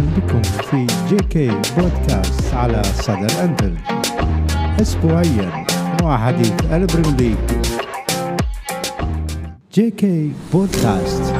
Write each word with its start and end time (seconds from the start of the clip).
بكم 0.00 0.42
في 0.42 0.86
JK 1.08 1.48
بودكاست 1.48 2.54
على 2.54 2.82
صدى 2.82 3.26
الأنفل 3.26 3.76
أسبوعيا 4.80 5.66
وحديث 6.02 6.64
البريمير 6.72 7.16
ليج. 7.16 7.36
JK 9.72 10.32
بودكاست 10.52 11.34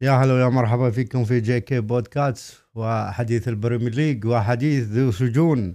يا 0.00 0.10
هلا 0.12 0.32
ويا 0.34 0.48
مرحبا 0.48 0.90
فيكم 0.90 1.24
في 1.24 1.40
JK 1.40 1.80
بودكاست 1.80 2.64
وحديث 2.74 3.48
البريمير 3.48 3.94
ليج 3.94 4.24
وحديث 4.24 4.84
ذو 4.84 5.10
شجون. 5.12 5.74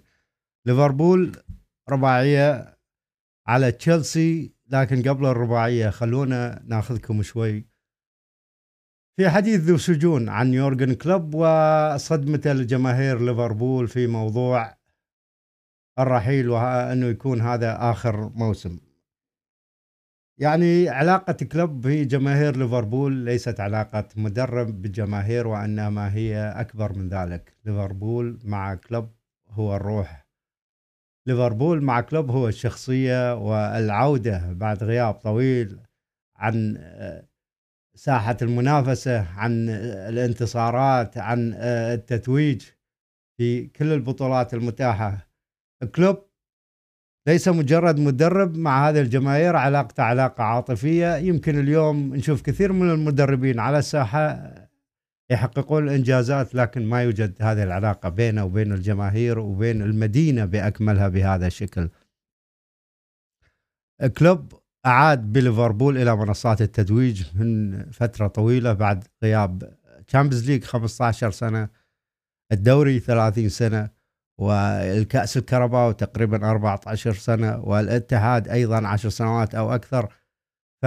ليفربول 0.66 1.32
رباعية 1.90 2.78
على 3.48 3.72
تشيلسي 3.72 4.54
لكن 4.72 5.10
قبل 5.10 5.26
الرباعية 5.26 5.90
خلونا 5.90 6.64
ناخذكم 6.66 7.22
شوي. 7.22 7.66
في 9.18 9.30
حديث 9.30 9.60
ذو 9.60 9.78
شجون 9.78 10.30
عن 10.30 10.54
يورجن 10.54 10.94
كلوب 10.94 11.36
وصدمته 11.36 12.54
لجماهير 12.54 13.22
ليفربول 13.22 13.88
في 13.88 14.08
موضوع 14.08 14.78
الرحيل 16.00 16.50
وأنه 16.50 17.06
يكون 17.06 17.42
هذا 17.42 17.92
آخر 17.92 18.30
موسم. 18.30 18.80
يعني 20.38 20.90
علاقة 20.90 21.34
كلوب 21.34 21.88
بجماهير 21.88 22.56
ليفربول 22.58 23.14
ليست 23.14 23.60
علاقة 23.60 24.08
مدرب 24.16 24.82
بالجماهير 24.82 25.48
وإنما 25.48 26.14
هي 26.14 26.54
أكبر 26.58 26.94
من 26.94 27.10
ذلك. 27.10 27.58
ليفربول 27.66 28.40
مع 28.44 28.76
كلوب 28.76 29.10
هو 29.50 29.76
الروح 29.76 30.21
ليفربول 31.28 31.84
مع 31.84 32.02
كلوب 32.02 32.32
هو 32.32 32.48
الشخصية 32.48 33.36
والعودة 33.36 34.54
بعد 34.54 34.84
غياب 34.84 35.14
طويل 35.14 35.80
عن 36.36 36.78
آه، 36.80 37.28
ساحة 37.96 38.38
المنافسة 38.42 39.28
عن 39.40 39.70
آه، 39.70 40.10
الانتصارات 40.10 41.18
عن 41.18 41.54
آه، 41.56 41.94
التتويج 41.94 42.62
في 43.38 43.68
كل 43.68 43.94
البطولات 43.94 44.54
المتاحة. 44.54 45.28
كلوب 45.96 46.18
ليس 47.28 47.48
مجرد 47.48 48.00
مدرب 48.00 48.58
مع 48.58 48.90
هذه 48.90 49.02
الجماهير 49.02 49.56
علاقته 49.56 50.04
علاقة 50.04 50.44
عاطفية. 50.44 51.16
يمكن 51.16 51.60
اليوم 51.60 52.16
نشوف 52.16 52.42
كثير 52.42 52.74
من 52.74 52.92
المدربين 52.92 53.60
على 53.60 53.80
الساحة 53.80 54.52
يحققون 55.32 55.88
الإنجازات 55.88 56.56
لكن 56.56 56.86
ما 56.86 57.04
يوجد 57.04 57.42
هذه 57.42 57.64
العلاقة 57.64 58.10
بينه 58.10 58.44
وبين 58.46 58.72
الجماهير 58.72 59.40
وبين 59.40 59.82
المدينة 59.82 60.46
بأكملها 60.46 61.08
بهذا 61.08 61.48
الشكل. 61.48 61.90
كلوب 64.18 64.54
أعاد 64.86 65.34
بليفربول 65.34 65.98
إلى 65.98 66.16
منصات 66.16 66.62
التتويج 66.62 67.24
من 67.36 67.84
فترة 67.92 68.28
طويلة 68.28 68.74
بعد 68.74 69.04
غياب 69.24 69.78
Champions 70.08 70.50
League 70.50 70.64
15 70.64 71.32
سنة 71.32 71.70
الدوري 72.52 73.00
30 73.00 73.50
سنة 73.50 73.90
والكأس 74.40 75.38
الكاراباو 75.38 75.92
تقريبا 75.92 76.50
14 76.52 77.14
سنة 77.14 77.60
والاتحاد 77.60 78.48
أيضا 78.48 78.88
10 78.88 79.10
سنوات 79.10 79.56
أو 79.56 79.76
أكثر 79.76 80.14
ف 80.82 80.86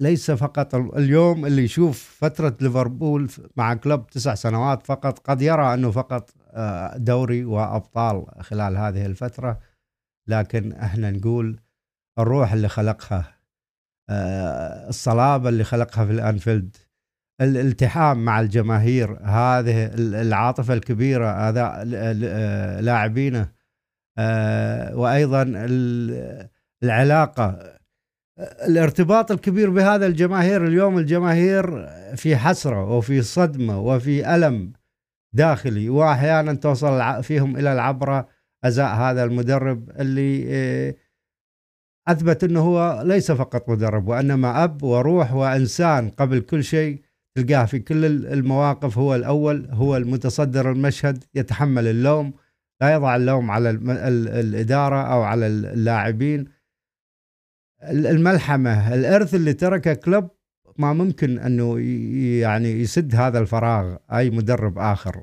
ليس 0.00 0.30
فقط 0.30 0.74
اليوم 0.74 1.46
اللي 1.46 1.64
يشوف 1.64 2.16
فترة 2.18 2.56
ليفربول 2.60 3.30
مع 3.56 3.74
كلوب 3.74 4.06
تسع 4.06 4.34
سنوات 4.34 4.86
فقط 4.86 5.18
قد 5.18 5.42
يرى 5.42 5.74
أنه 5.74 5.90
فقط 5.90 6.30
آه، 6.50 6.96
دوري 6.96 7.44
وأبطال 7.44 8.26
خلال 8.40 8.76
هذه 8.76 9.06
الفترة. 9.06 9.60
لكن 10.26 10.72
إحنا 10.72 11.10
نقول 11.10 11.60
الروح 12.18 12.52
اللي 12.52 12.68
خلقها 12.68 13.40
آه، 14.10 14.88
الصلابة 14.88 15.48
اللي 15.48 15.64
خلقها 15.64 16.06
في 16.06 16.12
الأنفيلد 16.12 16.76
الالتحام 17.40 18.24
مع 18.24 18.40
الجماهير 18.40 19.18
هذه 19.22 19.90
العاطفة 19.96 20.74
الكبيرة 20.74 21.48
هذا 21.48 21.84
آه، 21.94 22.80
لاعبينه 22.80 23.60
وأيضا 24.92 25.42
العلاقة 26.82 27.79
الارتباط 28.40 29.32
الكبير 29.32 29.70
بهذا 29.70 30.06
الجماهير 30.06 30.66
اليوم 30.66 30.98
الجماهير 30.98 31.86
في 32.16 32.36
حسرة 32.36 32.96
وفي 32.96 33.22
صدمة 33.22 33.80
وفي 33.80 34.34
ألم 34.34 34.72
داخلي 35.32 35.88
وأحيانا 35.88 36.54
توصل 36.54 37.22
فيهم 37.22 37.56
إلى 37.56 37.72
العبرة 37.72 38.28
أزاء 38.64 38.94
هذا 38.94 39.24
المدرب 39.24 39.90
اللي 39.90 40.46
آه، 40.48 40.94
أثبت 42.08 42.44
أنه 42.44 42.60
هو 42.60 43.02
ليس 43.06 43.32
فقط 43.32 43.68
مدرب 43.68 44.08
وإنما 44.08 44.64
أب 44.64 44.82
وروح 44.82 45.32
وإنسان 45.32 46.10
قبل 46.10 46.40
كل 46.40 46.64
شيء 46.64 47.02
تلقاه 47.34 47.64
في 47.64 47.78
كل 47.78 48.04
المواقف 48.04 48.98
هو 48.98 49.14
الأول 49.14 49.68
هو 49.70 49.96
المتصدر 49.96 50.72
المشهد 50.72 51.24
يتحمل 51.34 51.86
اللوم 51.86 52.32
لا 52.80 52.94
يضع 52.94 53.16
اللوم 53.16 53.50
على 53.50 53.70
الإدارة 54.40 55.02
أو 55.02 55.22
على 55.22 55.46
اللاعبين. 55.46 56.59
الملحمة 57.82 58.94
الإرث 58.94 59.34
اللي 59.34 59.52
تركه 59.52 59.94
كلوب 59.94 60.30
ما 60.78 60.92
ممكن 60.92 61.38
أنه 61.38 61.78
يعني 62.40 62.70
يسد 62.70 63.14
هذا 63.14 63.38
الفراغ 63.38 63.96
أي 64.12 64.30
مدرب 64.30 64.78
آخر. 64.78 65.22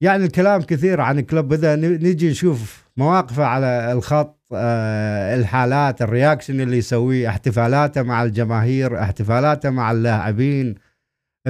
يعني 0.00 0.24
الكلام 0.24 0.62
كثير 0.62 1.00
عن 1.00 1.20
كلوب 1.20 1.52
إذا 1.52 1.76
نجي 1.76 2.30
نشوف 2.30 2.84
مواقفه 2.96 3.44
على 3.44 3.92
الخط 3.92 4.40
آه، 4.54 5.36
الحالات 5.36 6.02
ال 6.02 6.08
reaction 6.08 6.60
اللي 6.60 6.78
يسويه 6.78 7.28
احتفالاته 7.28 8.02
مع 8.02 8.22
الجماهير 8.22 9.02
احتفالاته 9.02 9.70
مع 9.70 9.92
اللاعبين 9.92 10.74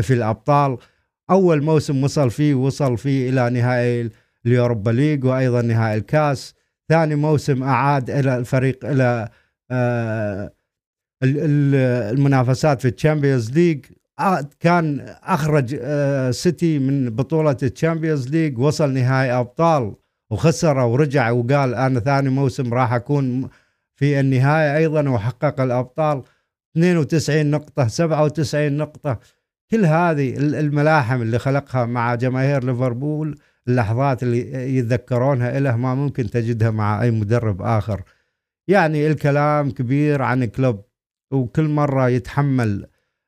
في 0.03 0.15
الأبطال. 0.15 0.79
أول 1.31 1.63
موسم 1.63 2.05
وصل 2.05 2.31
فيه 2.31 2.55
وصل 2.55 2.99
فيه 2.99 3.31
إلى 3.31 3.51
نهائي 3.51 4.11
ال 4.47 4.53
Europa 4.53 4.91
League 4.91 5.25
وأيضا 5.25 5.63
نهائي 5.63 5.99
الكاس. 5.99 6.55
ثاني 6.89 7.15
موسم 7.15 7.63
أعاد 7.63 8.11
إلى 8.11 8.37
الفريق 8.37 8.85
إلى 8.85 9.29
المنافسات 11.23 12.81
في 12.81 12.89
ال 12.89 12.95
Champions 12.95 13.51
League 13.51 13.85
آه، 14.19 14.49
كان 14.61 15.01
أخرج 15.23 15.77
آه، 15.81 16.31
سيتي 16.31 16.79
من 16.79 17.11
بطولة 17.11 17.57
ال 17.63 17.70
Champions 17.70 18.29
League 18.29 18.59
وصل 18.59 18.93
نهائي 18.93 19.33
أبطال 19.33 19.95
وخسر 20.31 20.79
ورجع 20.79 21.31
وقال 21.31 21.75
أنا 21.75 22.01
ثاني 22.01 22.29
موسم 22.29 22.75
راح 22.75 22.93
أكون 22.93 23.49
في 23.97 24.21
النهايه 24.21 24.77
أيضا 24.77 25.09
وحقق 25.09 25.61
الأبطال. 25.61 26.23
92 26.77 27.51
نقطة 27.51 27.89
97 27.89 28.77
نقطة. 28.77 29.19
كل 29.71 29.85
هذه 29.85 30.37
الملاحم 30.37 31.23
اللي 31.23 31.39
خلقها 31.39 31.87
مع 31.87 32.15
جماهير 32.15 32.65
ليفربول 32.65 33.39
اللحظات 33.69 34.23
اللي 34.23 34.77
يتذكرونها 34.79 35.61
له 35.61 35.77
ما 35.77 35.95
ممكن 35.95 36.31
تجدها 36.31 36.71
مع 36.71 37.03
أي 37.03 37.11
مدرب 37.11 37.63
آخر. 37.63 38.03
يعني 38.69 39.07
الكلام 39.07 39.71
كبير 39.71 40.23
عن 40.23 40.45
كلوب 40.45 40.85
وكل 41.33 41.69
مرة 41.69 42.09
يتحمل 42.09 42.87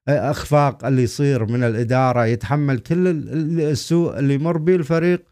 أخفاق 0.08 0.84
اللي 0.86 1.02
يصير 1.02 1.46
من 1.46 1.64
الإدارة 1.64 2.24
يتحمل 2.24 2.78
كل 2.78 3.08
السوء 3.60 4.18
اللي 4.18 4.34
يمر 4.34 4.58
به 4.58 4.74
الفريق 4.76 5.24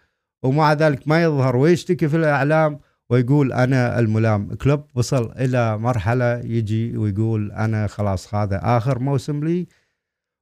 ومع 0.42 0.72
ذلك 0.72 1.08
ما 1.08 1.22
يظهر 1.22 1.56
ويشتكي 1.56 2.08
في 2.08 2.16
الإعلام 2.16 2.80
ويقول 3.10 3.52
أنا 3.52 3.98
الملام. 3.98 4.54
كلوب 4.54 4.84
وصل 4.94 5.32
إلى 5.32 5.78
مرحلة 5.78 6.38
يجي 6.38 6.96
ويقول 6.96 7.52
أنا 7.52 7.86
خلاص 7.86 8.34
هذا 8.34 8.60
آخر 8.62 8.98
موسم 8.98 9.44
لي. 9.44 9.66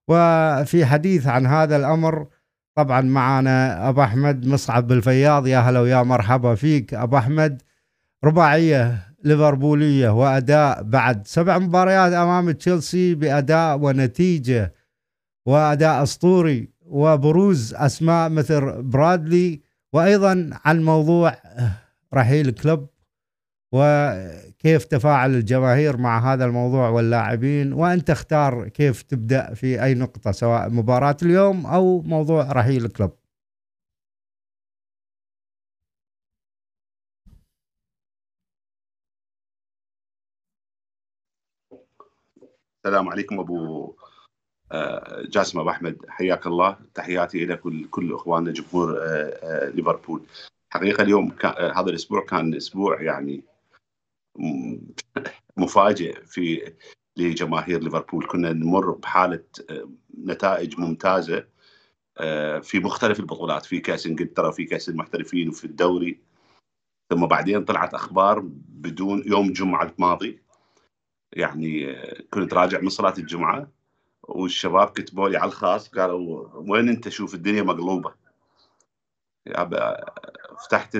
وفي 0.09 0.87
حديث 0.87 1.27
عن 1.27 1.47
هذا 1.47 1.77
الأمر 1.77 2.27
طبعا 2.75 3.01
معنا 3.01 3.89
أبو 3.89 4.03
أحمد 4.03 4.47
مصعب 4.47 4.87
بالفياض 4.87 5.47
يا 5.47 5.59
هلا 5.59 5.81
ويا 5.81 6.03
مرحبا 6.03 6.55
فيك 6.55 6.95
أبو 6.95 7.17
أحمد. 7.19 7.63
رباعية 8.25 9.12
ليفربولية 9.25 10.09
واداء 10.11 10.83
بعد 10.83 11.27
سبع 11.27 11.59
مباريات 11.59 12.13
أمام 12.13 12.51
تشيلسي 12.51 13.15
بأداء 13.15 13.79
ونتيجة 13.79 14.75
وأداء 15.47 16.03
أسطوري 16.03 16.69
وبروز 16.87 17.75
أسماء 17.75 18.29
مثل 18.31 18.83
برادلي 18.83 19.61
وأيضا 19.93 20.51
عن 20.65 20.83
موضوع 20.83 21.35
رحيل 22.15 22.51
كلوب 22.51 22.87
وكيف 23.73 24.85
تفاعل 24.85 25.35
الجماهير 25.35 25.97
مع 25.97 26.33
هذا 26.33 26.45
الموضوع 26.45 26.89
واللاعبين 26.89 27.73
وانت 27.73 28.11
اختار 28.11 28.69
كيف 28.69 29.03
تبدأ 29.03 29.55
في 29.55 29.85
أي 29.85 29.95
نقطة 29.95 30.33
سواء 30.33 30.71
مباراة 30.71 31.17
اليوم 31.23 31.67
أو 31.67 32.03
موضوع 32.03 32.53
رحيل 32.53 32.89
كلوب 32.89 33.11
السلام 42.87 43.09
عليكم 43.09 43.41
أبو 43.41 43.95
آه، 44.73 45.23
جاسم 45.23 45.59
أبو 45.59 45.71
أحمد. 45.71 46.07
حياك 46.09 46.47
الله. 46.47 46.79
تحياتي 46.95 47.45
إلى 47.45 47.57
كل 47.57 47.89
كل 47.91 48.15
إخواننا 48.15 48.53
جمهور 48.53 48.99
آه، 48.99 49.03
آه، 49.03 49.69
ليفربول. 49.69 50.23
حقيقة 50.71 51.03
اليوم 51.03 51.37
هذا 51.77 51.91
الأسبوع 51.91 52.25
كان 52.25 52.55
أسبوع 52.55 53.03
يعني 53.03 53.45
مفاجئ 55.57 56.25
في 56.27 56.73
لجماهير 57.17 57.83
ليفربول. 57.83 58.27
كنا 58.27 58.53
نمر 58.53 58.91
بحالة 58.91 59.45
نتائج 60.19 60.81
ممتازة 60.81 61.47
في 62.63 62.81
مختلف 62.81 63.21
البطولات 63.21 63.67
في 63.67 63.81
كأس 63.81 64.07
إنجلترا 64.07 64.49
وفي 64.49 64.65
كأس 64.65 64.89
المحترفين 64.89 65.49
وفي 65.49 65.65
الدوري. 65.65 66.21
ثم 67.11 67.27
بعدين 67.27 67.65
طلعت 67.65 67.95
أخبار 67.95 68.39
بدون 68.69 69.23
يوم 69.27 69.49
الجمعه 69.49 69.93
الماضي. 69.99 70.43
يعني 71.33 71.95
كنت 72.31 72.55
راجع 72.55 72.81
من 72.81 72.89
صلاة 72.89 73.15
الجمعة 73.19 73.69
والشباب 74.23 74.89
كتبوا 74.89 75.29
لي 75.29 75.37
على 75.37 75.49
الخاص 75.49 75.89
قالوا 75.89 76.49
وين 76.55 76.89
أنت؟ 76.89 77.09
شوف 77.09 77.35
الدنيا 77.35 77.63
مقلوبة. 77.63 78.15
فتحت 80.65 80.97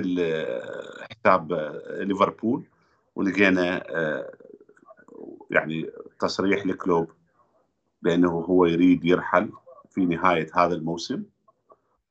حساب 1.11 1.53
ليفربول 1.89 2.63
ولقينا 3.15 3.83
يعني 5.51 5.89
تصريح 6.19 6.65
لكلوب 6.65 7.11
بأنه 8.01 8.31
هو 8.31 8.65
يريد 8.65 9.05
يرحل 9.05 9.51
في 9.89 10.05
نهاية 10.05 10.47
هذا 10.55 10.75
الموسم 10.75 11.23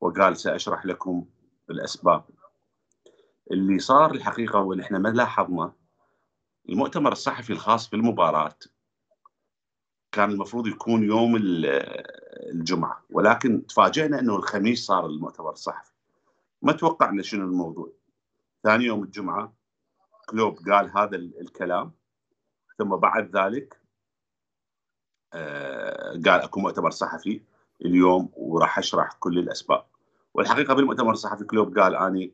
وقال 0.01 0.37
سأشرح 0.37 0.85
لكم 0.85 1.25
الأسباب. 1.69 2.23
اللي 3.51 3.79
صار 3.79 4.11
الحقيقة 4.11 4.59
هو 4.59 4.73
إن 4.73 4.79
إحنا 4.79 4.99
ما 4.99 5.09
لاحظنا 5.09 5.71
المؤتمر 6.69 7.11
الصحفي 7.11 7.53
الخاص 7.53 7.89
بالمباراه 7.89 8.55
كان 10.11 10.31
المفروض 10.31 10.67
يكون 10.67 11.03
يوم 11.03 11.35
الجمعة 12.51 13.03
ولكن 13.09 13.67
تفاجئنا 13.67 14.19
إنه 14.19 14.35
الخميس 14.35 14.85
صار 14.85 15.05
المؤتمر 15.05 15.51
الصحفي. 15.51 15.91
ما 16.61 16.71
توقعنا 16.71 17.21
شنو 17.21 17.45
الموضوع. 17.45 17.91
ثاني 18.63 18.85
يوم 18.85 19.03
الجمعة 19.03 19.53
كلوب 20.29 20.59
قال 20.69 20.97
هذا 20.97 21.15
الكلام 21.15 21.91
ثم 22.77 22.95
بعد 22.95 23.37
ذلك 23.37 23.81
آه، 25.33 26.11
قال 26.11 26.41
أكو 26.41 26.59
مؤتمر 26.59 26.91
صحفي 26.91 27.41
اليوم 27.85 28.29
وراح 28.33 28.77
أشرح 28.77 29.13
كل 29.19 29.39
الأسباب. 29.39 29.85
والحقيقة 30.33 30.73
بالمؤتمر 30.73 31.11
الصحفي 31.11 31.43
كلوب 31.43 31.79
قال 31.79 31.95
أني 31.95 32.33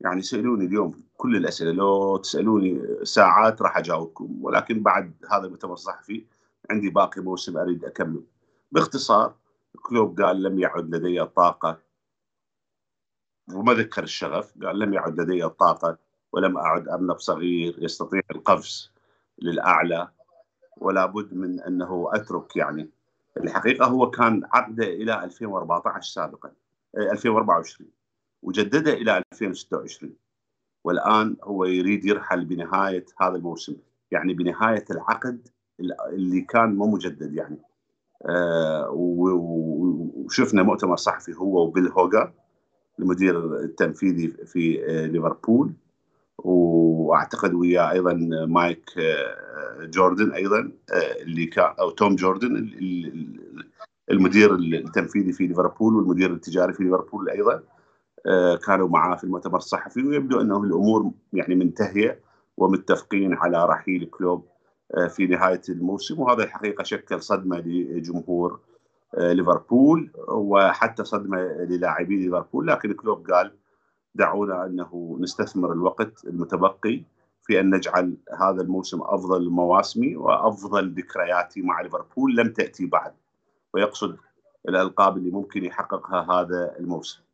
يعني 0.00 0.22
سألوني 0.22 0.64
اليوم 0.64 1.02
كل 1.16 1.36
الأسئلة 1.36 1.72
لو 1.72 2.16
تسألوني 2.16 2.82
ساعات 3.04 3.62
راح 3.62 3.76
أجاوبكم 3.76 4.38
ولكن 4.44 4.82
بعد 4.82 5.12
هذا 5.30 5.44
المؤتمر 5.44 5.72
الصحفي 5.72 6.26
عندي 6.70 6.90
باقي 6.90 7.20
موسم 7.20 7.58
أريد 7.58 7.84
أكمل. 7.84 8.22
باختصار 8.72 9.34
كلوب 9.82 10.20
قال 10.20 10.42
لم 10.42 10.58
يعد 10.58 10.94
لدي 10.94 11.22
الطاقه 11.22 11.78
وما 13.54 13.74
ذكر 13.74 14.02
الشغف 14.02 14.54
قال 14.64 14.78
لم 14.78 14.92
يعد 14.94 15.20
لدي 15.20 15.44
الطاقه 15.44 15.98
ولم 16.32 16.58
أعد 16.58 16.88
أرنب 16.88 17.18
صغير 17.18 17.76
يستطيع 17.78 18.20
القفز 18.30 18.92
للأعلى 19.42 20.08
ولا 20.76 21.06
بد 21.06 21.34
من 21.34 21.60
أنه 21.60 22.10
أترك 22.12 22.56
يعني. 22.56 22.90
الحقيقة 23.36 23.86
هو 23.86 24.10
كان 24.10 24.42
عقده 24.52 24.84
إلى 24.84 25.24
2014 25.24 26.12
سابقا 26.12 26.52
2024 26.96 27.90
وجدده 28.42 28.92
إلى 28.92 29.22
2026 29.32 30.12
والآن 30.84 31.36
هو 31.42 31.64
يريد 31.64 32.04
يرحل 32.04 32.44
بنهاية 32.44 33.04
هذا 33.20 33.36
الموسم 33.36 33.76
يعني 34.10 34.34
بنهاية 34.34 34.84
العقد 34.90 35.48
اللي 36.12 36.40
كان 36.40 36.74
مو 36.74 36.86
مجدد 36.86 37.34
يعني. 37.34 37.58
آه 38.26 38.90
وشفنا 38.90 40.62
مؤتمر 40.62 40.96
صحفي 40.96 41.34
هو 41.34 41.66
وبيل 41.66 41.88
هوجا 41.88 42.32
المدير 42.98 43.60
التنفيذي 43.60 44.28
في 44.28 44.84
ليفربول. 45.12 45.72
وأعتقد 46.38 47.54
وياه 47.54 47.90
أيضا 47.90 48.12
مايك 48.48 48.90
آه 48.98 49.84
جوردن 49.84 50.32
أيضا 50.32 50.72
آه 50.92 51.22
اللي 51.22 51.46
كان 51.46 51.74
أو 51.80 51.90
توم 51.90 52.16
جوردن 52.16 52.56
المدير 54.10 54.54
التنفيذي 54.54 55.32
في 55.32 55.46
ليفربول 55.46 55.96
والمدير 55.96 56.32
التجاري 56.32 56.72
في 56.72 56.84
ليفربول 56.84 57.30
أيضا. 57.30 57.62
كانوا 58.66 58.88
معاه 58.88 59.16
في 59.16 59.24
المؤتمر 59.24 59.56
الصحفي 59.56 60.02
ويبدو 60.02 60.40
أنه 60.40 60.62
الأمور 60.62 61.10
يعني 61.32 61.54
منتهية 61.54 62.20
ومتفقين 62.56 63.34
على 63.34 63.66
رحيل 63.66 64.04
كلوب 64.04 64.46
آه، 64.94 65.06
في 65.06 65.26
نهاية 65.26 65.60
الموسم. 65.68 66.20
وهذا 66.20 66.44
الحقيقة 66.44 66.84
شكل 66.84 67.22
صدمة 67.22 67.58
لجمهور 67.58 68.60
آه، 69.14 69.32
ليفربول 69.32 70.10
وحتى 70.28 71.04
صدمة 71.04 71.38
للاعبي 71.42 72.16
ليفربول. 72.16 72.66
لكن 72.66 72.92
كلوب 72.92 73.30
قال 73.30 73.52
دعونا 74.14 74.66
أنه 74.66 75.16
نستثمر 75.20 75.72
الوقت 75.72 76.24
المتبقي 76.24 77.02
في 77.42 77.60
أن 77.60 77.74
نجعل 77.74 78.16
هذا 78.40 78.62
الموسم 78.62 79.00
أفضل 79.02 79.50
مواسمي 79.50 80.16
وأفضل 80.16 80.94
ذكرياتي 80.94 81.62
مع 81.62 81.80
ليفربول 81.80 82.36
لم 82.36 82.52
تأتي 82.52 82.86
بعد. 82.86 83.12
ويقصد 83.74 84.16
الألقاب 84.68 85.16
اللي 85.16 85.30
ممكن 85.30 85.64
يحققها 85.64 86.32
هذا 86.32 86.76
الموسم. 86.78 87.27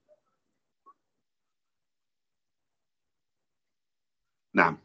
نعم. 4.54 4.76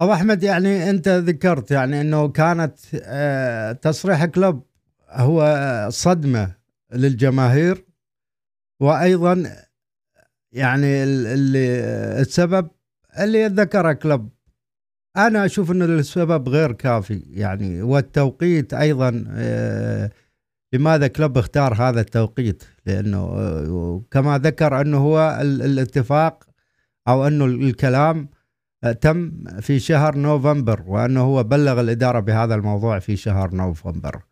أبو 0.00 0.12
أحمد 0.12 0.42
يعني 0.42 0.90
أنت 0.90 1.08
ذكرت 1.08 1.70
يعني 1.70 2.00
أنه 2.00 2.28
كانت 2.28 2.78
آه، 2.94 3.72
تصريح 3.72 4.24
كلوب 4.24 4.62
هو 5.10 5.88
صدمة 5.90 6.54
للجماهير 6.92 7.84
وأيضا 8.80 9.56
يعني 10.52 11.04
اللي 11.04 11.80
السبب 12.20 12.70
اللي 13.18 13.46
ذكره 13.46 13.92
كلوب 13.92 14.30
أنا 15.16 15.44
أشوف 15.44 15.70
انه 15.70 15.84
السبب 15.84 16.48
غير 16.48 16.72
كافي 16.72 17.22
يعني 17.30 17.82
والتوقيت 17.82 18.74
أيضا 18.74 19.24
آه، 19.30 20.10
لماذا 20.72 21.06
كلوب 21.06 21.38
اختار 21.38 21.74
هذا 21.74 22.00
التوقيت. 22.00 22.64
لأنه 22.90 24.02
كما 24.10 24.38
ذكر 24.38 24.80
أنه 24.80 24.98
هو 24.98 25.38
الاتفاق 25.42 26.44
أو 27.08 27.26
أنه 27.26 27.44
الكلام 27.44 28.28
تم 29.00 29.32
في 29.60 29.78
شهر 29.78 30.16
نوفمبر 30.16 30.82
وأنه 30.86 31.20
هو 31.20 31.42
بلغ 31.42 31.80
الإدارة 31.80 32.20
بهذا 32.20 32.54
الموضوع 32.54 32.98
في 32.98 33.16
شهر 33.16 33.54
نوفمبر. 33.54 34.22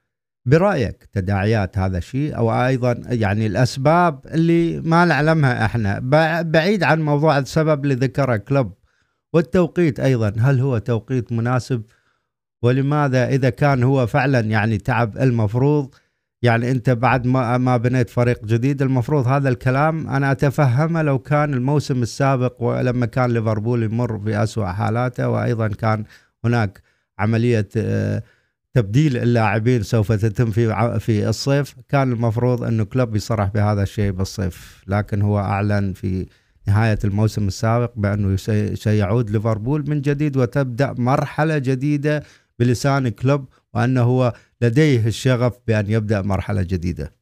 برأيك 0.46 1.08
تداعيات 1.12 1.78
هذا 1.78 1.98
الشيء 1.98 2.36
أو 2.36 2.52
أيضا 2.66 3.00
يعني 3.06 3.46
الأسباب 3.46 4.20
اللي 4.26 4.80
ما 4.80 5.04
نعلمها 5.04 5.64
إحنا؟ 5.64 5.98
بعيد 6.42 6.82
عن 6.82 7.02
موضوع 7.02 7.38
السبب 7.38 7.84
اللي 7.84 7.94
ذكره 7.94 8.36
كلوب 8.36 8.72
والتوقيت 9.32 10.00
أيضا. 10.00 10.32
هل 10.38 10.60
هو 10.60 10.78
توقيت 10.78 11.32
مناسب؟ 11.32 11.82
ولماذا 12.62 13.28
إذا 13.28 13.50
كان 13.50 13.82
هو 13.82 14.06
فعلا 14.06 14.40
يعني 14.40 14.78
تعب 14.78 15.18
المفروض؟ 15.18 15.94
يعني 16.42 16.70
انت 16.70 16.90
بعد 16.90 17.26
ما 17.26 17.58
ما 17.58 17.76
بنيت 17.76 18.10
فريق 18.10 18.44
جديد 18.44 18.82
المفروض 18.82 19.26
هذا 19.26 19.48
الكلام 19.48 20.08
أنا 20.08 20.32
أتفهمه 20.32 21.02
لو 21.02 21.18
كان 21.18 21.54
الموسم 21.54 22.02
السابق 22.02 22.62
ولما 22.62 23.06
كان 23.06 23.30
ليفربول 23.30 23.82
يمر 23.82 24.18
في 24.18 24.42
اسوء 24.42 24.66
حالاته 24.66 25.28
وأيضا 25.28 25.68
كان 25.68 26.04
هناك 26.44 26.82
عملية 27.18 27.68
آه، 27.76 28.22
تبديل 28.74 29.16
اللاعبين 29.16 29.82
سوف 29.82 30.12
تتم 30.12 30.50
في 30.50 30.98
في 31.00 31.28
الصيف. 31.28 31.74
كان 31.88 32.12
المفروض 32.12 32.62
أنه 32.64 32.84
كلوب 32.84 33.16
يصرح 33.16 33.48
بهذا 33.48 33.82
الشيء 33.82 34.10
بالصيف 34.10 34.84
لكن 34.86 35.22
هو 35.22 35.38
أعلن 35.38 35.92
في 35.92 36.26
نهاية 36.68 36.98
الموسم 37.04 37.46
السابق 37.46 37.92
بأنه 37.96 38.36
سيعود 38.74 39.30
ليفربول 39.30 39.90
من 39.90 40.00
جديد 40.00 40.36
وتبدأ 40.36 40.94
مرحلة 40.98 41.58
جديدة 41.58 42.22
بلسان 42.58 43.08
كلوب 43.08 43.48
وأنه 43.74 44.02
هو 44.02 44.32
لديه 44.60 45.06
الشغف 45.06 45.60
بأن 45.66 45.90
يبدأ 45.90 46.22
مرحلة 46.22 46.62
جديدة. 46.62 47.14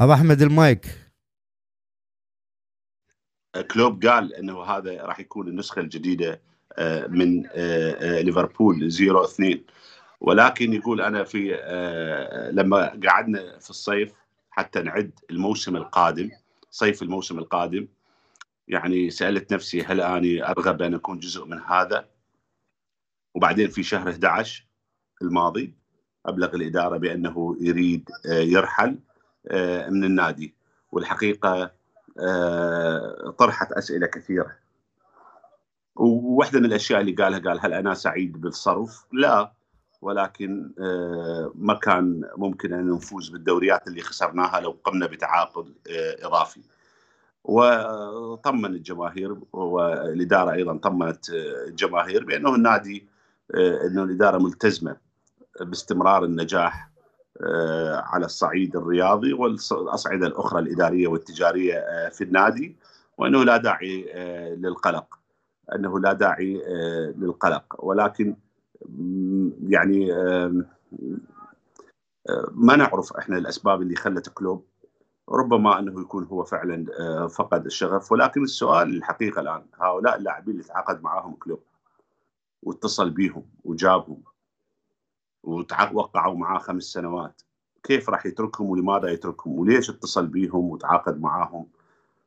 أبو 0.00 0.12
أحمد 0.12 0.42
المايك. 0.42 1.06
كلوب 3.70 4.06
قال 4.06 4.34
إنه 4.34 4.62
هذا 4.62 5.02
راح 5.02 5.20
يكون 5.20 5.48
النسخة 5.48 5.80
الجديدة 5.80 6.40
آه، 6.78 7.06
من 7.06 7.46
آه، 7.46 7.50
آه، 7.92 8.20
ليفربول 8.20 8.92
0 8.92 9.24
2 9.24 9.64
ولكن 10.20 10.72
يقول 10.72 11.00
أنا 11.00 11.24
في 11.24 11.52
لما 12.52 13.00
قعدنا 13.06 13.58
في 13.58 13.70
الصيف 13.70 14.12
حتى 14.50 14.82
نعد 14.82 15.10
الموسم 15.30 15.76
القادم 15.76 16.30
صيف 16.70 17.02
الموسم 17.02 17.38
القادم 17.38 17.88
يعني 18.68 19.10
سألت 19.10 19.52
نفسي 19.52 19.82
هل 19.82 20.00
أني 20.00 20.48
ارغب 20.48 20.82
ان 20.82 20.94
أكون 20.94 21.18
جزء 21.18 21.44
من 21.44 21.60
هذا؟ 21.60 22.08
وبعدين 23.34 23.68
في 23.68 23.82
شهر 23.82 24.10
11 24.10 24.66
الماضي 25.22 25.74
أبلغ 26.26 26.54
الإدارة 26.54 26.96
بأنه 26.96 27.56
يريد 27.60 28.10
آه، 28.26 28.32
يرحل 28.32 28.98
آه، 29.48 29.88
من 29.88 30.04
النادي. 30.04 30.54
والحقيقة 30.92 31.72
آه، 32.20 33.34
طرحت 33.38 33.72
أسئلة 33.72 34.06
كثيرة. 34.06 34.56
وواحده 35.96 36.60
من 36.60 36.66
الأشياء 36.66 37.00
اللي 37.00 37.12
قالها 37.12 37.38
قال 37.38 37.60
هل 37.60 37.72
أنا 37.72 37.94
سعيد 37.94 38.40
بالصرف؟ 38.40 39.06
لا. 39.12 39.52
ولكن 40.02 40.72
ما 41.54 41.74
كان 41.74 42.30
ممكن 42.36 42.72
أن 42.72 42.90
نفوز 42.90 43.28
بالدوريات 43.28 43.88
اللي 43.88 44.02
خسرناها 44.02 44.60
لو 44.60 44.70
قمنا 44.84 45.06
بتعاقد 45.06 45.74
إضافي. 46.22 46.60
وطمن 47.48 48.64
الجماهير 48.74 49.36
والإدارة 49.52 50.52
أيضا 50.52 50.76
طمنت 50.76 51.30
الجماهير 51.68 52.24
بأنه 52.24 52.54
النادي 52.54 53.06
أنه 53.54 54.02
الإدارة 54.02 54.38
ملتزمة 54.38 54.96
باستمرار 55.60 56.24
النجاح 56.24 56.90
على 57.96 58.24
الصعيد 58.26 58.76
الرياضي 58.76 59.32
والأصعدة 59.32 60.26
الأخرى 60.26 60.60
الإدارية 60.60 61.08
والتجارية 61.08 62.08
في 62.08 62.24
النادي 62.24 62.76
وأنه 63.18 63.44
لا 63.44 63.56
داعي 63.56 64.12
للقلق 64.56 65.18
أنه 65.74 66.00
لا 66.00 66.12
داعي 66.12 66.62
للقلق. 67.16 67.84
ولكن 67.84 68.36
يعني 69.68 70.12
ما 72.52 72.76
نعرف 72.76 73.12
إحنا 73.12 73.38
الأسباب 73.38 73.82
اللي 73.82 73.96
خلت 73.96 74.28
كلوب 74.28 74.64
ربما 75.30 75.78
أنه 75.78 76.00
يكون 76.00 76.24
هو 76.24 76.44
فعلا 76.44 76.86
آه، 77.00 77.26
فقد 77.26 77.66
الشغف. 77.66 78.12
ولكن 78.12 78.42
السؤال 78.42 78.96
الحقيقة 78.96 79.40
الآن 79.40 79.66
هؤلاء 79.80 80.16
اللاعبين 80.16 80.54
اللي 80.54 80.64
تعاقد 80.64 81.02
معاهم 81.02 81.34
كلوب 81.34 81.62
واتصل 82.62 83.10
بيهم 83.10 83.46
وجابهم 83.64 84.22
ووقعوا 85.42 86.36
معاه 86.36 86.58
خمس 86.58 86.82
سنوات 86.82 87.42
كيف 87.82 88.10
راح 88.10 88.26
يتركهم 88.26 88.66
ولماذا 88.70 89.08
يتركهم؟ 89.08 89.58
وليش 89.58 89.90
اتصل 89.90 90.26
بيهم 90.26 90.64
وتعاقد 90.64 91.20
معاهم 91.20 91.66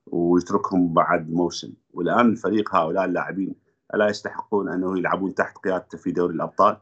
ويتركهم 0.08 0.94
بعد 0.94 1.29
موسم؟ 1.29 1.74
والآن 1.94 2.29
الفريق 2.29 2.75
هؤلاء 2.75 3.06
اللاعبين 3.06 3.56
ألا 3.94 4.08
يستحقون 4.08 4.70
أنه 4.70 4.98
يلعبون 4.98 5.36
تحت 5.36 5.58
قيادته 5.58 5.98
في 5.98 6.12
دوري 6.12 6.34
الأبطال؟ 6.34 6.77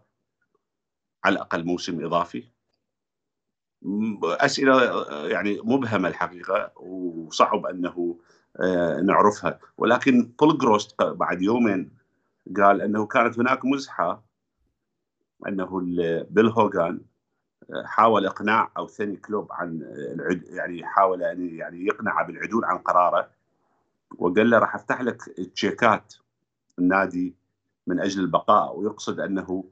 على 1.24 1.34
الأقل 1.36 1.66
موسم 1.66 2.06
إضافي؟ 2.06 2.57
أسئلة 4.24 5.06
يعني 5.28 5.62
مبهمة 5.64 6.08
الحقيقة 6.08 6.72
وصعب 6.76 7.66
أنه 7.66 8.18
آه، 8.60 9.02
نعرفها. 9.02 9.60
ولكن 9.78 10.32
بول 10.40 10.58
جوست 10.58 11.04
بعد 11.04 11.42
يومين 11.42 11.92
قال 12.58 12.82
أنه 12.82 13.06
كانت 13.06 13.40
هناك 13.40 13.66
مزحة 13.66 14.24
أنه 15.48 15.80
بيلي 16.30 16.48
هوغان 16.48 17.02
آه، 17.74 17.84
حاول 17.86 18.26
إقناع 18.26 18.72
أو 18.78 18.88
ثني 18.88 19.16
كلوب 19.16 19.52
عن 19.52 19.82
العد 20.14 20.44
يعني 20.50 20.86
حاول 20.86 21.24
أن 21.24 21.56
يعني 21.56 21.86
يقنعه 21.86 22.28
بالعدول 22.28 22.66
عن 22.66 22.78
قراره 22.78 23.30
وقال 24.18 24.50
له 24.50 24.60
راح 24.60 24.76
أفتح 24.76 25.02
لك 25.02 25.22
تشيكات 25.56 26.14
النادي 26.80 27.36
من 27.88 28.00
أجل 28.00 28.22
البقاء 28.22 28.78
ويقصد 28.80 29.20
أنه 29.20 29.64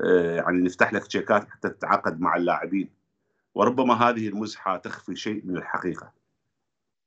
آه، 0.00 0.36
يعني 0.36 0.60
نفتح 0.60 0.92
لك 0.92 1.06
تشيكات 1.06 1.48
حتى 1.50 1.68
تتعاقد 1.68 2.20
مع 2.20 2.36
اللاعبين. 2.36 2.88
وربما 3.56 3.94
هذه 3.94 4.28
المزحة 4.28 4.76
تخفي 4.76 5.16
شيء 5.16 5.42
من 5.44 5.56
الحقيقة. 5.56 6.12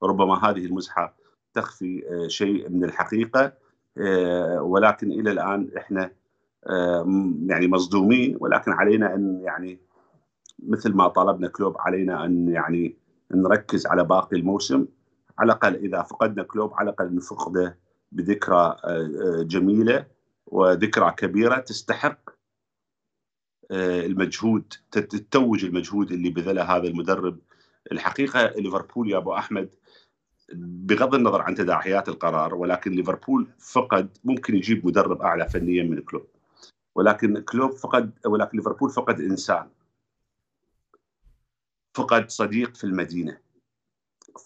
ربما 0.03 0.49
هذه 0.49 0.65
المزحة 0.65 1.15
تخفي 1.53 2.03
آه، 2.09 2.27
شيء 2.27 2.69
من 2.69 2.83
الحقيقة 2.83 3.53
آه، 3.97 4.61
ولكن 4.61 5.11
إلى 5.11 5.31
الآن 5.31 5.69
إحنا 5.77 6.11
آه، 6.67 7.31
يعني 7.45 7.67
مصدومين 7.67 8.37
ولكن 8.39 8.71
علينا 8.71 9.15
أن 9.15 9.41
يعني 9.43 9.79
مثل 10.59 10.93
ما 10.93 11.07
طلبنا 11.07 11.47
كلوب 11.47 11.75
علينا 11.79 12.25
أن 12.25 12.49
يعني 12.49 12.95
نركز 13.31 13.87
على 13.87 14.03
باقي 14.03 14.37
الموسم. 14.37 14.85
على 15.39 15.45
الأقل 15.45 15.75
إذا 15.75 16.01
فقدنا 16.01 16.43
كلوب 16.43 16.73
على 16.73 16.89
الأقل 16.89 17.15
نفقده 17.15 17.77
بذكرى 18.11 18.75
جميلة 19.43 20.05
وذكرى 20.45 21.11
كبيرة 21.11 21.57
تستحق 21.59 22.29
المجهود 23.71 24.73
تتوج 24.91 25.65
المجهود 25.65 26.11
اللي 26.11 26.29
بذله 26.29 26.63
هذا 26.63 26.87
المدرب. 26.87 27.39
الحقيقة 27.91 28.47
ليفربول 28.47 29.11
يا 29.11 29.17
أبو 29.17 29.33
أحمد 29.33 29.69
بغض 30.53 31.15
النظر 31.15 31.41
عن 31.41 31.55
تداعيات 31.55 32.09
القرار 32.09 32.55
ولكن 32.55 32.91
ليفربول 32.91 33.47
فقد 33.59 34.17
ممكن 34.23 34.55
يجيب 34.55 34.87
مدرب 34.87 35.21
أعلى 35.21 35.49
فنيا 35.49 35.83
من 35.83 36.01
كلوب. 36.01 36.27
ولكن 36.95 37.39
كلوب 37.39 37.71
فقد 37.71 38.11
ولكن 38.25 38.57
ليفربول 38.57 38.89
فقد 38.89 39.19
إنسان. 39.19 39.69
فقد 41.93 42.29
صديق 42.29 42.75
في 42.75 42.83
المدينة. 42.83 43.37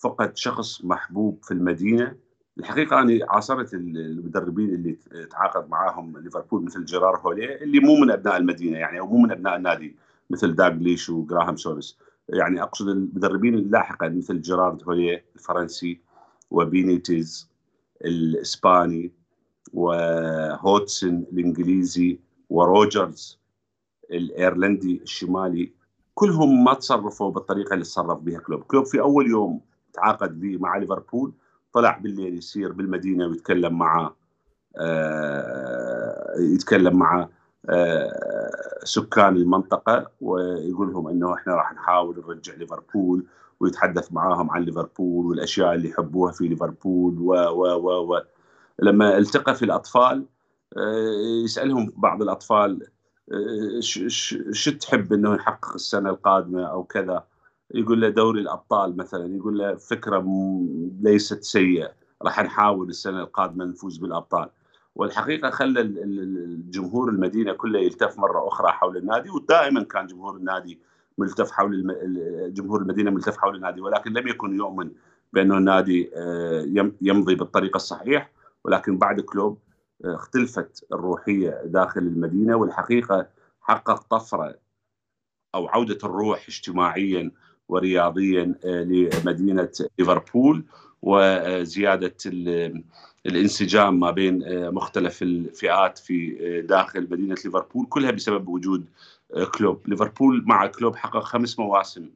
فقد 0.02 0.38
شخص 0.38 0.86
محبوب 0.86 1.40
في 1.44 1.52
المدينة. 1.52 2.16
الحقيقة 2.60 3.02
أنا 3.02 3.20
عاصرت 3.30 3.74
المدربين 3.74 4.70
اللي 4.70 4.98
تعاقد 5.32 5.70
معاهم 5.70 6.18
ليفربول 6.18 6.64
مثل 6.64 6.86
جيرارد 6.86 7.18
هولييه 7.18 7.64
اللي 7.64 7.80
مو 7.80 7.96
من 7.96 8.12
أبناء 8.12 8.38
المدينة 8.38 8.78
يعني 8.78 9.00
أو 9.00 9.08
مو 9.08 9.18
من 9.18 9.32
أبناء 9.32 9.56
النادي 9.56 9.96
مثل 10.30 10.56
داغليش 10.56 11.10
وجرايم 11.10 11.56
سونيس 11.56 11.98
يعني 12.30 12.62
أقصد 12.62 12.88
المدربين 12.88 13.56
اللاحقا 13.56 14.10
مثل 14.10 14.42
جيرارد 14.42 14.84
هولييه 14.84 15.24
الفرنسي 15.36 16.00
وبينيتيز 16.52 17.50
الإسباني 18.06 19.12
وهودجسون 19.74 21.26
الإنجليزي 21.34 22.20
وروجرز 22.50 23.40
الإيرلندي 24.12 25.02
الشمالي. 25.04 25.72
كلهم 26.16 26.64
ما 26.64 26.74
تصرفوا 26.74 27.32
بالطريقة 27.32 27.74
اللي 27.74 27.84
تصرف 27.84 28.20
بها 28.20 28.40
كلوب، 28.40 28.64
كلوب 28.64 28.86
في 28.86 29.00
أول 29.00 29.30
يوم 29.30 29.62
تعاقد 29.94 30.44
مع 30.44 30.78
ليفربول 30.78 31.34
طلع 31.74 31.98
بالليل 31.98 32.38
يسير 32.38 32.72
بالمدينة 32.72 33.28
ويتكلم 33.28 33.78
مع 33.78 34.14
آه، 34.78 36.34
يتكلم 36.40 36.98
مع 36.98 37.30
آه، 37.70 38.80
سكان 38.84 39.36
المنطقة 39.36 40.12
ويقول 40.22 40.92
لهم 40.92 41.08
إنه 41.08 41.34
إحنا 41.34 41.56
راح 41.56 41.74
نحاول 41.74 42.24
نرجع 42.28 42.54
ليفربول 42.54 43.26
ويتحدث 43.60 44.14
معاهم 44.14 44.52
عن 44.52 44.64
ليفربول 44.64 45.26
والأشياء 45.26 45.74
اللي 45.74 45.90
يحبوها 45.90 46.32
في 46.32 46.48
ليفربول 46.48 47.20
و 47.20 47.34
و 47.34 47.66
و, 47.76 48.14
و. 48.16 48.22
لما 48.80 49.18
التقى 49.18 49.56
في 49.56 49.66
الأطفال 49.66 50.26
آه، 50.78 51.44
يسألهم 51.44 51.94
بعض 51.98 52.22
الأطفال 52.22 52.88
شو 54.52 54.72
تحب 54.72 55.14
إنه 55.14 55.36
يحقق 55.36 55.74
السنة 55.74 56.10
القادمة 56.10 56.66
أو 56.66 56.84
كذا. 56.84 57.24
يقول 57.74 58.02
له 58.02 58.10
دوري 58.10 58.42
الأبطال 58.42 58.98
مثلا 58.98 59.36
يقول 59.36 59.58
له 59.58 59.76
فكرة 59.76 60.26
ليست 61.02 61.44
سيئة 61.44 61.92
راح 62.22 62.44
نحاول 62.44 62.90
السنة 62.90 63.20
القادمة 63.20 63.66
نفوز 63.66 63.98
بالأبطال. 63.98 64.50
والحقيقة 64.96 65.50
خلى 65.50 65.82
الجمهور 65.82 67.10
المدينة 67.10 67.54
كله 67.54 67.80
يلتف 67.80 68.20
مرة 68.20 68.48
أخرى 68.48 68.72
حول 68.72 68.98
النادي 68.98 69.30
ودائما 69.30 69.84
كان 69.84 70.08
جمهور 70.08 70.38
النادي 70.38 70.80
ملتف 71.18 71.52
حول 71.52 71.74
الم... 71.74 71.92
جمهور 72.54 72.82
المدينة 72.82 73.12
ملتف 73.12 73.38
حول 73.38 73.56
النادي 73.56 73.82
ولكن 73.82 74.14
لم 74.14 74.28
يكن 74.28 74.56
يؤمن 74.56 74.92
بانه 75.34 75.58
النادي 75.58 76.12
آه، 76.16 76.92
يمضي 77.02 77.36
بالطريقة 77.36 77.76
الصحيح 77.76 78.32
ولكن 78.64 78.98
بعد 78.98 79.22
كلوب 79.22 79.60
آه، 80.06 80.16
اختلفت 80.16 80.86
الروحية 80.94 81.62
داخل 81.66 82.02
المدينة 82.02 82.56
والحقيقة 82.56 83.28
حقق 83.62 84.02
طفرة 84.02 84.56
أو 85.56 85.68
عودة 85.68 85.98
الروح 86.04 86.46
اجتماعيا 86.48 87.32
ورياضيا 87.70 88.56
آه، 88.66 88.84
لمدينة 88.84 89.70
ليفربول 90.00 90.64
وزيادة 91.02 92.16
الانسجام 93.26 94.00
ما 94.00 94.12
بين 94.12 94.44
آه، 94.44 94.70
مختلف 94.70 95.22
الفئات 95.22 95.98
في 95.98 96.38
آه، 96.42 96.62
داخل 96.62 97.08
مدينة 97.12 97.36
ليفربول 97.46 97.86
كلها 97.86 98.12
بسبب 98.12 98.48
وجود 98.48 98.86
كلوب. 99.58 99.82
ليفربول 99.88 100.44
مع 100.46 100.68
كلوب 100.68 100.96
حقق 100.96 101.24
خمس 101.24 101.60
مواسم 101.60 102.10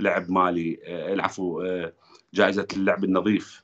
لعب 0.00 0.30
مالي 0.30 0.78
العفو 0.86 1.62
جائزة 2.34 2.66
اللعب 2.76 3.04
النظيف. 3.04 3.62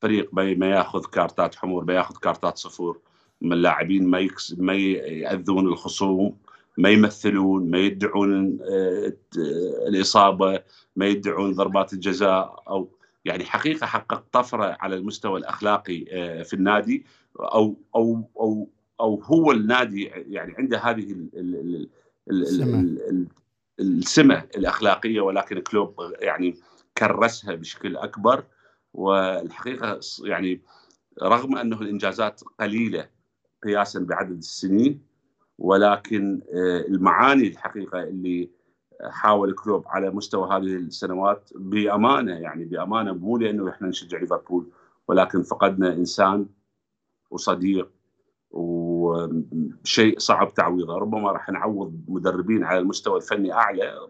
فريق 0.00 0.30
ما 0.34 0.70
ياخذ 0.70 1.04
كارتات 1.04 1.54
حمر 1.54 1.84
ما 1.84 1.94
ياخذ 1.94 2.16
كارتات 2.16 2.58
صفور. 2.58 3.00
من 3.40 3.52
اللاعبين 3.52 4.06
ما 4.06 4.28
ما 4.58 4.72
يأذون 4.74 5.66
الخصوم. 5.66 6.36
ما 6.78 6.88
يمثلون 6.88 7.70
ما 7.70 7.78
يدعون 7.78 8.58
آه، 8.62 9.12
الإصابة 9.88 10.62
ما 10.96 11.06
يدعون 11.06 11.52
ضربات 11.52 11.92
الجزاء 11.92 12.62
أو 12.68 12.98
يعني 13.24 13.44
حقيقة 13.44 13.86
حقق 13.86 14.24
طفره 14.32 14.76
على 14.80 14.96
المستوى 14.96 15.40
الأخلاقي 15.40 16.04
آه، 16.12 16.42
في 16.42 16.54
النادي 16.54 17.06
أو 17.40 17.76
أو 17.96 18.30
أو 18.40 18.68
أو 19.00 19.22
هو 19.22 19.52
النادي 19.52 20.04
يعني 20.04 20.54
عنده 20.58 20.78
هذه 20.78 21.16
السمة. 23.80 24.48
الأخلاقية 24.56 25.20
ولكن 25.20 25.58
كلوب 25.58 25.94
يعني 26.20 26.56
كرسها 26.98 27.54
بشكل 27.54 27.96
أكبر 27.96 28.44
والحقيقة 28.94 30.00
يعني 30.24 30.60
رغم 31.22 31.56
أنه 31.56 31.80
الإنجازات 31.82 32.40
قليلة 32.60 33.08
قياسا 33.64 34.00
بعدد 34.00 34.36
السنين 34.36 35.13
ولكن 35.58 36.40
آه، 36.54 36.80
المعاني 36.80 37.48
الحقيقة 37.48 38.02
اللي 38.02 38.50
حاول 39.10 39.54
كلوب 39.54 39.84
على 39.86 40.10
مستوى 40.10 40.48
هذه 40.48 40.76
السنوات 40.76 41.50
بأمانة 41.54 42.32
يعني 42.32 42.64
بأمانة 42.64 43.12
مو 43.12 43.36
لأنه 43.38 43.70
إحنا 43.70 43.88
نشجع 43.88 44.18
ليفربول 44.18 44.70
ولكن 45.08 45.42
فقدنا 45.42 45.92
إنسان 45.92 46.46
وصديق 47.30 47.90
وشيء 48.50 50.18
صعب 50.18 50.54
تعويضه. 50.54 50.98
ربما 50.98 51.32
راح 51.32 51.50
نعوض 51.50 52.00
مدربين 52.08 52.64
على 52.64 52.78
المستوى 52.78 53.16
الفني 53.16 53.52
أعلى 53.52 54.08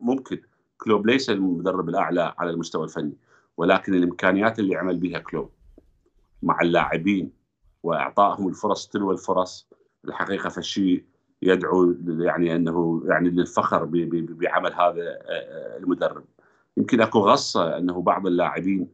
ممكن. 0.00 0.40
كلوب 0.76 1.06
ليس 1.06 1.30
المدرب 1.30 1.88
الأعلى 1.88 2.34
على 2.38 2.50
المستوى 2.50 2.84
الفني 2.84 3.16
ولكن 3.56 3.94
الإمكانيات 3.94 4.58
اللي 4.58 4.76
عمل 4.76 4.96
بها 4.96 5.18
كلوب 5.18 5.50
مع 6.42 6.60
اللاعبين 6.62 7.32
وإعطائهم 7.82 8.48
الفرص 8.48 8.88
تلو 8.88 9.10
الفرص 9.10 9.68
الحقيقة 10.08 10.48
فالشيء 10.48 11.04
يدعو 11.42 11.94
يعني 12.06 12.56
أنه 12.56 13.02
يعني 13.04 13.30
للفخر 13.30 13.84
بعمل 13.84 14.72
هذا 14.72 15.02
آه، 15.02 15.26
آه، 15.28 15.78
المدرب. 15.78 16.24
يمكن 16.76 17.00
أكو 17.00 17.18
غصة 17.18 17.78
أنه 17.78 18.02
بعض 18.02 18.26
اللاعبين 18.26 18.88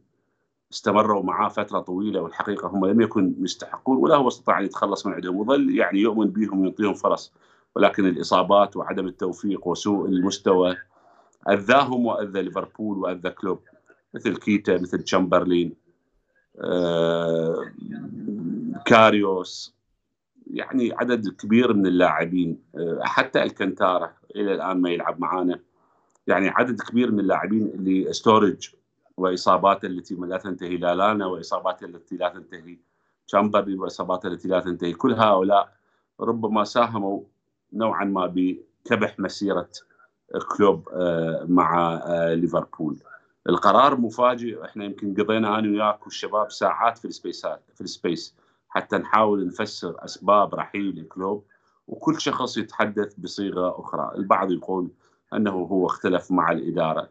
استمروا 0.73 1.23
معاه 1.23 1.49
فترة 1.49 1.79
طويلة 1.79 2.21
والحقيقة 2.21 2.67
هم 2.67 2.85
لم 2.85 3.01
يكن 3.01 3.35
يستحقون 3.39 3.97
ولا 3.97 4.15
هو 4.15 4.27
استطاع 4.27 4.59
أن 4.59 4.65
يتخلص 4.65 5.05
من 5.05 5.13
عندهم. 5.13 5.35
وظل 5.35 5.75
يعني 5.75 5.99
يؤمن 5.99 6.27
بهم 6.27 6.59
ويعطيهم 6.59 6.93
فرص 6.93 7.33
ولكن 7.75 8.05
الإصابات 8.05 8.77
وعدم 8.77 9.07
التوفيق 9.07 9.67
وسوء 9.67 10.07
المستوى 10.07 10.77
أذاهم 11.49 12.05
وأذى 12.05 12.41
ليفربول 12.41 12.97
وأذى 12.97 13.29
كلوب 13.29 13.59
مثل 14.13 14.37
كيتا 14.37 14.77
مثل 14.77 15.03
تشامبرلين 15.03 15.73
آه، 16.61 17.71
كاريوس. 18.85 19.78
يعني 20.49 20.93
عدد 20.93 21.27
كبير 21.27 21.73
من 21.73 21.87
اللاعبين 21.87 22.63
آه، 22.75 22.99
حتى 23.03 23.43
ألكانتارا 23.43 24.13
إلى 24.35 24.53
الآن 24.53 24.81
ما 24.81 24.89
يلعب 24.89 25.19
معانا. 25.19 25.59
يعني 26.27 26.49
عدد 26.49 26.81
كبير 26.81 27.11
من 27.11 27.19
اللاعبين 27.19 27.67
اللي 27.67 28.13
ستوريدج 28.13 28.69
وإصابات 29.17 29.85
التي 29.85 30.15
لا 30.15 30.37
تنتهي 30.37 30.77
لالانا 30.77 31.25
وإصابات 31.25 31.83
التي 31.83 32.17
لا 32.17 32.29
تنتهي 32.29 32.77
تشامبرلين 33.27 33.75
وإصابات 33.75 34.25
التي 34.25 34.47
لا 34.47 34.59
تنتهي. 34.59 34.93
كل 34.93 35.13
هؤلاء 35.13 35.73
ربما 36.19 36.63
ساهموا 36.63 37.21
نوعا 37.73 38.05
ما 38.05 38.33
بكبح 38.35 39.19
مسيرة 39.19 39.69
كلوب 40.57 40.89
آه، 40.93 41.45
مع 41.49 41.93
آه، 41.93 42.33
ليفربول. 42.33 42.97
القرار 43.49 43.97
مفاجئ. 43.97 44.65
إحنا 44.65 44.85
يمكن 44.85 45.13
قضينا 45.13 45.59
أنا 45.59 45.69
وياك 45.69 46.03
والشباب 46.03 46.51
ساعات 46.51 46.97
في 46.97 47.05
السبيسات 47.05 47.61
في 47.75 47.81
ال 47.81 47.89
space. 47.89 48.35
حتى 48.69 48.97
نحاول 48.97 49.47
نفسر 49.47 49.95
أسباب 50.05 50.55
رحيل 50.55 51.05
كلوب 51.09 51.43
وكل 51.87 52.21
شخص 52.21 52.57
يتحدث 52.57 53.13
بصيغة 53.17 53.79
أخرى، 53.79 54.11
البعض 54.15 54.51
يقول 54.51 54.89
أنه 55.33 55.51
هو 55.51 55.85
اختلف 55.85 56.31
مع 56.31 56.51
الإدارة 56.51 57.09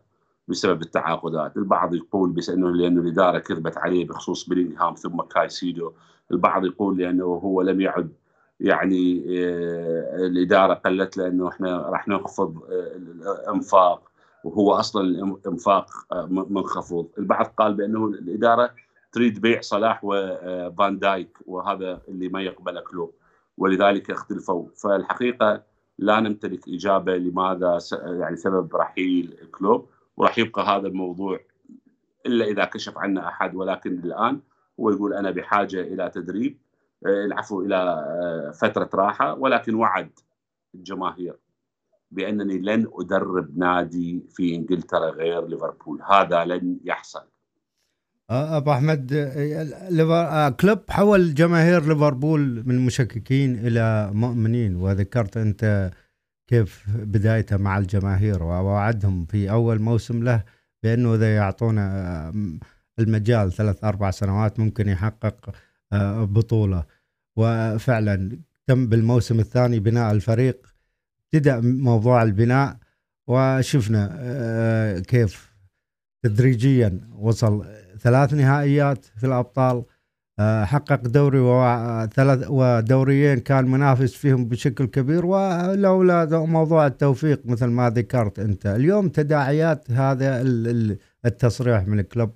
بسبب 0.48 0.82
التعاقدات، 0.82 1.56
البعض 1.56 1.94
يقول 1.94 2.30
بس 2.30 2.50
أنه 2.50 2.70
لأنه 2.70 3.00
الإدارة 3.00 3.38
كذبت 3.38 3.78
عليه 3.78 4.06
بخصوص 4.06 4.48
بلينغهام 4.48 4.94
ثم 4.94 5.22
كايسيدو، 5.22 5.92
البعض 6.30 6.64
يقول 6.64 6.98
لأنه 6.98 7.24
هو 7.24 7.62
لم 7.62 7.80
يعد 7.80 8.12
يعني 8.60 9.24
آه، 9.28 10.16
الإدارة 10.16 10.74
قالت 10.74 11.16
له 11.16 11.26
أنه 11.26 11.48
إحنا 11.48 11.78
راح 11.78 12.08
نخفض 12.08 12.62
آه، 12.70 12.96
الأنفاق 12.96 14.10
وهو 14.44 14.72
أصلا 14.72 15.02
الأنفاق 15.02 15.86
آه، 16.12 16.26
منخفض، 16.26 17.06
البعض 17.18 17.46
قال 17.46 17.74
بأنه 17.74 18.06
الإدارة 18.06 18.70
تريد 19.12 19.40
بيع 19.40 19.60
صلاح 19.60 20.00
وفان 20.02 20.98
دايك 20.98 21.38
وهذا 21.46 22.02
اللي 22.08 22.28
ما 22.28 22.42
يقبله 22.42 22.80
كلوب 22.80 23.14
ولذلك 23.58 24.10
اختلفوا. 24.10 24.68
فالحقيقة 24.82 25.62
لا 25.98 26.20
نمتلك 26.20 26.68
إجابة 26.68 27.16
لماذا 27.16 27.78
يعني 28.04 28.36
سبب 28.36 28.76
رحيل 28.76 29.48
كلوب 29.50 29.88
وراح 30.16 30.38
يبقى 30.38 30.62
هذا 30.62 30.88
الموضوع 30.88 31.40
إلا 32.26 32.44
إذا 32.44 32.64
كشف 32.64 32.98
عنا 32.98 33.28
أحد. 33.28 33.54
ولكن 33.54 33.98
الآن 33.98 34.40
هو 34.80 34.90
يقول 34.90 35.14
أنا 35.14 35.30
بحاجة 35.30 35.80
إلى 35.80 36.10
تدريب 36.14 36.58
آه، 37.06 37.24
العفو 37.24 37.60
إلى 37.62 37.76
آه، 37.76 38.50
فترة 38.50 38.90
راحة 38.94 39.34
ولكن 39.34 39.74
وعد 39.74 40.10
الجماهير 40.74 41.36
بأنني 42.10 42.58
لن 42.58 42.88
أدرب 42.92 43.58
نادي 43.58 44.26
في 44.30 44.54
إنجلترا 44.54 45.10
غير 45.10 45.46
ليفربول. 45.46 46.02
هذا 46.02 46.44
لن 46.44 46.80
يحصل. 46.84 47.18
آه، 47.20 47.37
أبو 48.30 48.72
أحمد 48.72 49.14
كلوب 50.60 50.78
حول 50.90 51.34
جماهير 51.34 51.88
ليفربول 51.88 52.62
من 52.66 52.78
مشككين 52.78 53.66
إلى 53.66 54.10
مؤمنين 54.12 54.76
وذكرت 54.76 55.36
أنت 55.36 55.90
كيف 56.46 56.84
بدايته 56.88 57.56
مع 57.56 57.78
الجماهير 57.78 58.42
ووعدهم 58.42 59.26
في 59.26 59.50
أول 59.50 59.80
موسم 59.80 60.22
له 60.24 60.44
بأنه 60.82 61.14
إذا 61.14 61.36
يعطونا 61.36 62.32
المجال 62.98 63.52
ثلاث 63.52 63.84
أربع 63.84 64.10
سنوات 64.10 64.60
ممكن 64.60 64.88
يحقق 64.88 65.50
آه، 65.92 66.24
بطولة. 66.24 66.84
وفعلا 67.36 68.38
تم 68.66 68.86
بالموسم 68.86 69.40
الثاني 69.40 69.80
بناء 69.80 70.12
الفريق 70.12 70.66
ابتدأ 71.24 71.60
موضوع 71.60 72.22
البناء 72.22 72.76
وشفنا 73.26 74.16
آه، 74.20 74.98
كيف 74.98 75.52
تدريجيا 76.22 77.00
وصل 77.12 77.64
ثلاث 78.00 78.34
نهائيات 78.34 79.04
في 79.04 79.26
الأبطال 79.26 79.84
آه، 80.38 80.64
حقق 80.64 81.00
دوري 81.00 81.38
وثلاث 81.38 82.44
ودوريين 82.48 83.38
كان 83.38 83.64
منافس 83.64 84.14
فيهم 84.14 84.44
بشكل 84.44 84.86
كبير 84.86 85.26
ولولا 85.26 86.44
موضوع 86.44 86.86
التوفيق 86.86 87.46
مثل 87.46 87.66
ما 87.66 87.90
ذكرت 87.90 88.38
أنت. 88.38 88.66
اليوم 88.66 89.08
تداعيات 89.08 89.90
هذا 89.90 90.42
التصريح 91.26 91.86
من 91.86 91.98
الكلوب 92.00 92.30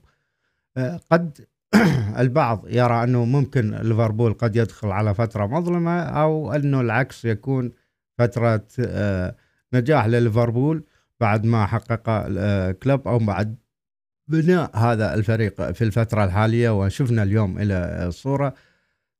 آه، 0.76 1.00
قد 1.10 1.46
البعض 2.18 2.64
يرى 2.68 3.04
أنه 3.04 3.24
ممكن 3.24 3.70
ليفربول 3.74 4.32
قد 4.32 4.56
يدخل 4.56 4.88
على 4.88 5.14
فترة 5.14 5.46
مظلمة 5.46 6.00
أو 6.00 6.52
أنه 6.52 6.80
العكس 6.80 7.24
يكون 7.24 7.72
فترة 8.18 8.66
آه، 8.80 9.36
نجاح 9.74 10.06
لليفربول 10.06 10.84
بعد 11.20 11.44
ما 11.46 11.66
حقق 11.66 12.28
كلوب 12.72 13.08
أو 13.08 13.18
بعد 13.18 13.56
بناء 14.32 14.70
هذا 14.76 15.14
الفريق 15.14 15.72
في 15.72 15.84
الفترة 15.84 16.24
الحالية 16.24 16.80
وشفنا 16.80 17.22
اليوم 17.22 17.58
إلى 17.58 18.04
الصورة. 18.08 18.54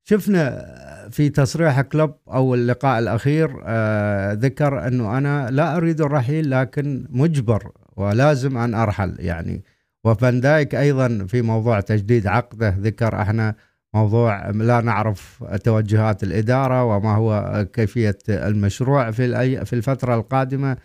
شفنا 0.05 0.67
في 1.11 1.29
تصريح 1.29 1.81
كلوب 1.81 2.15
أو 2.29 2.55
اللقاء 2.55 2.99
الأخير 2.99 3.51
آه 3.65 4.33
ذكر 4.33 4.87
أنه 4.87 5.19
أنا 5.19 5.51
لا 5.51 5.77
أريد 5.77 6.01
الرحيل 6.01 6.51
لكن 6.51 7.07
مجبر 7.11 7.73
ولازم 7.97 8.57
أن 8.57 8.75
أرحل 8.75 9.17
يعني. 9.19 9.65
وفان 10.05 10.41
دايك 10.41 10.75
أيضا 10.75 11.27
في 11.29 11.43
موضوع 11.43 11.81
تجديد 11.81 12.27
عقده 12.27 12.77
ذكر 12.81 13.23
إحنا 13.23 13.55
موضوع 13.95 14.51
لا 14.51 14.81
نعرف 14.81 15.45
توجهات 15.65 16.23
الإدارة 16.23 16.85
وما 16.85 17.15
هو 17.15 17.67
كيفية 17.73 18.19
المشروع 18.29 19.11
في 19.11 19.65
في 19.65 19.73
الفترة 19.73 20.15
القادمة. 20.15 20.77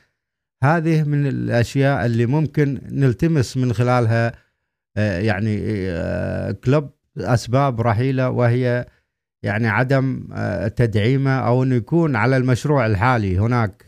هذه 0.63 1.04
من 1.04 1.28
الأشياء 1.28 2.06
اللي 2.06 2.26
ممكن 2.26 2.82
نلتمس 2.91 3.58
من 3.58 3.74
خلالها 3.74 4.32
آه، 4.98 5.20
يعني 5.20 5.60
آه، 5.89 6.52
كلوب 6.52 6.89
أسباب 7.17 7.82
رحيلة 7.82 8.30
وهي 8.30 8.86
يعني 9.43 9.67
عدم 9.67 10.28
آه، 10.34 10.67
تدعيمه 10.67 11.39
أو 11.39 11.63
إنه 11.63 11.76
يكون 11.76 12.15
على 12.15 12.38
المشروع 12.38 12.86
الحالي. 12.86 13.39
هناك 13.39 13.88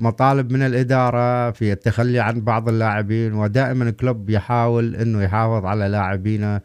مطالب 0.00 0.52
من 0.52 0.62
الإدارة 0.62 1.50
في 1.50 1.72
التخلي 1.72 2.20
عن 2.20 2.40
بعض 2.40 2.68
اللاعبين 2.68 3.34
ودائما 3.34 3.90
كلوب 3.90 4.30
يحاول 4.30 4.96
إنه 4.96 5.22
يحافظ 5.22 5.66
على 5.66 5.88
لاعبينه 5.88 6.60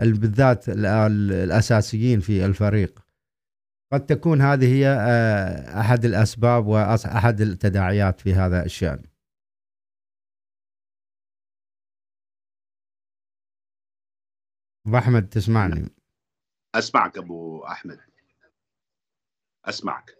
بالذات 0.00 0.64
الأساسيين 0.68 2.20
في 2.20 2.46
الفريق. 2.46 3.09
قد 3.92 4.06
تكون 4.06 4.40
هذه 4.40 4.74
هي 4.74 4.86
آه، 4.88 5.80
أحد 5.80 6.04
الأسباب 6.04 6.66
وأحد 6.66 7.40
التداعيات 7.40 8.20
في 8.20 8.34
هذا 8.34 8.64
الشأن. 8.64 9.02
أبو 14.86 14.96
أحمد 14.96 15.28
تسمعني؟ 15.28 15.88
أسمعك 16.74 17.18
أبو 17.18 17.64
أحمد. 17.64 18.00
أسمعك. 19.64 20.19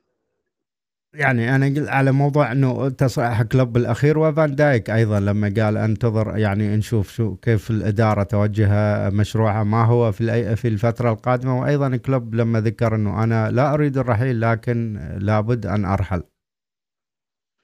يعني 1.15 1.57
أنا 1.57 1.67
قلت 1.67 1.89
على 1.89 2.13
موضوع 2.13 2.53
إنه 2.53 2.89
تصريح 2.89 3.43
كلوب 3.43 3.77
الأخير 3.77 4.19
وفان 4.19 4.55
دايك 4.55 4.91
أيضا 4.91 5.21
لما 5.21 5.55
قال 5.57 5.77
أنتظر 5.77 6.39
يعني 6.39 6.77
نشوف 6.77 7.13
شو 7.13 7.37
كيف 7.37 7.71
الإدارة 7.71 8.23
توجه 8.23 9.11
مشروعها 9.11 9.65
ما 9.65 9.85
هو 9.85 10.13
في 10.13 10.57
في 10.57 10.69
الفترة 10.69 11.13
القادمة 11.13 11.61
وأيضا 11.61 11.97
كلوب 11.97 12.35
لما 12.35 12.61
ذكر 12.61 12.95
إنه 12.95 13.25
أنا 13.25 13.51
لا 13.51 13.75
أريد 13.75 13.99
الرحيل 13.99 14.41
لكن 14.41 14.95
لابد 15.21 15.67
أن 15.67 15.85
أرحل. 15.85 16.23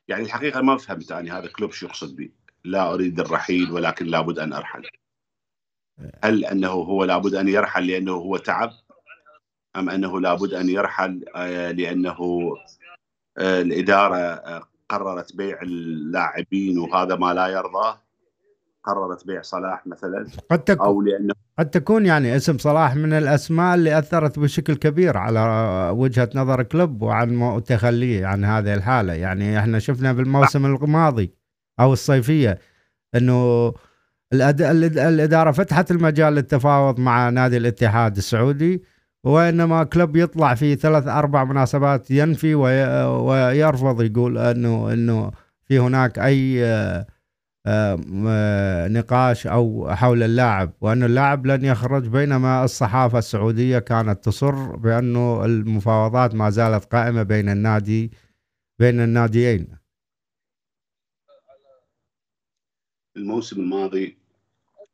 يعني 0.08 0.22
الحقيقة 0.22 0.60
ما 0.60 0.76
فهمت 0.76 1.10
يعني 1.10 1.30
هذا 1.30 1.46
كلوب 1.46 1.72
شو 1.72 1.86
يقصد 1.86 2.16
به 2.16 2.28
لا 2.64 2.94
أريد 2.94 3.20
الرحيل 3.20 3.70
ولكن 3.70 4.06
لابد 4.06 4.38
أن 4.38 4.52
أرحل. 4.52 4.82
هل 6.24 6.44
أنه 6.44 6.68
هو 6.68 7.04
لابد 7.04 7.34
أن 7.34 7.48
يرحل 7.48 7.86
لأنه 7.86 8.12
هو 8.12 8.36
تعب 8.36 8.70
أم 9.76 9.90
أنه 9.90 10.20
لابد 10.20 10.54
أن 10.54 10.68
يرحل 10.68 11.24
آه، 11.36 11.70
لأنه 11.70 12.16
الإدارة 13.38 14.16
آه، 14.16 14.62
قررت 14.88 15.36
بيع 15.36 15.62
اللاعبين 15.62 16.78
وهذا 16.78 17.16
ما 17.16 17.34
لا 17.34 17.46
يرضاه 17.46 17.98
قررت 18.84 19.26
بيع 19.26 19.42
صلاح 19.42 19.86
مثلا. 19.86 20.26
قد 20.50 20.58
تكون 20.58 20.86
أو 20.86 21.02
لأنه 21.02 21.34
قد 21.58 21.70
تكون 21.70 22.06
يعني 22.06 22.36
اسم 22.36 22.58
صلاح 22.58 22.96
من 22.96 23.12
الأسماء 23.12 23.74
اللي 23.74 23.98
أثرت 23.98 24.38
بشكل 24.38 24.74
كبير 24.74 25.16
على 25.16 25.40
وجهة 25.94 26.30
نظر 26.34 26.62
كلوب 26.62 27.02
وعن 27.02 27.62
تخليه 27.66 28.26
عن 28.26 28.44
هذه 28.44 28.74
الحالة. 28.74 29.12
يعني 29.12 29.58
إحنا 29.58 29.78
شفنا 29.78 30.12
بالموسم 30.12 30.66
الماضي 30.66 31.34
أو 31.80 31.92
الصيفية 31.92 32.58
إنه 33.14 33.72
الإدارة 34.32 35.50
فتحت 35.50 35.90
المجال 35.90 36.32
للتفاوض 36.32 37.00
مع 37.00 37.28
نادي 37.30 37.56
الاتحاد 37.56 38.16
السعودي. 38.16 38.82
وإنما 39.26 39.84
كلوب 39.84 40.16
يطلع 40.16 40.54
في 40.54 40.76
ثلاث 40.76 41.06
أربع 41.06 41.44
مناسبات 41.44 42.10
ينفي 42.10 42.54
ويرفض 42.54 44.02
يقول 44.02 44.38
إنه 44.38 44.92
إنه 44.92 45.32
في 45.64 45.78
هناك 45.78 46.18
أي 46.18 46.62
نقاش 48.88 49.46
أو 49.46 49.90
حول 49.94 50.22
اللاعب 50.22 50.72
وأن 50.80 51.02
اللاعب 51.02 51.46
لن 51.46 51.64
يخرج 51.64 52.08
بينما 52.08 52.64
الصحافة 52.64 53.18
السعودية 53.18 53.78
كانت 53.78 54.24
تصر 54.24 54.76
بانه 54.76 55.44
المفاوضات 55.44 56.34
ما 56.34 56.50
زالت 56.50 56.84
قائمة 56.84 57.22
بين 57.22 57.48
النادي 57.48 58.10
بين 58.78 59.00
الناديين. 59.00 59.68
الموسم 63.16 63.60
الماضي 63.60 64.18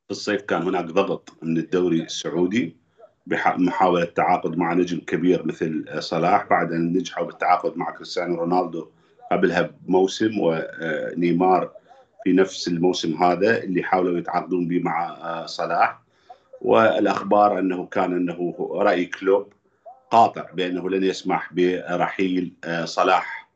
في 0.04 0.10
الصيف 0.10 0.42
كان 0.42 0.62
هناك 0.62 0.84
ضغط 0.84 1.38
من 1.42 1.56
الدوري 1.58 2.02
السعودي. 2.02 2.81
بمحاولة 3.26 4.02
التعاقد 4.02 4.56
مع 4.56 4.72
نجم 4.72 4.98
كبير 4.98 5.46
مثل 5.46 5.84
صلاح. 5.98 6.46
بعد 6.50 6.72
أن 6.72 6.92
نجحوا 6.92 7.26
بالتعاقد 7.26 7.76
مع 7.76 7.90
كريستيانو 7.90 8.34
رونالدو 8.34 8.88
قبلها 9.32 9.70
بموسم 9.80 10.30
ونيمار 10.38 11.70
في 12.24 12.32
نفس 12.32 12.68
الموسم 12.68 13.22
هذا 13.22 13.62
اللي 13.62 13.82
حاولوا 13.82 14.18
يتعاقدون 14.18 14.68
به 14.68 14.78
مع 14.78 15.46
صلاح. 15.46 16.02
والأخبار 16.60 17.58
أنه 17.58 17.86
كان 17.86 18.16
أنه 18.16 18.68
رأي 18.74 19.04
كلوب 19.04 19.52
قاطع 20.10 20.50
بأنه 20.54 20.90
لن 20.90 21.04
يسمح 21.04 21.52
برحيل 21.52 22.52
صلاح. 22.84 23.48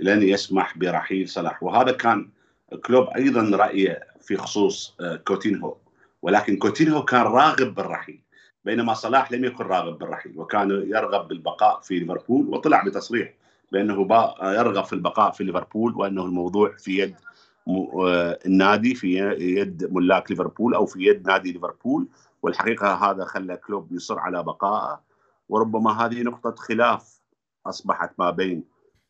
لن 0.00 0.22
يسمح 0.22 0.78
برحيل 0.78 1.28
صلاح. 1.28 1.62
وهذا 1.62 1.92
كان 1.92 2.28
كلوب 2.86 3.08
أيضا 3.08 3.56
رأيه 3.56 4.06
في 4.20 4.36
خصوص 4.36 4.96
آه، 5.00 5.16
كوتينهو. 5.16 5.76
ولكن 6.22 6.56
كوتينهو 6.56 7.04
كان 7.04 7.22
راغب 7.22 7.74
بالرحيل. 7.74 8.20
بينما 8.66 8.94
صلاح 8.94 9.32
لم 9.32 9.44
يكن 9.44 9.64
راغب 9.64 9.98
بالرحيل 9.98 10.38
وكان 10.38 10.70
يرغب 10.70 11.28
بالبقاء 11.28 11.80
في 11.80 11.98
ليفربول 11.98 12.48
وطلع 12.48 12.84
بتصريح 12.84 13.34
بأنه 13.72 13.92
يرغب 14.42 14.84
في 14.84 14.92
البقاء 14.92 15.30
في 15.30 15.44
ليفربول 15.44 15.94
وأنه 15.96 16.24
الموضوع 16.24 16.76
في 16.76 16.98
يد 16.98 17.14
آه، 17.68 18.38
النادي 18.46 18.94
في 18.94 19.18
يد 19.38 19.92
ملاك 19.92 20.30
ليفربول 20.30 20.74
أو 20.74 20.86
في 20.86 21.06
يد 21.06 21.26
نادي 21.26 21.52
ليفربول 21.52 22.08
والحقيقة 22.42 22.94
هذا 22.94 23.24
خلى 23.24 23.56
كلوب 23.56 23.92
يصر 23.92 24.18
على 24.18 24.42
بقائه 24.42 25.00
وربما 25.48 26.04
هذه 26.04 26.22
نقطة 26.22 26.54
خلاف 26.54 27.20
أصبحت 27.66 28.10
ما 28.18 28.30
بين 28.30 28.64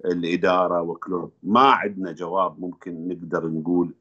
الإدارة 0.05 0.83
وكلوب. 0.83 1.33
ما 1.43 1.71
عندنا 1.71 2.13
جواب 2.13 2.61
ممكن 2.61 3.09
نقدر 3.09 3.47
نقول 3.47 3.95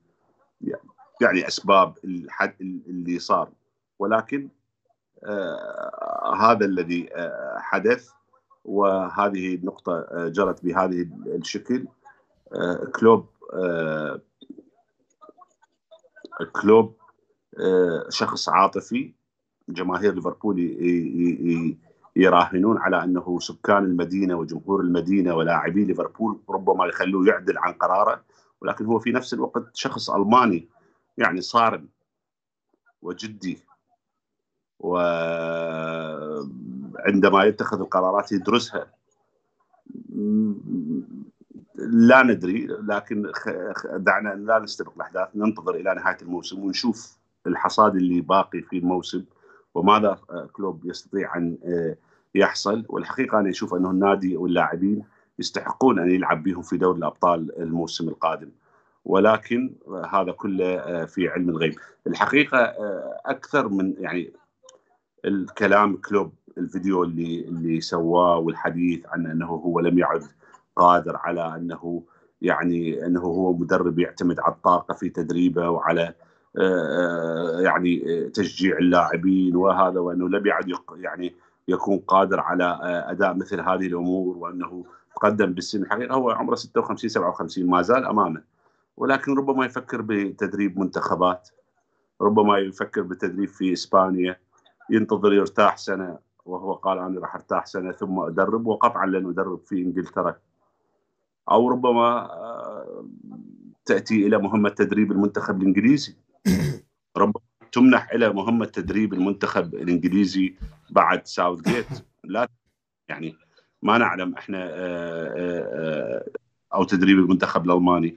يعني 1.22 1.48
أسباب 1.48 1.98
الحد 2.04 2.56
اللي 2.62 3.20
صار 3.20 3.50
ولكن 4.00 4.50
هذا 6.40 6.66
الذي 6.66 7.10
آه 7.16 7.58
حدث 7.60 8.10
وهذه 8.66 9.56
النقطة 9.56 10.00
آه 10.00 10.28
جرت 10.28 10.64
بهذه 10.64 11.08
الشكل. 11.28 11.88
آه 12.54 12.86
كلوب 12.96 13.26
آه 13.54 14.22
كلوب 16.62 16.96
آه 17.60 18.06
شخص 18.10 18.50
عاطفي 18.50 19.14
جماهير 19.70 20.14
ليفربول 20.14 20.60
يراهنون 22.16 22.78
على 22.78 23.04
أنه 23.04 23.40
سكان 23.40 23.84
المدينة 23.84 24.36
وجمهور 24.36 24.82
المدينة 24.82 25.36
ولاعبي 25.36 25.86
ليفربول 25.86 26.40
ربما 26.50 26.86
يخلوه 26.86 27.28
يعدل 27.28 27.58
عن 27.58 27.74
قراره 27.74 28.24
ولكن 28.62 28.86
هو 28.86 29.00
في 29.00 29.12
نفس 29.12 29.34
الوقت 29.34 29.64
شخص 29.74 30.10
ألماني 30.10 30.70
يعني 31.18 31.42
صارم 31.42 31.88
وجدي. 33.02 33.64
وعندما 34.80 36.24
يتخذ 37.44 37.80
القرارات 37.80 38.32
يدرسها. 38.32 38.88
لا 41.76 42.24
ندري 42.24 42.68
لكن 42.68 43.32
دعنا 43.94 44.30
لا 44.30 44.60
نستبق 44.60 44.94
الأحداث 44.96 45.28
ننتظر 45.36 45.76
إلى 45.76 45.96
نهاية 45.96 46.18
الموسم 46.22 46.64
ونشوف 46.64 47.18
الحصاد 47.48 47.96
اللي 47.96 48.22
باقي 48.22 48.62
في 48.62 48.78
الموسم 48.78 49.24
وماذا 49.76 50.20
كلوب 50.54 50.86
يستطيع 50.86 51.38
أن 51.38 51.58
يحصل. 52.36 52.86
والحقيقة 52.90 53.40
أنا 53.40 53.50
أشوف 53.50 53.74
أنه 53.74 53.92
النادي 53.92 54.38
واللاعبين 54.38 55.04
يستحقون 55.40 56.00
أن 56.00 56.12
يلعب 56.12 56.44
بهم 56.44 56.62
في 56.62 56.78
دوري 56.78 56.98
الأبطال 56.98 57.62
الموسم 57.62 58.10
القادم. 58.10 58.50
ولكن 59.06 59.76
هذا 60.10 60.32
كله 60.32 61.06
في 61.06 61.30
علم 61.30 61.50
الغيب. 61.50 61.76
الحقيقة 62.08 62.74
أكثر 63.26 63.68
من 63.68 63.94
يعني 63.98 64.34
الكلام 65.26 65.98
كلوب 65.98 66.34
الفيديو 66.58 67.04
اللي 67.04 67.46
اللي 67.48 67.82
سواه 67.82 68.38
والحديث 68.38 69.06
عن 69.08 69.28
أنه 69.28 69.46
هو 69.46 69.80
لم 69.80 70.00
يعد 70.00 70.24
قادر 70.76 71.18
على 71.18 71.56
أنه 71.56 72.04
يعني 72.42 73.06
أنه 73.06 73.22
هو 73.22 73.54
مدرب 73.54 74.00
يعتمد 74.00 74.40
على 74.40 74.54
الطاقة 74.54 74.94
في 74.94 75.10
تدريبه 75.10 75.70
وعلى 75.70 76.14
يعني 77.60 78.24
تشجيع 78.34 78.78
اللاعبين 78.78 79.56
وهذا 79.56 80.00
وأنه 80.00 80.30
لم 80.30 80.46
يعد 80.46 80.72
يعني 80.96 81.36
يكون 81.68 81.98
قادر 81.98 82.40
على 82.40 82.64
آه، 82.64 83.12
أداء 83.12 83.34
مثل 83.34 83.62
هذه 83.62 83.88
الأمور 83.88 84.38
وأنه 84.38 84.86
تقدم 85.16 85.54
بالسن. 85.54 85.82
الحقيقة 85.82 86.16
هو 86.16 86.30
عمره 86.32 86.56
56 86.56 87.10
57 87.10 87.68
ما 87.68 87.82
زال 87.82 88.06
أمامه. 88.06 88.42
ولكن 88.98 89.38
ربما 89.38 89.66
يفكر 89.66 90.02
بتدريب 90.02 90.80
منتخبات 90.80 91.50
ربما 92.22 92.58
يفكر 92.58 93.02
بالتدريب 93.02 93.50
في 93.50 93.74
إسبانيا. 93.74 94.38
ينتظر 94.89 95.34
يرتاح 95.34 95.78
سنة 95.78 96.17
وهو 96.45 96.74
قال 96.74 97.00
أنا 97.00 97.19
راح 97.19 97.36
أرتاح 97.36 97.65
سنة 97.65 97.91
ثم 97.91 98.19
أدرب 98.19 98.67
وقطعا 98.67 99.06
لن 99.06 99.30
أدرب 99.30 99.62
في 99.65 99.76
إنجلترا. 99.76 100.36
أو 101.52 101.69
ربما 101.69 102.26
آه، 102.26 103.06
تأتي 103.86 104.28
إلى 104.28 104.38
مهمة 104.38 104.69
تدريب 104.69 105.12
المنتخب 105.12 105.62
الإنجليزي. 105.62 106.15
ربما 107.17 107.41
تمنح 107.71 108.12
إلى 108.12 108.34
مهمة 108.34 108.65
تدريب 108.65 109.13
المنتخب 109.13 109.76
الإنجليزي 109.76 110.56
بعد 110.89 111.28
ساوث 111.28 111.62
جيت 111.62 111.88
لا 112.24 112.48
يعني 113.10 113.36
ما 113.82 113.98
نعلم 113.98 114.36
إحنا 114.36 114.63
آه، 114.63 115.34
آه، 115.36 116.26
أو 116.74 116.84
تدريب 116.84 117.19
المنتخب 117.19 117.65
الألماني. 117.65 118.15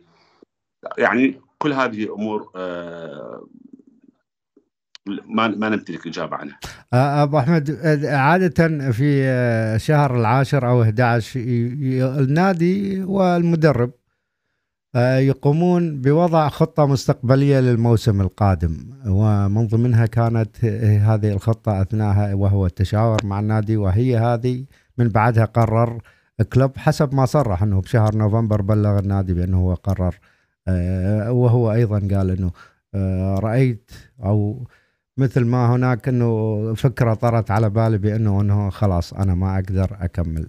يعني 0.98 1.40
كل 1.58 1.72
هذه 1.72 2.14
أمور 2.14 2.52
ما 5.28 5.48
ما 5.48 5.68
نمتلك 5.68 6.06
إجابة 6.06 6.36
عنها. 6.36 6.58
أبو 7.22 7.38
أحمد 7.38 7.70
عادة 8.04 8.90
في 8.90 9.78
شهر 9.80 10.16
العاشر 10.16 10.68
أو 10.68 10.82
11 10.82 11.40
النادي 12.20 13.02
والمدرب 13.02 13.90
آه، 14.94 15.18
يقومون 15.18 16.00
بوضع 16.00 16.48
خطة 16.48 16.86
مستقبلية 16.86 17.60
للموسم 17.60 18.20
القادم 18.20 18.76
ومن 19.06 19.66
ضمنها 19.66 20.06
كانت 20.06 20.64
هذه 21.04 21.32
الخطة 21.32 21.82
أثناءها 21.82 22.34
وهو 22.34 22.66
التشاور 22.66 23.18
مع 23.24 23.40
النادي 23.40 23.76
وهي 23.76 24.18
هذه 24.18 24.64
من 24.98 25.08
بعدها 25.08 25.44
قرر 25.44 26.00
كلوب 26.52 26.76
حسب 26.76 27.14
ما 27.14 27.26
صرح 27.26 27.62
أنه 27.62 27.80
بشهر 27.80 28.16
نوفمبر 28.16 28.62
بلغ 28.62 28.98
النادي 28.98 29.34
بأنه 29.34 29.58
هو 29.58 29.74
قرر 29.74 30.18
آه، 30.68 31.32
وهو 31.32 31.72
أيضا 31.72 31.98
قال 31.98 32.30
أنه 32.30 32.50
آه، 32.94 33.38
رأيت 33.38 33.90
أو 34.24 34.68
مثل 35.18 35.44
ما 35.44 35.74
هناك 35.74 36.08
أنه 36.08 36.74
فكرة 36.74 37.14
طرت 37.14 37.50
على 37.50 37.70
بالي 37.70 37.98
بأنه 37.98 38.40
أنه 38.40 38.70
خلاص 38.70 39.12
أنا 39.12 39.34
ما 39.34 39.54
أقدر 39.54 39.96
أكمل. 40.00 40.48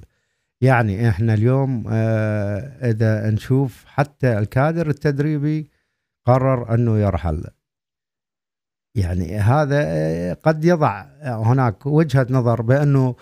يعني 0.61 1.09
إحنا 1.09 1.33
اليوم 1.33 1.85
آه 1.89 2.89
إذا 2.89 3.29
نشوف 3.29 3.85
حتى 3.85 4.39
الكادر 4.39 4.89
التدريبي 4.89 5.69
قرر 6.25 6.73
إنه 6.73 6.97
يرحل 6.97 7.43
يعني 8.95 9.37
هذا 9.39 9.83
آه، 9.85 10.33
قد 10.33 10.65
يضع 10.65 11.05
هناك 11.23 11.85
وجهة 11.85 12.27
نظر 12.29 12.61
بإنه 12.61 13.15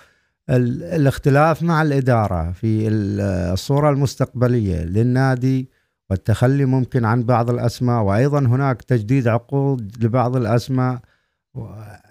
الاختلاف 0.50 1.64
مع 1.64 1.82
الإدارة 1.82 2.52
في 2.52 2.88
الصورة 2.88 3.90
المستقبلية 3.90 4.84
للنادي 4.84 5.70
والتخلي 6.10 6.66
ممكن 6.66 7.06
عن 7.06 7.24
بعض 7.24 7.50
الأسماء 7.50 8.04
وأيضا 8.04 8.40
هناك 8.40 8.82
تجديد 8.82 9.28
عقود 9.28 10.04
لبعض 10.06 10.36
الأسماء. 10.36 11.00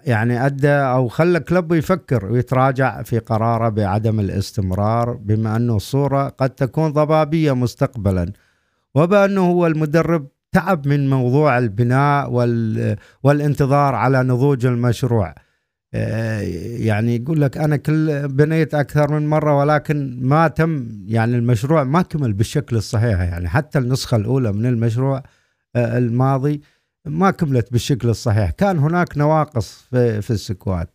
يعني 0.05 0.45
أدى 0.45 0.69
أو 0.69 1.07
خلى 1.07 1.39
كلوب 1.39 1.73
يفكر 1.73 2.25
ويتراجع 2.25 3.01
في 3.01 3.19
قراره 3.19 3.69
بعدم 3.69 4.19
الاستمرار 4.19 5.13
بما 5.13 5.55
انه 5.55 5.75
الصورة 5.75 6.29
قد 6.29 6.49
تكون 6.49 6.91
ضبابية 6.91 7.51
مستقبلا 7.51 8.31
وبانه 8.95 9.41
هو 9.41 9.67
المدرب 9.67 10.27
تعب 10.51 10.87
من 10.87 11.09
موضوع 11.09 11.57
البناء 11.57 12.31
والانتظار 13.23 13.95
على 13.95 14.23
نضوج 14.23 14.65
المشروع. 14.65 15.35
آه، 15.93 16.41
يعني 16.79 17.15
يقول 17.15 17.41
لك 17.41 17.57
أنا 17.57 17.77
كل 17.77 18.27
بنيت 18.27 18.73
أكثر 18.73 19.11
من 19.19 19.27
مرة 19.27 19.57
ولكن 19.57 20.19
ما 20.21 20.47
تم 20.47 20.87
يعني 21.05 21.35
المشروع 21.35 21.83
ما 21.83 22.01
كمل 22.01 22.33
بالشكل 22.33 22.75
الصحيح 22.75 23.19
يعني 23.19 23.49
حتى 23.49 23.79
النسخة 23.79 24.17
الأولى 24.17 24.51
من 24.51 24.65
المشروع 24.65 25.23
آه، 25.75 25.97
الماضي 25.97 26.61
ما 27.07 27.31
كملت 27.31 27.71
بالشكل 27.71 28.09
الصحيح. 28.09 28.49
كان 28.49 28.79
هناك 28.79 29.17
نواقص 29.17 29.87
في, 29.89 30.21
في 30.21 30.31
السكواد 30.31 30.87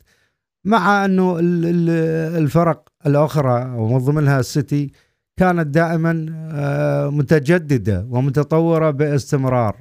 مع 0.64 1.04
أنه 1.04 1.36
الفرق 2.38 2.88
الأخرى 3.06 3.74
ومن 3.76 3.98
ضمنها 3.98 4.40
السيتي 4.40 4.92
كانت 5.36 5.66
دائما 5.66 6.26
آه، 6.52 7.08
متجددة 7.08 8.06
ومتطورة 8.10 8.90
باستمرار. 8.90 9.76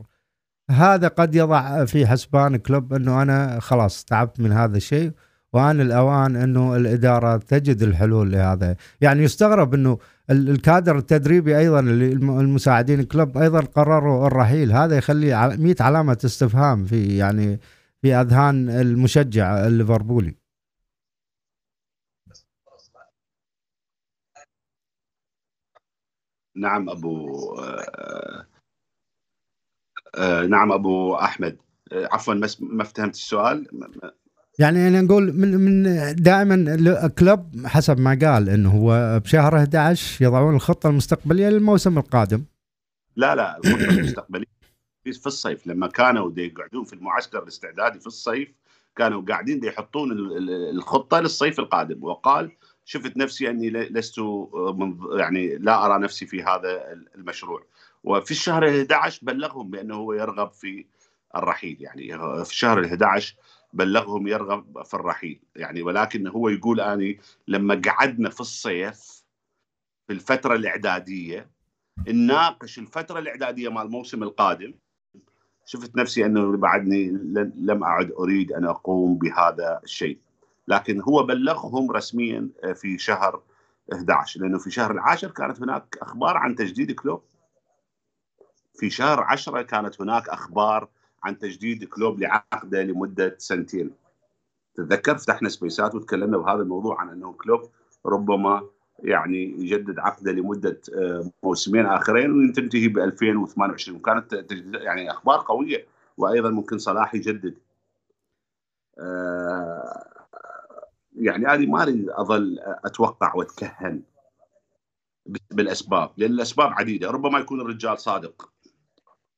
هذا 0.71 1.07
قد 1.07 1.35
يضع 1.35 1.85
في 1.85 2.07
حسبان 2.07 2.55
كلوب 2.55 2.93
أنه 2.93 3.21
أنا 3.21 3.59
خلاص 3.59 4.05
تعبت 4.05 4.39
من 4.39 4.51
هذا 4.51 4.77
الشيء 4.77 5.11
وان 5.53 5.81
الأوان 5.81 6.35
أنه 6.35 6.75
الإدارة 6.75 7.37
تجد 7.37 7.81
الحلول 7.81 8.31
لهذا. 8.31 8.75
يعني 9.01 9.23
يستغرب 9.23 9.73
أنه 9.73 9.97
الكادر 10.31 10.97
التدريبي 10.97 11.57
أيضا 11.59 11.79
المساعدين 11.79 13.03
كلوب 13.03 13.37
أيضا 13.37 13.59
قرروا 13.59 14.27
الرحيل. 14.27 14.71
هذا 14.71 14.97
يخلي 14.97 15.57
100 15.57 15.75
علامة 15.79 16.17
استفهام 16.25 16.85
في 16.85 17.17
يعني 17.17 17.59
في 18.01 18.13
أذهان 18.15 18.69
المشجع 18.69 19.67
الليفربولي. 19.67 20.35
نعم 26.55 26.89
أبو 26.89 27.29
آه 27.59 28.47
آه 30.15 30.45
نعم 30.45 30.71
أبو 30.71 31.15
أحمد. 31.15 31.57
آه 31.91 32.09
عفوا 32.11 32.33
ما 32.59 32.83
فهمت 32.83 33.15
السؤال. 33.15 33.67
يعني 34.61 34.87
أنا 34.87 35.01
نقول 35.01 35.33
من 35.33 35.57
من 35.57 35.83
دائما 36.15 37.07
كلوب 37.19 37.65
حسب 37.65 37.99
ما 37.99 38.19
قال 38.21 38.49
إنه 38.49 38.71
هو 38.71 39.19
بشهر 39.19 39.57
11 39.57 40.25
يضعون 40.25 40.55
الخطة 40.55 40.89
المستقبلية 40.89 41.49
للموسم 41.49 41.97
القادم. 41.97 42.43
لا 43.15 43.35
لا 43.35 43.57
الخطة 43.57 43.89
المستقبلية 43.89 44.45
في 45.03 45.27
الصيف. 45.27 45.67
لما 45.67 45.87
كانوا 45.87 46.31
يقعدون 46.37 46.83
في 46.83 46.93
المعسكر 46.93 47.43
الاستعدادي 47.43 47.99
في 47.99 48.07
الصيف 48.07 48.49
كانوا 48.95 49.21
قاعدين 49.21 49.63
يحطون 49.63 50.11
الخطة 50.75 51.19
للصيف 51.19 51.59
القادم. 51.59 52.03
وقال 52.03 52.51
شفت 52.85 53.17
نفسي 53.17 53.49
أني 53.49 53.69
لست 53.69 54.19
من 54.75 54.97
يعني 55.19 55.57
لا 55.57 55.85
أرى 55.85 56.03
نفسي 56.03 56.25
في 56.25 56.43
هذا 56.43 56.93
المشروع. 57.15 57.63
وفي 58.03 58.31
الشهر 58.31 58.69
11 58.69 59.19
بلغهم 59.21 59.69
بأنه 59.69 59.95
هو 59.95 60.13
يرغب 60.13 60.51
في 60.51 60.85
الرحيل. 61.35 61.77
يعني 61.79 62.17
في 62.45 62.51
الشهر 62.51 62.85
11 62.85 63.35
بلغهم 63.73 64.27
يرغب 64.27 64.83
في 64.83 64.93
الرحيل. 64.93 65.39
يعني 65.55 65.81
ولكن 65.81 66.27
هو 66.27 66.49
يقول 66.49 66.81
أني 66.81 67.19
لما 67.47 67.81
قعدنا 67.85 68.29
في 68.29 68.41
الصيف 68.41 69.23
في 70.07 70.13
الفترة 70.13 70.55
الإعدادية 70.55 71.49
نناقش 72.07 72.79
الفترة 72.79 73.19
الإعدادية 73.19 73.69
مال 73.69 73.81
الموسم 73.81 74.23
القادم. 74.23 74.73
شفت 75.65 75.95
نفسي 75.95 76.25
أنه 76.25 76.57
بعدني 76.57 77.09
لم 77.55 77.83
أعد 77.83 78.11
أريد 78.11 78.51
أن 78.51 78.65
أقوم 78.65 79.17
بهذا 79.17 79.79
الشيء. 79.83 80.19
لكن 80.67 81.01
هو 81.01 81.23
بلغهم 81.23 81.91
رسميا 81.91 82.49
في 82.75 82.97
شهر 82.97 83.41
11 83.93 84.41
لأنه 84.41 84.59
في 84.59 84.71
شهر 84.71 84.91
العاشر 84.91 85.31
كانت 85.31 85.61
هناك 85.61 85.97
أخبار 86.01 86.37
عن 86.37 86.55
تجديد 86.55 86.91
كلوب. 86.91 87.23
في 88.75 88.89
شهر 88.89 89.23
10 89.23 89.61
كانت 89.61 90.01
هناك 90.01 90.29
أخبار 90.29 90.89
عن 91.23 91.37
تجديد 91.37 91.83
كلوب 91.83 92.19
لعقده 92.19 92.83
لمده 92.83 93.35
سنتين. 93.37 93.91
تتذكر؟ 94.75 95.17
فتحنا 95.17 95.49
سبيسات 95.49 95.95
وتكلمنا 95.95 96.37
بهذا 96.37 96.61
الموضوع 96.61 97.01
عن 97.01 97.09
أنه 97.09 97.33
كلوب 97.33 97.69
ربما 98.05 98.67
يعني 98.99 99.43
يجدد 99.43 99.99
عقده 99.99 100.31
لمده 100.31 100.81
آه، 100.95 101.31
موسمين 101.43 101.85
آخرين 101.85 102.49
وتنتهي 102.49 102.87
ب 102.87 102.99
2028 102.99 103.97
وكانت 103.97 104.45
يعني 104.73 105.11
أخبار 105.11 105.45
قوية 105.47 105.85
وأيضا 106.17 106.49
ممكن 106.49 106.77
صلاح 106.77 107.15
يجدد. 107.15 107.57
آه، 108.99 110.03
يعني 111.15 111.45
هذه 111.47 111.65
ما 111.65 111.83
أريد 111.83 112.09
أظل 112.09 112.59
أتوقع 112.85 113.35
وأتكهن 113.35 114.01
بالأسباب 115.51 116.11
لأن 116.17 116.31
الأسباب 116.31 116.71
عديدة. 116.73 117.11
ربما 117.11 117.39
يكون 117.39 117.61
الرجال 117.61 117.99
صادق. 117.99 118.50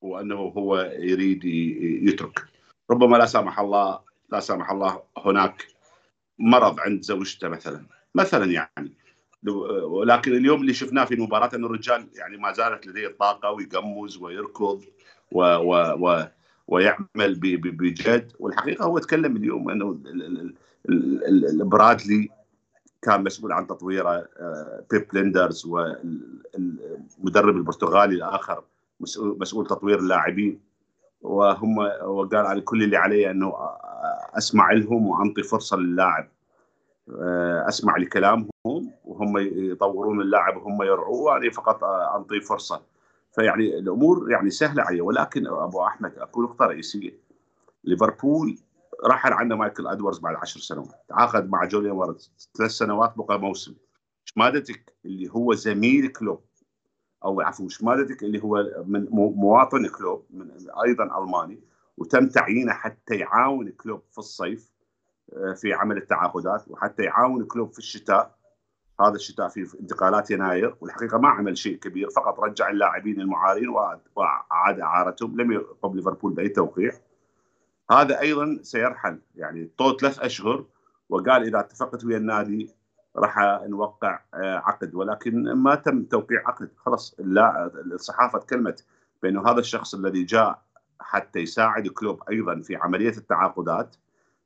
وأنه 0.03 0.35
هو 0.35 0.91
يريد 0.99 1.45
يترك. 2.09 2.45
ربما 2.91 3.17
لا 3.17 3.25
سامح 3.25 3.59
الله 3.59 3.99
لا 4.31 4.39
سامح 4.39 4.71
الله 4.71 5.01
هناك 5.17 5.67
مرض 6.39 6.79
عند 6.79 7.01
زوجته 7.01 7.47
مثلا. 7.47 7.85
مثلا 8.15 8.45
يعني 8.45 8.91
ولكن 9.83 10.35
اليوم 10.35 10.61
اللي 10.61 10.73
شفناه 10.73 11.05
في 11.05 11.13
المباراه 11.13 11.49
انه 11.55 11.67
الرجال 11.67 12.07
يعني 12.15 12.37
ما 12.37 12.51
زالت 12.51 12.87
لديه 12.87 13.07
الطاقه 13.07 13.51
ويقمز 13.51 14.17
ويركض 14.17 14.83
و 15.31 15.41
و 15.41 15.75
و 15.99 16.25
ويعمل 16.67 17.35
بجد. 17.35 18.31
والحقيقة 18.39 18.85
هو 18.85 18.99
تكلم 18.99 19.37
اليوم 19.37 19.69
إنه 19.69 19.99
برادلي 21.65 22.29
كان 23.01 23.23
مسؤول 23.23 23.51
عن 23.51 23.67
تطويره 23.67 24.09
آه، 24.09 24.85
بيب 24.91 25.07
ليندرز 25.13 25.65
والمدرب 25.65 27.57
البرتغالي 27.57 28.15
الآخر 28.15 28.63
مسؤول 28.99 29.67
تطوير 29.67 29.99
اللاعبين. 29.99 30.61
وهم 31.21 31.77
وقال 32.03 32.45
على 32.45 32.61
كل 32.61 32.83
اللي 32.83 32.97
علي 32.97 33.31
أنه 33.31 33.53
أسمع 34.37 34.71
لهم 34.71 35.07
وانطي 35.07 35.43
فرصة 35.43 35.77
للاعب. 35.77 36.29
آه، 37.09 37.67
أسمع 37.67 37.97
لكلامهم 37.97 38.49
وهم 39.05 39.37
يطورون 39.71 40.21
اللاعب 40.21 40.57
وهم 40.57 40.83
يرعوه 40.83 41.21
وأنا 41.21 41.51
فقط 41.51 41.83
انطي 42.15 42.41
فرصة. 42.41 42.81
فيعني 43.35 43.79
الأمور 43.79 44.31
يعني 44.31 44.49
سهلة 44.49 44.83
عليه 44.83 45.01
ولكن 45.01 45.47
أبو 45.47 45.83
أحمد 45.83 46.17
اكو 46.17 46.41
نقطة 46.41 46.65
رئيسية. 46.65 47.19
ليفربول 47.83 48.57
رحل 49.05 49.33
عنه 49.33 49.55
مايكل 49.55 49.87
إدواردز 49.87 50.19
بعد 50.19 50.35
عشر 50.35 50.59
سنوات. 50.59 51.03
تعاقد 51.09 51.49
مع 51.49 51.65
جوليان 51.65 51.95
وارد 51.95 52.15
ثلاث 52.57 52.71
سنوات 52.71 53.13
بقى 53.17 53.39
موسم. 53.39 53.75
شمادتكه 54.25 54.93
اللي 55.05 55.29
هو 55.31 55.53
زميل 55.53 56.07
كلوب. 56.07 56.39
أو 57.25 57.41
عفوا 57.41 57.69
شمادتكه 57.69 58.23
اللي 58.23 58.43
هو 58.43 58.83
من 58.85 59.07
مواطن 59.11 59.87
كلوب 59.87 60.25
من 60.29 60.51
أيضا 60.85 61.03
ألماني 61.03 61.59
وتم 61.97 62.27
تعيينه 62.27 62.73
حتى 62.73 63.15
يعاون 63.15 63.69
كلوب 63.69 64.01
في 64.11 64.17
الصيف 64.17 64.73
آه، 65.33 65.53
في 65.53 65.73
عمل 65.73 65.97
التعاقدات 65.97 66.67
وحتى 66.67 67.03
يعاون 67.03 67.45
كلوب 67.45 67.71
في 67.71 67.79
الشتاء. 67.79 68.35
هذا 69.01 69.15
الشتاء 69.15 69.47
في 69.47 69.79
انتقالات 69.79 70.31
يناير 70.31 70.75
والحقيقة 70.81 71.17
ما 71.17 71.29
عمل 71.29 71.57
شيء 71.57 71.77
كبير 71.77 72.09
فقط 72.09 72.39
رجع 72.39 72.69
اللاعبين 72.69 73.21
المعارين 73.21 73.69
واعاد 74.15 74.79
اعارتهم 74.79 75.41
لم 75.41 75.51
يقم 75.51 75.95
ليفربول 75.95 76.33
بأي 76.33 76.49
توقيع. 76.49 76.91
هذا 77.91 78.19
أيضا 78.19 78.59
سيرحل 78.61 79.19
يعني 79.35 79.71
طول 79.77 79.97
ثلاث 79.99 80.19
أشهر 80.19 80.65
وقال 81.09 81.43
إذا 81.43 81.59
اتفقت 81.59 82.05
ويا 82.05 82.17
النادي 82.17 82.69
راح 83.15 83.61
نوقع 83.67 84.19
آه، 84.33 84.55
عقد. 84.57 84.95
ولكن 84.95 85.51
ما 85.53 85.75
تم 85.75 86.03
توقيع 86.03 86.47
عقد. 86.47 86.69
خلاص 86.77 87.15
لا 87.19 87.71
الصحافه 87.85 88.39
تكلمت 88.39 88.85
بانه 89.23 89.51
هذا 89.51 89.59
الشخص 89.59 89.95
الذي 89.95 90.23
جاء 90.23 90.61
حتى 90.99 91.39
يساعد 91.39 91.87
كلوب 91.87 92.23
أيضا 92.29 92.61
في 92.61 92.75
عملية 92.75 93.17
التعاقدات 93.17 93.95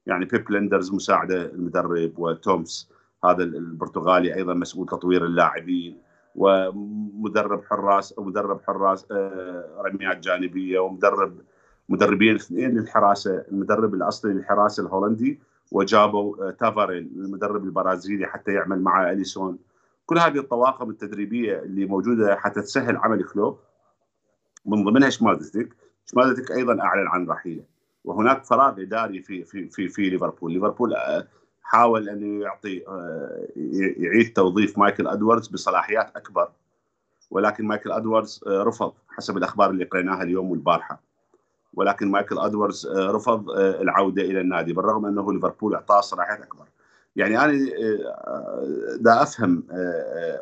يعني 0.06 0.26
بيب 0.26 0.52
لندرز 0.52 0.94
مساعدة 0.94 1.46
المدرب 1.46 2.20
وتومس 2.20 2.92
هذا 3.26 3.44
البرتغالي 3.44 4.36
أيضا 4.36 4.54
مسؤول 4.54 4.88
تطوير 4.88 5.26
اللاعبين 5.26 5.98
ومدرب 6.36 7.64
حراس 7.64 8.20
مدرب 8.20 8.62
حراس 8.68 9.06
آه، 9.12 9.82
رميات 9.86 10.18
جانبية 10.18 10.80
ومدرب 10.80 11.42
مدربين 11.90 12.36
اثنين 12.36 12.78
للحراسة 12.78 13.46
المدرب 13.52 13.94
الأصلي 13.94 14.34
للحراسه 14.34 14.84
الهولندي 14.84 15.40
وجابوا 15.72 16.48
آه، 16.48 16.52
تافارين 16.52 17.12
المدرب 17.16 17.64
البرازيلي 17.64 18.28
حتى 18.28 18.54
يعمل 18.54 18.82
مع 18.82 19.12
أليسون. 19.12 19.58
كل 20.06 20.18
هذه 20.18 20.38
الطواقم 20.38 20.90
التدريبية 20.90 21.60
اللي 21.60 21.86
موجودة 21.86 22.36
حتى 22.36 22.62
تسهل 22.62 22.98
عمل 22.98 23.24
كلوب. 23.24 23.60
من 24.66 24.84
ضمنها 24.84 25.10
شمادتك 25.10 25.76
شمادتك 26.06 26.52
أيضا 26.52 26.82
أعلن 26.82 27.08
عن 27.08 27.28
رحيله. 27.28 27.64
وهناك 28.06 28.46
فراغ 28.46 28.82
إداري 28.82 29.22
في 29.22 29.44
في 29.44 29.70
في 29.70 29.90
في 29.90 30.10
ليفربول. 30.10 30.54
ليفربول 30.54 30.94
آه، 30.94 31.28
حاول 31.62 32.10
أن 32.10 32.42
يعطي 32.42 32.88
آه، 32.88 33.48
يعيد 33.98 34.34
توظيف 34.34 34.78
مايكل 34.78 35.08
أدواردز 35.08 35.48
بصلاحيات 35.48 36.16
أكبر. 36.16 36.50
ولكن 37.32 37.66
مايكل 37.66 37.92
أدواردز 37.92 38.44
رفض 38.48 38.94
حسب 39.10 39.38
الأخبار 39.38 39.70
اللي 39.70 39.84
قريناها 39.84 40.24
اليوم 40.24 40.52
والبارحة. 40.52 41.07
ولكن 41.78 42.12
مايكل 42.12 42.40
ادواردز 42.40 42.86
آه، 42.86 43.12
رفض 43.12 43.50
آه، 43.50 43.82
العودة 43.82 44.22
إلى 44.22 44.42
النادي 44.42 44.74
بالرغم 44.74 45.06
أنه 45.06 45.34
ليفربول 45.34 45.76
اعطاه 45.76 46.02
صلاحيات 46.02 46.42
اكبر 46.42 46.66
يعني 47.16 47.46
أنا 47.46 47.54
آه، 47.54 48.98
دا 49.00 49.24
أفهم 49.24 49.64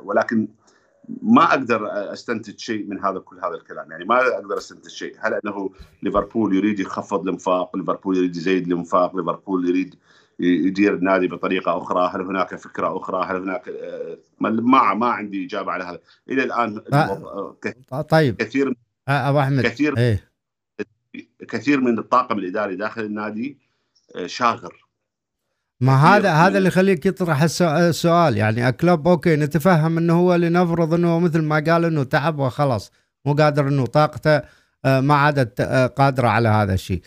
ولكن 0.03 0.47
ما 1.21 1.43
أقدر 1.43 1.87
أستنتج 2.13 2.59
شيء 2.59 2.87
من 2.87 2.99
هذا 2.99 3.19
كل 3.19 3.37
هذا 3.37 3.55
الكلام. 3.55 3.91
يعني 3.91 4.05
ما 4.05 4.19
أقدر 4.19 4.57
أستنتج 4.57 4.89
شيء. 4.89 5.15
هل 5.19 5.33
أنه 5.33 5.69
ليفربول 6.03 6.55
يريد 6.55 6.79
يخفض 6.79 7.21
الانفاق 7.21 7.75
ليفربول 7.75 8.17
يريد 8.17 8.35
يزيد 8.35 8.67
الانفاق 8.67 9.15
ليفربول 9.15 9.69
يريد 9.69 9.95
يدير 10.39 10.93
النادي 10.93 11.27
بطريقة 11.27 11.77
أخرى؟ 11.77 12.11
هل 12.13 12.21
هناك 12.21 12.55
فكرة 12.55 12.97
أخرى؟ 12.97 13.25
هل 13.25 13.35
هناك 13.35 13.69
ما 14.39 14.93
ما 14.93 15.07
عندي 15.07 15.45
إجابة 15.45 15.71
على 15.71 15.83
هذا. 15.83 15.99
إلى 16.29 16.43
الآن 16.43 16.79
طيب. 18.09 18.35
كثير 18.35 18.73
أبو 19.07 19.39
أحمد 19.39 19.63
كثير 19.63 19.97
إيه. 19.97 20.34
كثير 21.45 21.81
من 21.81 21.99
الطاقم 21.99 22.39
الإداري 22.39 22.75
داخل 22.75 23.01
النادي 23.01 23.57
آه، 24.15 24.27
شاغر. 24.27 24.85
ما 25.81 25.95
هذا 25.95 26.31
هذا 26.31 26.57
اللي 26.57 26.67
يخليك 26.67 27.05
يطرح 27.05 27.41
السؤال. 27.61 28.37
يعني 28.37 28.71
كلوب 28.71 29.07
okay 29.07 29.35
نتفهم 29.35 29.97
إنه 29.97 30.13
هو 30.13 30.35
لنفرض 30.35 30.93
إنه 30.93 31.19
مثل 31.19 31.41
ما 31.41 31.63
قال 31.67 31.85
إنه 31.85 32.03
تعب 32.03 32.39
وخلاص 32.39 32.91
مو 33.25 33.33
قادر 33.33 33.67
إنه 33.67 33.85
طاقته 33.85 34.41
آه، 34.85 34.99
ما 34.99 35.15
عادت 35.15 35.61
آه، 35.61 35.87
قادرة 35.87 36.27
على 36.27 36.49
هذا 36.49 36.73
الشيء. 36.73 37.01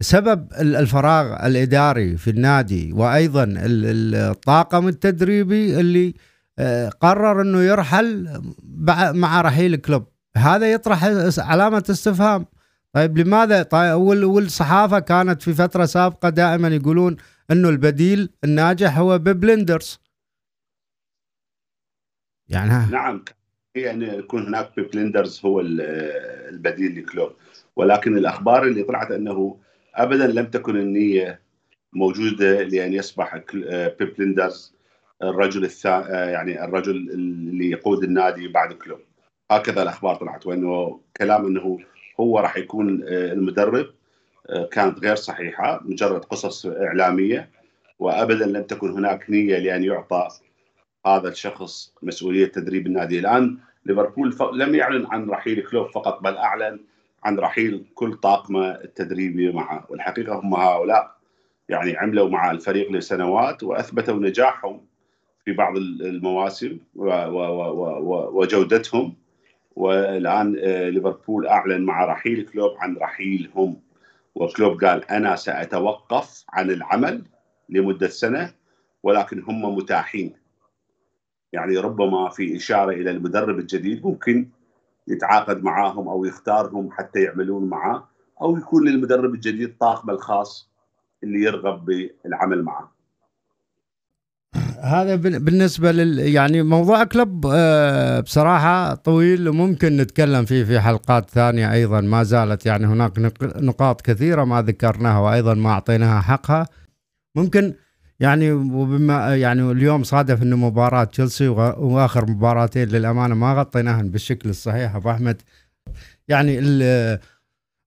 سبب 0.00 0.52
الفراغ 0.60 1.46
الإداري 1.46 2.16
في 2.16 2.30
النادي 2.30 2.92
وأيضا 2.92 3.54
الطاقم 3.58 4.88
التدريبي 4.88 5.80
اللي 5.80 6.14
قرر 7.00 7.40
إنه 7.40 7.62
يرحل 7.62 8.40
مع 9.14 9.40
رحيل 9.40 9.76
كلوب 9.76 10.04
هذا 10.36 10.72
يطرح 10.72 11.04
علامة 11.38 11.84
استفهام. 11.90 12.46
طيب 12.94 13.18
لماذا؟ 13.18 13.62
طيب 13.62 14.00
والصحافه 14.24 14.98
كانت 14.98 15.42
في 15.42 15.54
فترة 15.54 15.84
سابقة 15.84 16.28
دائما 16.28 16.68
يقولون 16.68 17.16
إنه 17.50 17.68
البديل 17.68 18.30
الناجح 18.44 18.98
هو 18.98 19.18
ببلندرز 19.18 20.00
يعني 22.48 22.90
نعم. 22.92 23.24
هي 23.76 23.90
ان 23.90 24.02
يكون 24.02 24.46
هناك 24.46 24.72
بيب 24.76 24.97
ليندرز 24.97 25.40
هو 25.44 25.60
البديل 25.60 26.98
لكلوب. 26.98 27.32
ولكن 27.76 28.16
الأخبار 28.16 28.62
اللي 28.62 28.82
طلعت 28.82 29.10
أنه 29.10 29.58
ابدا 29.94 30.26
لم 30.26 30.46
تكن 30.46 30.76
النية 30.76 31.40
موجودة 31.92 32.62
لأن 32.62 32.92
يصبح 32.92 33.40
بيب 33.98 34.23
ليندرز 34.23 34.74
الرجل 35.22 35.64
الثاني 35.64 36.32
يعني 36.32 36.64
الرجل 36.64 36.96
اللي 36.96 37.70
يقود 37.70 38.04
النادي 38.04 38.48
بعد 38.48 38.72
كلوب. 38.72 39.00
هكذا 39.50 39.82
الأخبار 39.82 40.16
طلعت 40.16 40.46
وأنه 40.46 41.00
كلام 41.16 41.46
أنه 41.46 41.78
هو 42.20 42.38
راح 42.38 42.56
يكون 42.56 43.02
آه، 43.08 43.32
المدرب 43.32 43.86
آه، 44.50 44.68
كانت 44.72 44.98
غير 44.98 45.14
صحيحة 45.14 45.80
مجرد 45.84 46.24
قصص 46.24 46.66
إعلامية 46.66 47.50
وابدا 47.98 48.46
لم 48.46 48.62
تكن 48.62 48.90
هناك 48.90 49.30
نية 49.30 49.58
لأن 49.58 49.84
يعطى 49.84 50.28
هذا 51.06 51.28
الشخص 51.28 51.94
مسؤولية 52.02 52.46
تدريب 52.46 52.86
النادي. 52.86 53.18
الآن 53.18 53.58
ليفربول 53.86 54.36
لم 54.54 54.74
يعلن 54.74 55.06
عن 55.06 55.30
رحيل 55.30 55.62
كلوب 55.62 55.90
فقط 55.90 56.22
بل 56.22 56.36
أعلن 56.36 56.80
عن 57.24 57.38
رحيل 57.38 57.84
كل 57.94 58.14
طاقمة 58.14 58.70
التدريبي 58.70 59.52
معه. 59.52 59.86
والحقيقة 59.88 60.34
هم 60.34 60.54
هؤلاء 60.54 61.14
يعني 61.68 61.96
عملوا 61.96 62.28
مع 62.28 62.50
الفريق 62.50 62.92
لسنوات 62.92 63.62
وأثبتوا 63.62 64.14
نجاحهم 64.14 64.80
في 65.44 65.52
بعض 65.52 65.76
المواسم 65.76 66.78
وجودتهم. 68.34 69.14
والآن 69.76 70.56
آه، 70.58 70.88
ليفربول 70.88 71.46
أعلن 71.46 71.82
مع 71.82 72.04
رحيل 72.04 72.48
كلوب 72.52 72.76
عن 72.78 72.96
رحيلهم 72.96 73.76
وكلوب 74.34 74.84
قال 74.84 75.04
أنا 75.10 75.36
سأتوقف 75.36 76.44
عن 76.48 76.70
العمل 76.70 77.22
لمدة 77.68 78.08
سنة 78.08 78.52
ولكن 79.02 79.42
هم 79.42 79.76
متاحين 79.76 80.32
يعني 81.52 81.78
ربما 81.78 82.28
في 82.28 82.56
إشارة 82.56 82.92
إلى 82.92 83.10
المدرب 83.10 83.58
الجديد 83.58 84.06
ممكن 84.06 84.48
يتعاقد 85.08 85.64
معاهم 85.64 86.08
أو 86.08 86.24
يختارهم 86.24 86.90
حتى 86.90 87.22
يعملون 87.22 87.64
معه 87.64 88.08
أو 88.40 88.56
يكون 88.56 88.88
للمدرب 88.88 89.34
الجديد 89.34 89.76
طاقمه 89.78 90.12
الخاص 90.12 90.70
اللي 91.22 91.40
يرغب 91.40 91.84
بالعمل 91.84 92.62
معه. 92.62 92.93
هذا 94.84 95.16
بالنسبة 95.16 95.92
لل 95.92 96.18
يعني 96.18 96.62
موضوع 96.62 97.04
كلب 97.04 97.46
آه، 97.52 98.20
بصراحة 98.20 98.94
طويل 98.94 99.48
وممكن 99.48 99.96
نتكلم 99.96 100.44
فيه 100.44 100.64
في 100.64 100.80
حلقات 100.80 101.30
ثانية 101.30 101.72
أيضا. 101.72 102.00
ما 102.00 102.22
زالت 102.22 102.66
يعني 102.66 102.86
هناك 102.86 103.12
نقاط 103.42 104.00
كثيرة 104.00 104.44
ما 104.44 104.62
ذكرناها 104.62 105.18
وأيضا 105.18 105.54
ما 105.54 105.70
أعطيناها 105.70 106.20
حقها. 106.20 106.66
ممكن 107.36 107.74
يعني 108.20 108.52
وبما 108.52 109.36
يعني 109.36 109.70
اليوم 109.70 110.02
صادف 110.02 110.42
إنه 110.42 110.56
مباراة 110.56 111.04
تشيلسي 111.04 111.48
وآخر 111.48 112.30
مباراتين 112.30 112.88
للأمانة 112.88 113.34
ما 113.34 113.54
غطيناهن 113.54 114.10
بالشكل 114.10 114.50
الصحيح. 114.50 114.94
أبو 114.94 115.10
أحمد 115.10 115.42
يعني 116.28 116.58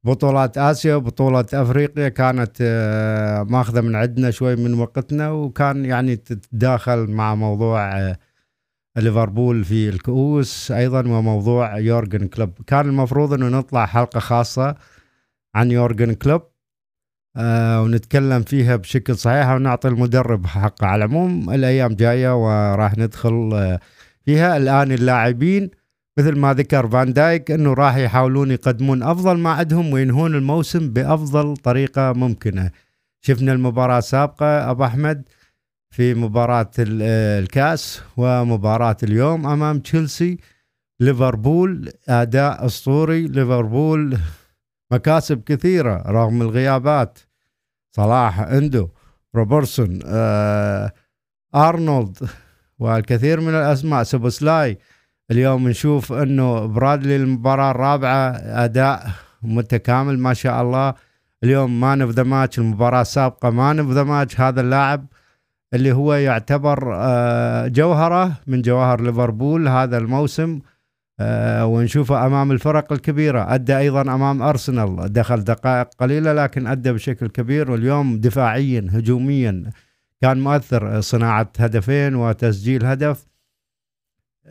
بطولات 0.08 0.58
آسيا 0.58 0.96
وبطوله 0.96 1.46
أفريقيا 1.54 2.10
كانت 2.10 2.58
آه، 2.62 3.44
ماخذة 3.44 3.82
من 3.82 3.96
عندنا 3.96 4.32
شوي 4.32 4.56
من 4.56 4.74
وقتنا 4.74 5.32
وكان 5.32 5.86
يعني 5.86 6.16
تتداخل 6.16 7.08
مع 7.08 7.36
موضوع 7.36 7.98
آه، 8.00 8.18
ليفربول 8.98 9.64
في 9.64 9.90
الكؤوس 9.90 10.72
أيضا 10.72 11.00
وموضوع 11.00 11.78
يورجن 11.78 12.28
كلوب. 12.28 12.52
كان 12.68 12.86
المفروض 12.86 13.34
إنه 13.34 13.50
نطلع 13.50 13.86
حلقة 13.86 14.20
خاصة 14.20 14.76
عن 15.56 15.72
يورجن 15.72 16.14
كلوب 16.14 16.42
آه 17.38 17.82
ونتكلم 17.82 18.42
فيها 18.42 18.76
بشكل 18.76 19.16
صحيح 19.18 19.50
ونعطي 19.50 19.88
المدرب 19.88 20.46
حقه. 20.46 20.88
على 20.88 21.06
العموم 21.06 21.50
الأيام 21.50 21.96
جاية 21.96 22.36
وراح 22.44 22.98
ندخل 22.98 23.78
فيها. 24.26 24.58
الآن 24.58 24.92
اللاعبين 24.92 25.70
مثل 26.18 26.36
ما 26.36 26.54
ذكر 26.54 26.88
فان 26.88 27.14
دايك 27.14 27.52
إنه 27.52 27.74
راح 27.74 27.96
يحاولون 27.96 28.52
يقدمون 28.52 29.04
أفضل 29.04 29.38
ما 29.38 29.50
عندهم 29.50 29.94
وينهون 29.94 30.36
الموسم 30.36 30.90
بأفضل 30.90 31.58
طريقة 31.58 32.14
ممكنة. 32.14 32.72
شفنا 33.22 33.54
المباراة 33.54 33.98
السابقة 33.98 34.72
أبو 34.72 34.84
أحمد 34.84 35.24
في 35.90 36.14
مباراة 36.14 36.72
الكأس 36.80 38.02
ومباراة 38.18 38.98
اليوم 39.04 39.48
أمام 39.48 39.80
تشيلسي. 39.80 40.38
ليفربول 41.00 41.92
أداء 42.10 42.66
أسطوري. 42.66 43.28
ليفربول 43.28 44.18
مكاسب 44.92 45.44
كثيرة 45.44 46.04
رغم 46.08 46.42
الغيابات. 46.42 47.20
صلاح 47.96 48.40
إندو 48.40 48.90
روبرتسون 49.36 50.00
آه 50.06 50.92
أرنولد 51.56 52.18
والكثير 52.80 53.42
من 53.42 53.50
الأسماء 53.50 54.04
سوبوسلاي 54.04 54.78
اليوم 55.32 55.68
نشوف 55.68 56.14
انه 56.14 56.66
برادلي 56.66 57.16
المباراة 57.16 57.72
الرابعة 57.72 58.30
أداء 58.66 59.12
متكامل 59.42 60.20
ما 60.20 60.34
شاء 60.34 60.62
الله. 60.62 60.94
اليوم 61.44 61.80
man 61.80 62.02
of 62.02 62.12
the 62.12 62.24
match 62.24 62.60
المباراة 62.60 63.02
السابقة 63.02 63.50
man 63.50 63.80
of 63.80 63.92
the 63.92 64.04
match 64.04 64.40
هذا 64.42 64.62
اللاعب 64.62 65.06
اللي 65.74 65.92
هو 65.92 66.14
يعتبر 66.14 66.96
آه، 66.96 67.68
جوهرة 67.68 68.32
من 68.48 68.62
جواهر 68.62 69.02
ليفربول 69.02 69.68
هذا 69.68 69.98
الموسم 69.98 70.60
آه، 71.20 71.66
ونشوفه 71.66 72.26
أمام 72.26 72.52
الفرق 72.52 72.94
الكبيرة. 72.94 73.54
أدى 73.54 73.78
أيضا 73.78 74.02
أمام 74.02 74.42
أرسنال. 74.42 75.14
دخل 75.14 75.44
دقائق 75.44 75.88
قليلة 76.00 76.34
لكن 76.34 76.68
أدى 76.68 76.92
بشكل 76.92 77.28
كبير 77.28 77.72
واليوم 77.72 78.20
دفاعيا 78.20 78.88
هجوميا 78.92 79.64
كان 80.22 80.40
مؤثر 80.40 81.02
صناعة 81.02 81.52
هدفين 81.60 82.16
وتسجيل 82.16 82.86
هدف. 82.86 83.28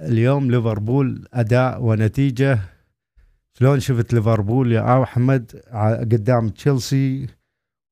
اليوم 0.02 0.50
ليفربول 0.50 1.28
أداء 1.34 1.82
ونتيجة. 1.82 2.58
شلون 3.58 3.80
شفت 3.80 4.14
ليفربول 4.14 4.72
يا 4.72 5.02
أحمد 5.02 5.62
قدام 6.12 6.48
تشيلسي 6.48 7.26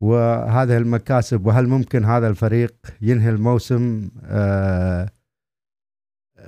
وهذه 0.01 0.77
المكاسب؟ 0.77 1.47
وهل 1.47 1.67
ممكن 1.69 2.05
هذا 2.05 2.29
الفريق 2.29 2.75
ينهي 3.01 3.31
الموسم 3.31 4.11
آه، 4.25 5.11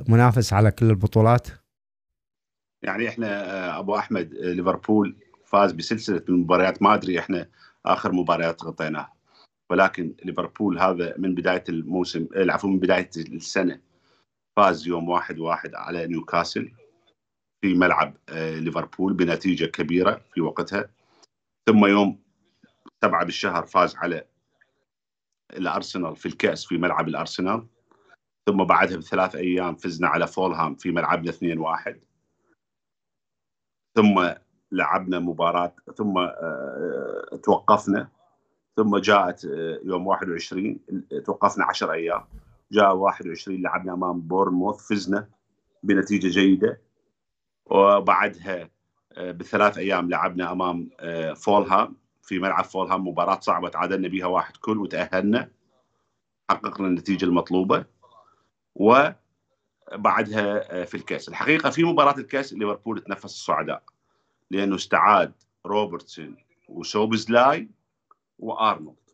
منافس 0.09 0.53
على 0.53 0.71
كل 0.71 0.91
البطولات؟ 0.91 1.49
يعني 2.83 3.09
إحنا 3.09 3.29
آه، 3.29 3.79
أبو 3.79 3.97
أحمد 3.97 4.35
آه، 4.35 4.53
ليفربول 4.53 5.17
فاز 5.45 5.73
بسلسلة 5.73 6.23
من 6.29 6.35
المباريات 6.35 6.83
ما 6.83 6.95
أدري 6.95 7.19
إحنا 7.19 7.49
آخر 7.87 8.13
مباريات 8.13 8.65
غطيناها 8.65 9.13
ولكن 9.71 10.15
ليفربول 10.25 10.79
هذا 10.79 11.15
من 11.19 11.35
بداية 11.35 11.65
الموسم 11.69 12.27
العفو 12.37 12.69
من 12.69 12.79
بداية 12.79 13.11
السنة. 13.17 13.86
فاز 14.57 14.87
يوم 14.89 15.09
واحد 15.09 15.39
واحد 15.39 15.75
على 15.75 16.07
نيوكاسل 16.07 16.73
في 17.61 17.75
ملعب 17.75 18.17
آه، 18.29 18.59
ليفربول 18.59 19.13
بنتيجة 19.13 19.65
كبيرة 19.65 20.21
في 20.33 20.41
وقتها. 20.41 20.91
ثم 21.69 21.87
يوم 21.87 22.23
سبعة 23.05 23.25
بالشهر 23.25 23.67
فاز 23.67 23.97
على 23.97 24.25
الأرسنال 25.53 26.17
في 26.17 26.27
الكأس 26.27 26.67
في 26.67 26.79
ملعب 26.79 27.09
الأرسنال. 27.09 27.67
ثم 28.49 28.65
بعدها 28.65 28.97
بثلاث 28.97 29.35
أيام 29.35 29.77
فزنا 29.77 30.09
على 30.09 30.27
فولهام 30.27 30.75
في 30.75 30.91
ملعبنا 30.91 31.33
2-1 31.33 32.01
ثم 33.97 34.31
لعبنا 34.73 35.19
مباراة 35.19 35.75
ثم 35.97 36.19
آه، 36.19 37.41
توقفنا. 37.43 38.09
ثم 38.77 38.97
جاءت 38.97 39.45
آه، 39.45 39.81
يوم 39.85 40.07
21 40.07 40.81
توقفنا 41.25 41.65
10 41.65 41.93
أيام. 41.93 42.25
جاء 42.73 42.95
21 42.97 43.63
لعبنا 43.63 43.93
أمام 43.95 44.21
بورنموث 44.21 44.89
فزنا 44.89 45.29
بنتيجة 45.83 46.29
جيدة. 46.29 46.81
وبعدها 47.67 48.71
آه، 49.13 49.31
بثلاث 49.33 49.79
أيام 49.79 50.11
لعبنا 50.11 50.53
أمام 50.53 50.91
آه، 51.01 51.33
فولهام. 51.33 51.97
في 52.23 52.39
ملعب 52.39 52.65
فولهام 52.65 53.09
مباراة 53.09 53.41
صعبة 53.41 53.69
تعادلنا 53.69 54.09
بها 54.09 54.27
واحد 54.27 54.57
كل 54.57 54.79
وتأهلنا. 54.79 55.51
حققنا 56.51 56.87
النتيجة 56.89 57.25
المطلوبة. 57.25 57.85
وبعدها 58.75 59.17
آه، 60.81 60.85
في 60.85 60.95
الكأس. 60.95 61.29
الحقيقة 61.29 61.71
في 61.71 61.85
مباراة 61.85 62.19
الكأس 62.19 62.53
ليفربول 62.53 63.01
تنفس 63.01 63.25
الصعداء 63.25 63.83
لأنه 64.51 64.77
استعاد 64.77 65.33
روبرتسون 65.67 66.37
وسوبزلاي 66.69 67.69
وأرنولد. 68.39 69.06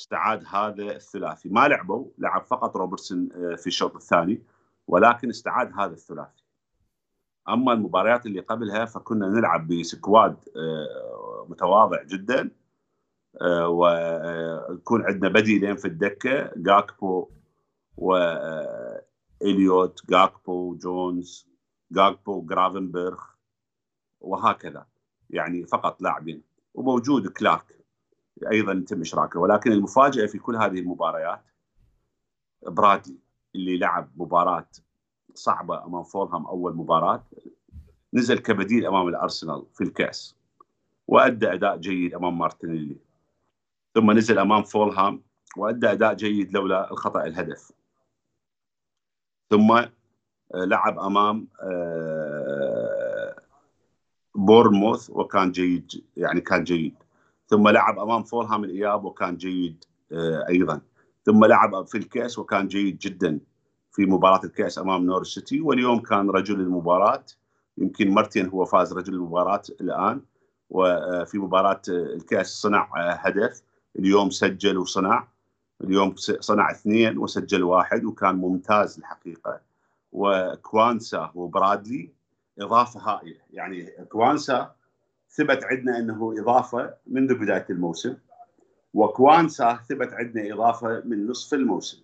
استعاد 0.00 0.44
هذا 0.46 0.96
الثلاثي. 0.96 1.48
ما 1.48 1.68
لعبوا 1.68 2.10
لعب 2.18 2.44
فقط 2.46 2.76
روبرتسون 2.76 3.28
آه، 3.32 3.54
في 3.54 3.66
الشوط 3.66 3.96
الثاني 3.96 4.42
ولكن 4.86 5.28
استعاد 5.28 5.72
هذا 5.72 5.92
الثلاثي. 5.92 6.44
أما 7.48 7.72
المباريات 7.72 8.26
اللي 8.26 8.40
قبلها 8.40 8.84
فكنا 8.84 9.28
نلعب 9.28 9.68
ب 9.68 9.79
squad 9.79 10.36
آه، 10.56 11.46
متواضع 11.48 12.02
جدا 12.02 12.50
آه، 13.42 13.68
ويكون 13.68 15.02
عندنا 15.04 15.28
بديلين 15.28 15.76
في 15.76 15.84
الدكة 15.84 16.52
جاكبو 16.56 17.30
واليوت 17.96 19.00
جاكبو 20.10 20.74
جونز 20.74 21.48
جاكبو 21.90 22.42
جرافنبرخ 22.42 23.20
وهكذا. 24.20 24.86
يعني 25.30 25.66
فقط 25.66 26.02
لاعبين. 26.02 26.42
وموجود 26.74 27.28
كلارك. 27.28 27.79
أيضا 28.44 28.84
تم 28.88 29.00
إشراكه. 29.00 29.40
ولكن 29.40 29.72
المفاجأة 29.72 30.26
في 30.26 30.38
كل 30.38 30.56
هذه 30.56 30.78
المباريات 30.78 31.42
برادلي 32.62 33.18
اللي 33.54 33.78
لعب 33.78 34.10
مباراة 34.16 34.66
صعبة 35.34 35.84
أمام 35.84 36.02
فولهام 36.02 36.46
أول 36.46 36.76
مباراة 36.76 37.24
نزل 38.14 38.38
كبديل 38.38 38.86
أمام 38.86 39.08
الأرسنال 39.08 39.66
في 39.74 39.84
الكأس 39.84 40.36
وأدى 41.08 41.52
أداء 41.52 41.76
جيد 41.76 42.14
أمام 42.14 42.38
مارتينيلي. 42.38 42.96
ثم 43.94 44.10
نزل 44.10 44.38
أمام 44.38 44.62
فولهام 44.62 45.22
وأدى 45.56 45.92
أداء 45.92 46.14
جيد 46.14 46.52
لولا 46.52 46.90
الخطأ 46.90 47.24
الهدف. 47.24 47.72
ثم 49.50 49.72
آه، 49.72 49.88
لعب 50.54 50.98
أمام 50.98 51.48
آه، 51.62 53.36
بورنموث 54.34 55.10
وكان 55.10 55.52
جيد 55.52 56.04
يعني 56.16 56.40
كان 56.40 56.64
جيد. 56.64 56.94
ثم 57.50 57.68
لعب 57.68 57.98
أمام 57.98 58.22
فولهام 58.22 58.64
الإياب 58.64 59.04
وكان 59.04 59.36
جيد 59.36 59.84
آه، 60.12 60.46
أيضا. 60.48 60.80
ثم 61.24 61.44
لعب 61.44 61.86
في 61.86 61.98
الكاس 61.98 62.38
وكان 62.38 62.68
جيد 62.68 62.98
جدا 62.98 63.40
في 63.92 64.06
مباراة 64.06 64.40
الكاس 64.44 64.78
أمام 64.78 65.04
نورويتش 65.06 65.24
سيتي 65.24 65.60
واليوم 65.60 66.00
كان 66.00 66.30
رجل 66.30 66.60
المباراة 66.60 67.24
يمكن 67.78 68.10
مرتين 68.10 68.48
هو 68.48 68.64
فاز 68.64 68.92
رجل 68.92 69.14
المباراة 69.14 69.62
الآن. 69.80 70.22
وفي 70.70 71.38
مباراة 71.38 71.82
الكاس 71.88 72.46
صنع 72.46 72.88
هدف. 72.96 73.62
اليوم 73.98 74.30
سجل 74.30 74.78
وصنع. 74.78 75.28
اليوم 75.84 76.14
صنع 76.16 76.70
اثنين 76.70 77.18
وسجل 77.18 77.62
واحد 77.62 78.04
وكان 78.04 78.34
ممتاز 78.34 78.98
الحقيقة. 78.98 79.60
وكوانسا 80.12 81.30
وبرادلي 81.34 82.12
إضافة 82.58 83.00
هائلة. 83.00 83.40
يعني 83.50 83.90
كوانسا 84.08 84.74
ثبت 85.30 85.64
عندنا 85.64 85.98
إنه 85.98 86.34
إضافة 86.38 86.94
منذ 87.06 87.34
بداية 87.34 87.66
الموسم 87.70 88.16
وكوانسا 88.94 89.78
ثبت 89.88 90.12
عندنا 90.12 90.54
إضافة 90.54 91.02
من 91.04 91.26
نصف 91.26 91.54
الموسم. 91.54 91.98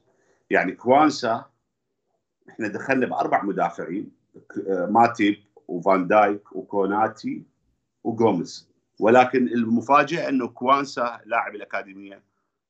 يعني 0.50 0.72
كوانسا 0.72 1.44
إحنا 2.48 2.68
دخلنا 2.68 3.06
بأربع 3.06 3.42
مدافعين 3.42 4.10
ماتيب 4.88 5.36
وفان 5.68 6.06
دايك 6.06 6.56
وكوناتي 6.56 7.42
وجوميز 8.04 8.68
ولكن 8.98 9.48
المفاجئ 9.48 10.28
إنه 10.28 10.48
كوانسا 10.48 11.20
لاعب 11.26 11.54
الأكاديمية 11.54 12.22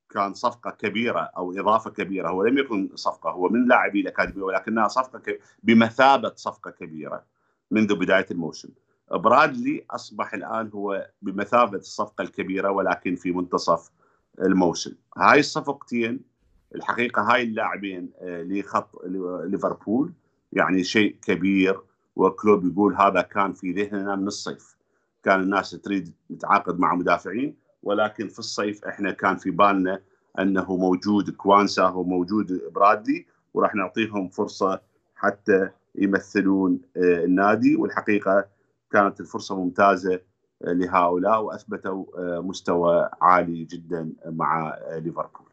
كان 0.09 0.33
صفقة 0.33 0.71
كبيرة 0.71 1.19
أو 1.19 1.51
إضافة 1.59 1.89
كبيرة. 1.89 2.29
هو 2.29 2.43
لم 2.43 2.57
يكن 2.57 2.89
صفقة 2.95 3.31
هو 3.31 3.49
من 3.49 3.67
لاعبي 3.67 4.01
الأكاديمية 4.01 4.43
ولكنها 4.43 4.87
صفقة 4.87 5.37
بمثابة 5.63 6.33
صفقة 6.35 6.71
كبيرة 6.71 7.23
منذ 7.71 7.95
بداية 7.95 8.25
الموسم. 8.31 8.69
برادلي 9.11 9.85
أصبح 9.91 10.33
الآن 10.33 10.69
هو 10.73 11.07
بمثابة 11.21 11.77
الصفقة 11.77 12.21
الكبيرة 12.21 12.71
ولكن 12.71 13.15
في 13.15 13.31
منتصف 13.31 13.91
الموسم. 14.41 14.95
هاي 15.17 15.39
الصفقتين 15.39 16.19
الحقيقة 16.75 17.21
هاي 17.21 17.43
اللاعبين 17.43 18.09
آه، 18.21 18.43
لخط 18.43 19.01
ليفربول 19.45 20.13
يعني 20.53 20.83
شيء 20.83 21.15
كبير 21.21 21.79
وكلوب 22.15 22.65
يقول 22.65 22.95
هذا 22.95 23.21
كان 23.21 23.53
في 23.53 23.71
ذهننا 23.71 24.15
من 24.15 24.27
الصيف. 24.27 24.77
كان 25.23 25.41
الناس 25.41 25.71
تريد 25.71 26.13
تتعاقد 26.29 26.79
مع 26.79 26.95
مدافعين 26.95 27.55
ولكن 27.83 28.27
في 28.27 28.39
الصيف 28.39 28.85
إحنا 28.85 29.11
كان 29.11 29.37
في 29.37 29.51
بالنا 29.51 30.01
أنه 30.39 30.77
موجود 30.77 31.29
كوانسا 31.29 31.87
وموجود 31.87 32.61
برادلي 32.75 33.25
وراح 33.53 33.75
نعطيهم 33.75 34.29
فرصة 34.29 34.81
حتى 35.15 35.69
يمثلون 35.95 36.79
آه، 36.97 37.25
النادي. 37.25 37.75
والحقيقة 37.75 38.56
كانت 38.91 39.19
الفرصة 39.19 39.55
ممتازة 39.63 40.19
لهؤلاء 40.61 41.41
وأثبتوا 41.41 42.05
آه، 42.17 42.41
مستوى 42.41 43.09
عالي 43.21 43.63
جدا 43.63 44.13
مع 44.25 44.69
آه، 44.69 44.99
ليفربول. 44.99 45.47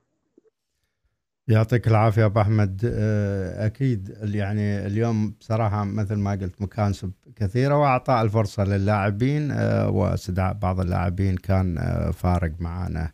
يعطيك 1.48 1.88
العافية 1.88 2.24
أبو 2.24 2.40
أحمد 2.40 2.80
آه، 2.84 3.66
أكيد 3.66 4.16
يعني 4.22 4.86
اليوم 4.86 5.30
بصراحة 5.30 5.84
مثل 5.84 6.14
ما 6.14 6.30
قلت 6.30 6.62
مكاسب 6.62 7.12
كثيرة 7.36 7.78
واعطاء 7.78 8.22
الفرصة 8.22 8.64
للاعبين 8.64 9.52
واستدعاء 9.88 10.54
بعض 10.54 10.80
اللاعبين 10.80 11.36
كان 11.36 11.78
فارق 12.12 12.52
معنا 12.60 13.12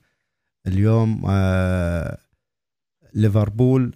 اليوم 0.66 1.26
ليفربول 3.14 3.92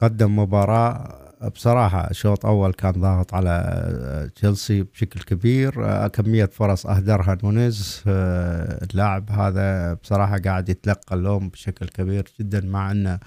قدم 0.00 0.38
مباراة 0.38 1.25
بصراحة 1.44 2.12
شوط 2.12 2.46
أول 2.46 2.72
كان 2.72 2.92
ضاغط 2.92 3.34
على 3.34 4.30
تشيلسي 4.34 4.82
بشكل 4.82 5.20
كبير 5.20 6.08
كمية 6.08 6.46
فرص 6.46 6.86
أهدرها 6.86 7.38
نونيز 7.42 8.02
اللاعب 8.06 9.30
هذا 9.30 9.94
بصراحة 9.94 10.38
قاعد 10.38 10.68
يتلقى 10.68 11.16
اللوم 11.16 11.48
بشكل 11.48 11.88
كبير 11.88 12.32
جدا 12.40 12.60
مع 12.60 12.90
أنه 12.90 13.20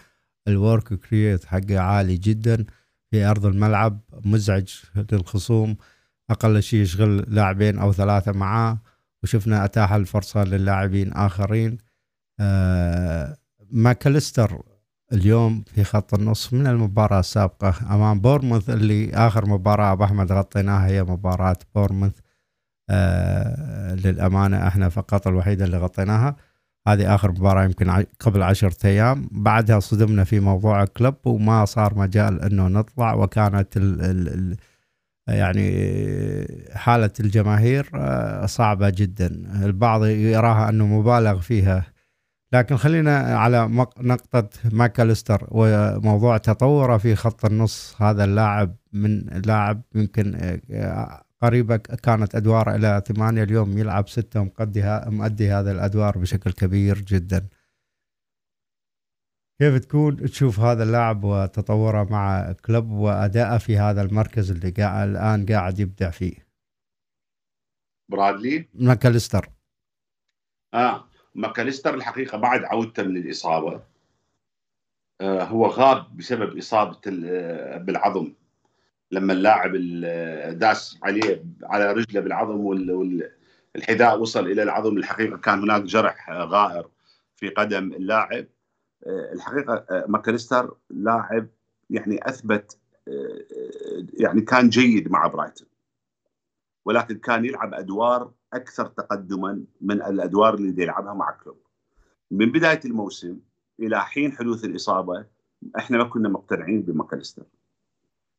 ال 0.48 0.57
work 0.57 0.94
rate 0.94 1.46
حقه 1.46 1.80
عالي 1.80 2.18
جدا. 2.18 2.66
في 3.12 3.26
أرض 3.26 3.46
الملعب 3.46 4.00
مزعج 4.26 4.68
للخصوم 5.12 5.78
أقل 6.30 6.64
شيء 6.64 6.80
يشغل 6.80 7.18
لاعبين 7.18 7.80
أو 7.80 7.94
ثلاثة 7.94 8.32
معاه 8.32 8.82
وشفنا 9.24 9.66
أتاح 9.66 9.94
الفرصة 9.94 10.44
للاعبين 10.44 11.14
آخرين. 11.14 11.78
ماكاليستر 13.72 14.62
اليوم 15.14 15.64
في 15.76 15.84
خط 15.84 16.14
النص 16.14 16.54
من 16.54 16.68
المباراة 16.68 17.20
السابقة 17.20 17.74
أمام 17.96 18.20
بورنموث 18.20 18.70
اللي 18.70 19.14
آخر 19.14 19.46
مباراة 19.46 19.92
أبو 19.92 20.04
أحمد 20.04 20.32
غطيناها 20.32 20.88
هي 20.88 21.04
مباراة 21.04 21.58
بورنموث 21.76 22.12
آه 22.90 23.96
للأمانة 23.96 24.68
إحنا 24.68 24.90
فقط 24.90 25.28
الوحيدة 25.28 25.66
اللي 25.66 25.78
غطيناها. 25.78 26.36
هذه 26.88 27.16
آخر 27.16 27.32
مباراة 27.32 27.64
يمكن 27.64 28.06
قبل 28.20 28.44
عشرة 28.44 28.88
أيام. 28.88 29.30
بعدها 29.32 29.80
صدمنا 29.80 30.24
في 30.24 30.40
موضوع 30.40 30.86
كلوب 30.86 31.16
وما 31.26 31.66
صار 31.66 31.98
مجال 31.98 32.42
أنه 32.42 32.68
نطلع 32.68 33.14
وكانت 33.14 33.78
ال 33.78 34.02
ال 34.02 34.28
ال 34.28 34.58
يعني 35.28 35.70
حالة 36.76 37.12
الجماهير 37.20 37.90
آه، 37.96 38.46
صعبة 38.46 38.90
جدا. 38.90 39.28
البعض 39.66 40.06
يراها 40.06 40.70
أنه 40.70 40.88
مبالغ 40.88 41.40
فيها. 41.40 41.86
لكن 42.54 42.78
خلينا 42.78 43.18
على 43.18 43.68
نقطة 44.00 44.50
ماكاليستر 44.72 45.48
وموضوع 45.52 46.38
تطوره 46.38 46.98
في 46.98 47.16
خط 47.16 47.46
النص. 47.46 48.02
هذا 48.02 48.24
اللاعب 48.24 48.76
من 48.94 49.20
لاعب 49.46 49.82
يمكن 49.96 50.36
آه، 50.72 51.26
قريبة 51.42 51.78
كانت 51.78 52.36
أدواره 52.36 52.76
إلى 52.76 53.04
ثمانية 53.08 53.44
اليوم 53.44 53.78
يلعب 53.78 54.10
ستة 54.10 54.40
ومؤدي 54.42 54.84
مؤدي 55.06 55.52
هذه 55.52 55.72
الأدوار 55.72 56.18
بشكل 56.18 56.52
كبير 56.52 57.02
جدا. 57.02 57.48
كيف 59.62 59.78
تكون 59.78 60.16
تشوف 60.16 60.60
هذا 60.60 60.84
اللاعب 60.84 61.24
وتطوره 61.24 62.04
مع 62.04 62.52
كلوب 62.52 62.90
وأداءه 62.90 63.58
في 63.58 63.78
هذا 63.78 64.02
المركز 64.02 64.52
اللي 64.52 64.70
قاعد 64.70 65.10
الآن 65.10 65.46
قاعد 65.46 65.80
يبدع 65.80 66.10
فيه؟ 66.10 66.48
برادلي؟ 68.12 68.70
ماكاليستر. 68.74 69.50
آه. 70.74 71.09
ماكاليستر 71.36 71.94
الحقيقة 71.94 72.38
بعد 72.38 72.64
عودته 72.64 73.04
من 73.04 73.18
الإصابة 73.18 73.82
آه، 75.22 75.44
هو 75.44 75.66
غاب 75.66 76.18
بسبب 76.18 76.58
إصابة 76.58 76.98
آه، 77.08 77.78
بالعظم. 77.78 78.34
لما 79.12 79.34
اللاعب 79.34 79.72
داس 80.60 81.00
عليه 81.04 81.46
على 81.64 81.92
رجله 81.92 82.22
بالعظم 82.22 82.60
والحذاء 83.76 84.20
وصل 84.20 84.48
إلى 84.48 84.64
العظم 84.64 84.98
الحقيقة 84.98 85.38
كان 85.38 85.60
هناك 85.60 85.82
جرح 85.82 86.30
آه، 86.30 86.44
غائر 86.44 86.90
في 87.36 87.50
قدم 87.50 87.94
اللاعب. 87.94 88.46
الحقيقة 89.08 89.86
ماكاليستر 90.08 90.78
لاعب 90.90 91.48
يعني 91.90 92.20
أثبت 92.22 92.78
يعني 94.14 94.42
كان 94.42 94.70
جيد 94.70 95.12
مع 95.12 95.28
برايتون 95.28 95.68
ولكن 96.86 97.18
كان 97.18 97.46
يلعب 97.46 97.74
أدوار 97.74 98.32
أكثر 98.54 98.86
تقدما 98.86 99.64
من 99.82 100.02
الأدوار 100.02 100.54
اللي 100.54 100.84
يلعبها 100.84 101.14
مع 101.14 101.32
كلوب. 101.32 101.58
من 102.32 102.52
بداية 102.52 102.80
الموسم 102.86 103.40
إلى 103.80 104.02
حين 104.02 104.32
حدوث 104.32 104.66
الإصابة 104.66 105.26
إحنا 105.78 105.98
ما 105.98 106.04
كنا 106.04 106.30
مقتنعين 106.30 106.82
بماكاليستر. 106.82 107.44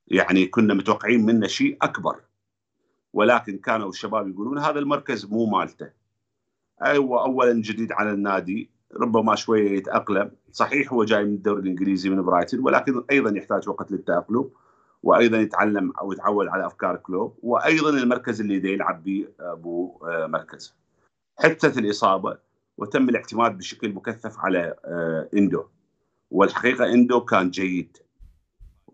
يعني 0.07 0.47
كنا 0.47 0.75
متوقعين 0.75 1.27
منه 1.27 1.47
شيء 1.47 1.77
أكبر. 1.83 2.21
ولكن 3.13 3.59
كانوا 3.59 3.89
الشباب 3.89 4.29
يقولون 4.29 4.59
هذا 4.59 4.79
المركز 4.79 5.27
مو 5.27 5.47
مالته. 5.47 5.91
أيوه 6.83 7.23
اولا 7.25 7.53
جديد 7.53 7.93
على 7.93 8.13
النادي 8.13 8.71
ربما 8.97 9.35
شوية 9.35 9.71
يتأقلم. 9.71 10.31
صحيح 10.53 10.93
هو 10.93 11.05
جاي 11.05 11.25
من 11.25 11.35
الدوري 11.35 11.61
الإنجليزي 11.61 12.11
من 12.11 12.23
برايتون 12.23 12.61
ولكن 12.61 13.05
أيضا 13.11 13.39
يحتاج 13.39 13.69
وقت 13.69 13.93
للتأقلم. 13.93 14.51
وأيضا 15.03 15.39
يتعلم 15.39 15.93
أو 16.01 16.13
يتعود 16.13 16.47
على 16.47 16.67
أفكار 16.67 16.97
كلوب 16.97 17.39
وأيضا 17.43 17.91
المركز 17.91 18.41
اللي 18.41 18.59
دا 18.59 18.69
يلعب 18.69 19.05
به 19.05 19.29
أبو 19.41 20.07
آه، 20.07 20.27
مركز. 20.27 20.75
حتى 21.39 21.67
الإصابة 21.67 22.39
وتم 22.79 23.09
الاعتماد 23.09 23.59
بشكل 23.59 23.93
مكثف 23.93 24.39
على 24.39 24.75
آه، 24.85 25.29
إندو. 25.35 25.65
والحقيقة 26.31 26.93
إندو 26.93 27.21
كان 27.21 27.51
جيد. 27.51 27.97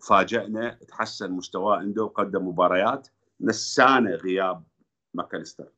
فاجأنا 0.09 0.79
تحسن 0.89 1.33
مستواه 1.33 1.81
إندو 1.81 2.07
قدم 2.07 2.49
مباريات 2.49 3.09
نسانا 3.41 4.11
غياب 4.11 4.63
ماكاليستر. 5.15 5.69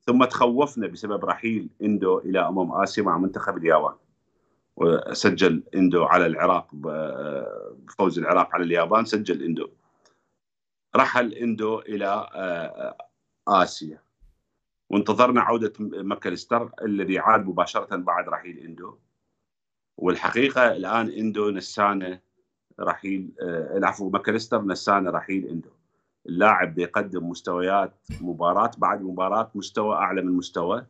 ثم 0.00 0.24
تخوفنا 0.24 0.86
بسبب 0.86 1.24
رحيل 1.24 1.70
إندو 1.82 2.18
إلى 2.18 2.40
امم 2.48 2.72
آسيا 2.72 3.02
مع 3.02 3.18
منتخب 3.18 3.56
اليابان. 3.56 3.94
وسجل 4.80 5.62
إندو 5.74 6.04
على 6.04 6.26
العراق 6.26 6.68
بفوز 6.72 8.18
العراق 8.18 8.54
على 8.54 8.64
اليابان 8.64 9.04
سجل 9.04 9.42
إندو. 9.42 9.68
رحل 10.96 11.32
إندو 11.32 11.78
إلى 11.78 12.28
آه، 12.34 12.96
آسيا. 13.48 13.98
وانتظرنا 14.90 15.40
عودة 15.40 15.72
ماكاليستر 15.80 16.70
الذي 16.82 17.18
عاد 17.18 17.46
مباشرة 17.46 17.96
بعد 17.96 18.28
رحيل 18.28 18.58
إندو. 18.58 18.98
والحقيقة 19.96 20.72
الآن 20.72 21.08
إندو 21.08 21.50
نسانا 21.50 22.20
رحيل 22.80 23.30
آه، 23.42 23.76
العفو 23.76 24.10
ماكاليستر 24.10 24.62
نسانا 24.62 25.10
رحيل 25.10 25.46
إندو. 25.46 25.70
اللاعب 26.26 26.78
يقدم 26.78 27.28
مستويات 27.28 27.94
مباراة 28.20 28.70
بعد 28.78 29.02
مباراة 29.02 29.50
مستوى 29.54 29.96
أعلى 29.96 30.22
من 30.22 30.32
مستوى. 30.32 30.86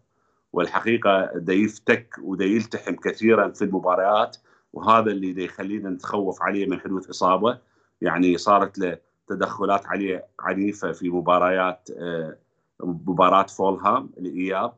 والحقيقة 0.52 1.30
دا 1.34 1.52
يفتك 1.52 2.16
ودا 2.22 2.44
يلتحم 2.44 2.94
كثيرا 2.94 3.48
في 3.48 3.64
المباريات 3.64 4.36
وهذا 4.72 5.10
اللي 5.10 5.32
دا 5.32 5.42
يخلينا 5.42 5.90
نتخوف 5.90 6.42
عليه 6.42 6.66
من 6.66 6.80
حدوث 6.80 7.08
إصابة. 7.10 7.58
يعني 8.00 8.38
صارت 8.38 8.78
له 8.78 8.98
تدخلات 9.28 9.86
عليه 9.86 10.26
عنيفة 10.40 10.92
في 10.92 11.10
مباريات 11.10 11.88
آه، 11.96 12.38
مباراة 12.80 13.46
فولهام 13.46 14.10
الإياب 14.18 14.74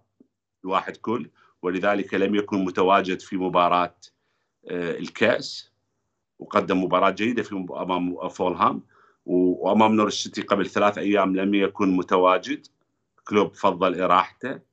الواحد 0.64 0.96
كل. 0.96 1.30
ولذلك 1.62 2.14
لم 2.14 2.34
يكن 2.34 2.64
متواجد 2.64 3.20
في 3.20 3.36
مباراة 3.36 3.94
آه، 4.70 4.98
الكأس 4.98 5.72
وقدم 6.38 6.84
مباراة 6.84 7.10
جيدة 7.10 7.42
في 7.42 7.66
أمام 7.70 8.28
فولهام. 8.28 8.82
وأمام 9.26 9.92
نور 9.92 10.06
السيتي 10.06 10.42
قبل 10.42 10.66
ثلاث 10.66 10.98
أيام 10.98 11.36
لم 11.36 11.54
يكن 11.54 11.96
متواجد. 11.96 12.66
كلوب 13.24 13.54
فضل 13.54 14.00
إراحته. 14.00 14.71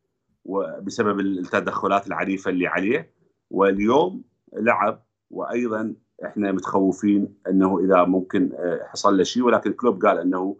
وبسبب 0.49 1.19
التدخلات 1.19 2.07
العنيفة 2.07 2.51
اللي 2.51 2.67
عليه. 2.67 3.09
واليوم 3.51 4.23
لعب 4.53 5.03
وأيضا 5.29 5.93
إحنا 6.25 6.51
متخوفين 6.51 7.35
إنه 7.49 7.79
إذا 7.79 8.03
ممكن 8.03 8.51
آه، 8.55 8.83
حصل 8.83 9.17
له 9.17 9.23
شيء. 9.23 9.43
ولكن 9.43 9.73
كلوب 9.73 10.05
قال 10.05 10.17
إنه 10.17 10.57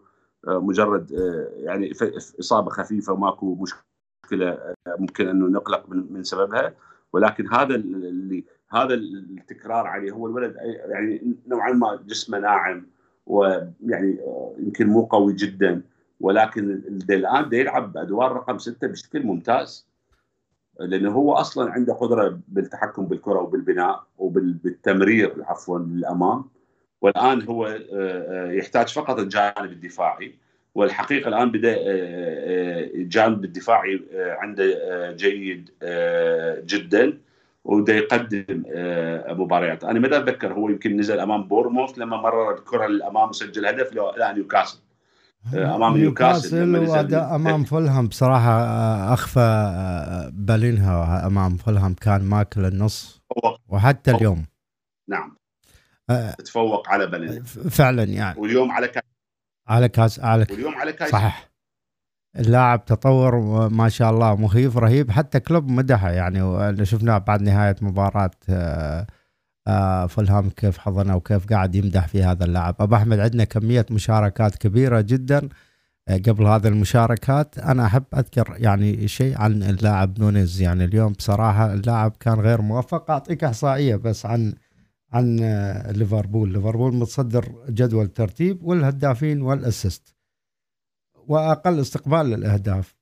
آه، 0.48 0.58
مجرد 0.58 1.12
آه، 1.12 1.48
يعني 1.56 1.92
إصابة 2.40 2.70
خفيفة 2.70 3.12
وماكو 3.12 3.54
مشكلة 3.54 4.58
ممكن 4.98 5.28
إنه 5.28 5.46
نقلق 5.46 5.88
من 5.88 6.22
سببها. 6.24 6.74
ولكن 7.12 7.52
هذا 7.52 7.74
اللي 7.74 8.44
هذا 8.70 8.94
التكرار 8.94 9.86
عليه 9.86 10.12
هو 10.12 10.26
الولد 10.26 10.56
يعني 10.88 11.36
نوعا 11.46 11.72
ما 11.72 12.00
جسمه 12.06 12.38
ناعم 12.38 12.86
ويعني 13.26 14.18
يمكن 14.58 14.86
مو 14.86 15.02
قوي 15.02 15.32
جدا. 15.32 15.82
ولكن 16.20 16.82
الآن 17.10 17.48
ده 17.48 17.56
يلعب 17.56 17.92
بأدوار 17.92 18.32
رقم 18.32 18.58
ستة 18.58 18.86
بشكل 18.86 19.22
ممتاز 19.22 19.90
لأنه 20.80 21.12
هو 21.12 21.32
أصلا 21.32 21.72
عنده 21.72 21.92
قدرة 21.92 22.40
بالتحكم 22.48 23.06
بالكرة 23.06 23.38
وبالبناء 23.40 24.06
وبالتمرير 24.18 25.34
عفوا 25.44 25.78
للأمام. 25.78 26.44
والآن 27.00 27.42
هو 27.42 27.66
آه، 27.66 27.80
آه، 27.92 28.52
يحتاج 28.52 28.88
فقط 28.88 29.18
الجانب 29.18 29.72
الدفاعي. 29.72 30.34
والحقيقة 30.74 31.28
الآن 31.28 31.50
بدأ 31.50 31.76
آه، 31.78 32.84
الجانب 32.94 33.44
الدفاعي 33.44 34.00
عنده 34.14 34.64
جيد 35.12 35.70
جدا 36.66 37.18
وده 37.64 37.94
يقدم 37.94 38.64
مباريات. 39.28 39.84
أنا 39.84 39.98
ما 40.00 40.06
أتذكر 40.06 40.52
هو 40.52 40.68
يمكن 40.68 40.96
نزل 40.96 41.20
أمام 41.20 41.48
بورنموث 41.48 41.98
لما 41.98 42.16
مرر 42.16 42.54
الكرة 42.54 42.86
للأمام 42.86 43.28
وسجل 43.28 43.66
هدف 43.66 43.92
لا 43.92 44.32
نيوكاسل 44.32 44.78
أمام 45.54 45.96
نيوكاسل 45.96 47.14
أمام 47.14 47.64
فولهام. 47.64 48.06
بصراحة 48.06 48.60
آه، 48.62 49.14
أخفى 49.14 49.40
آه، 49.40 50.30
بالينها 50.32 51.26
أمام 51.26 51.56
فولهام 51.56 51.94
كان 51.94 52.22
ماكل 52.22 52.64
النص. 52.64 53.20
وحتى 53.68 54.10
اليوم. 54.10 54.46
نعم. 55.08 55.36
أه 56.10 56.32
تفوق 56.32 56.88
على 56.88 57.06
بالينها 57.06 57.42
فعلا 57.44 58.02
يعني. 58.04 58.40
واليوم 58.40 58.70
على 58.70 58.88
كايسيدو. 58.88 59.02
على 59.68 59.88
كايسيدو 59.88 60.20
على 60.20 60.46
واليوم 60.50 60.74
على 60.74 60.92
كايسيدو. 60.92 61.10
صحيح. 61.10 61.50
اللاعب 62.38 62.84
تطور 62.84 63.68
ما 63.68 63.88
شاء 63.88 64.10
الله 64.10 64.34
مخيف 64.34 64.76
رهيب. 64.76 65.10
حتى 65.10 65.40
كلوب 65.40 65.68
مدحه 65.68 66.10
يعني 66.10 66.86
شفناه 66.86 67.18
بعد 67.18 67.42
نهاية 67.42 67.76
مباراة 67.82 68.30
أه 68.48 69.06
فلهام 70.06 70.50
كيف 70.50 70.78
حضنه 70.78 71.16
وكيف 71.16 71.46
قاعد 71.46 71.74
يمدح 71.74 72.08
في 72.08 72.22
هذا 72.22 72.44
اللاعب. 72.44 72.76
أبو 72.80 72.94
أحمد 72.94 73.18
عندنا 73.18 73.44
كمية 73.44 73.86
مشاركات 73.90 74.56
كبيرة 74.56 75.00
جدا. 75.00 75.48
آه، 76.08 76.16
قبل 76.16 76.46
هذه 76.46 76.68
المشاركات 76.68 77.58
أنا 77.58 77.86
أحب 77.86 78.04
أذكر 78.16 78.54
يعني 78.58 79.08
شيء 79.08 79.38
عن 79.38 79.62
اللاعب 79.62 80.20
نونيز. 80.20 80.60
يعني 80.60 80.84
اليوم 80.84 81.12
بصراحة 81.12 81.72
اللاعب 81.72 82.12
كان 82.20 82.40
غير 82.40 82.62
موفق. 82.62 83.10
أعطيك 83.10 83.44
إحصائية 83.44 83.96
بس 83.96 84.26
عن 84.26 84.54
عن 85.12 85.38
آه، 85.42 85.92
ليفربول. 85.92 86.52
ليفربول 86.52 86.94
متصدر 86.94 87.52
جدول 87.68 88.04
الترتيب 88.04 88.62
والهدافين 88.62 89.42
والأسيست. 89.42 90.14
وأقل 91.28 91.80
استقبال 91.80 92.26
للأهداف. 92.26 93.00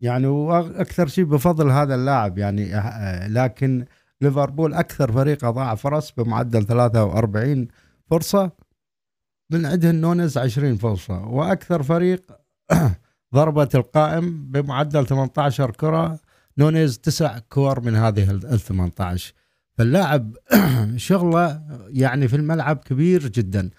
يعني 0.00 0.26
وأكثر 0.26 1.06
شيء 1.06 1.24
بفضل 1.24 1.70
هذا 1.70 1.94
اللاعب 1.94 2.38
يعني 2.38 2.82
لكن 3.28 3.84
ليفربول 4.20 4.74
أكثر 4.74 5.12
فريق 5.12 5.44
أضاع 5.44 5.74
فرص 5.74 6.12
بمعدل 6.12 6.66
43 6.66 7.68
فرصة 8.06 8.50
من 9.50 9.66
عندهم 9.66 9.94
نونز 9.94 10.38
20 10.38 10.76
فرصة 10.76 11.26
وأكثر 11.26 11.82
فريق 11.82 12.32
ضربت 13.34 13.74
القائم 13.74 14.50
بمعدل 14.50 15.06
18 15.06 15.70
كرة 15.70 16.20
نونيز 16.58 16.98
تسع 16.98 17.38
كور 17.38 17.80
من 17.80 17.96
هذه 17.96 18.30
ال 18.30 18.60
18 18.60 19.34
فاللاعب 19.78 20.36
شغله 20.96 21.62
يعني 21.88 22.28
في 22.28 22.36
الملعب 22.36 22.76
كبير 22.76 23.28
جدا. 23.28 23.70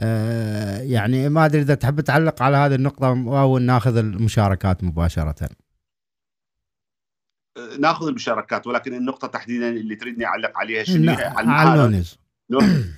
آه، 0.00 0.78
يعني 0.78 1.28
ما 1.28 1.44
أدري 1.44 1.62
إذا 1.62 1.74
تحب 1.74 2.00
تعلق 2.00 2.42
على 2.42 2.56
هذه 2.56 2.74
النقطة 2.74 3.08
أو 3.40 3.58
ناخذ 3.58 3.96
المشاركات 3.96 4.84
مباشرة. 4.84 5.48
ناخذ 7.78 8.08
المشاركات 8.08 8.66
ولكن 8.66 8.94
النقطة 8.94 9.28
تحديدا 9.28 9.68
اللي 9.68 9.96
تريدني 9.96 10.26
أعلق 10.26 10.58
عليها 10.58 10.84
شنو 10.84 11.12
هي 11.12 11.32
على 11.36 11.82
نونيز. 11.82 12.18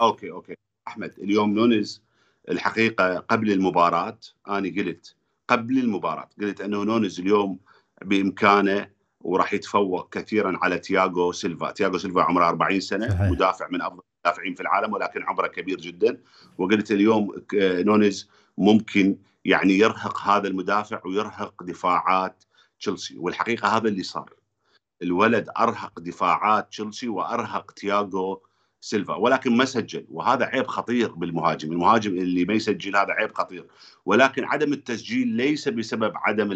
okay 0.01 0.31
okay. 0.31 0.55
أحمد 0.89 1.15
اليوم 1.19 1.55
نونيز 1.55 2.03
الحقيقة 2.49 3.19
قبل 3.19 3.53
المباراة 3.53 4.19
أنا 4.49 4.69
قلت 4.69 5.15
قبل 5.49 5.79
المباراة 5.79 6.29
قلت 6.41 6.61
أنه 6.61 6.85
نونيز 6.85 7.21
اليوم 7.21 7.59
بإمكانه 8.03 8.89
وراح 9.21 9.53
يتفوق 9.53 10.15
كثيرا 10.15 10.59
على 10.63 10.79
تياغو 10.79 11.33
سيلفا. 11.33 11.71
تياغو 11.71 11.99
سيلفا 11.99 12.23
عمره 12.23 12.49
40 12.49 12.81
سنة 12.81 13.09
صحيح. 13.09 13.31
مدافع 13.31 13.69
من 13.71 13.83
أفضل 13.83 14.03
المدافعين 14.25 14.55
في 14.55 14.61
العالم 14.61 14.93
ولكن 14.93 15.23
عمره 15.23 15.47
كبير 15.47 15.81
جدا. 15.81 16.21
وقلت 16.59 16.91
اليوم 16.91 17.43
نونيز 17.55 18.29
ممكن 18.59 19.17
يعني 19.45 19.79
يرهق 19.79 20.21
هذا 20.21 20.49
المدافع 20.49 21.01
ويرهق 21.05 21.63
دفاعات 21.63 22.45
تشيلسي 22.81 23.19
والحقيقة 23.19 23.77
هذا 23.77 23.89
اللي 23.89 24.03
صار. 24.03 24.33
الولد 25.03 25.49
أرهق 25.59 26.01
دفاعات 26.01 26.69
تشيلسي 26.69 27.09
وأرهق 27.09 27.71
تياغو 27.71 28.43
سيلفا 28.81 29.15
ولكن 29.15 29.57
ما 29.57 29.65
سجل 29.65 30.07
وهذا 30.11 30.45
عيب 30.45 30.67
خطير 30.67 31.13
بالمهاجم 31.13 31.73
المهاجم 31.73 32.11
اللي 32.11 32.45
ما 32.45 32.55
يسجل 32.55 32.97
هذا 32.97 33.13
عيب 33.13 33.35
خطير 33.35 33.67
ولكن 34.07 34.45
عدم 34.45 34.73
التسجيل 34.73 35.29
ليس 35.29 35.69
بسبب 35.69 36.13
عدم 36.17 36.53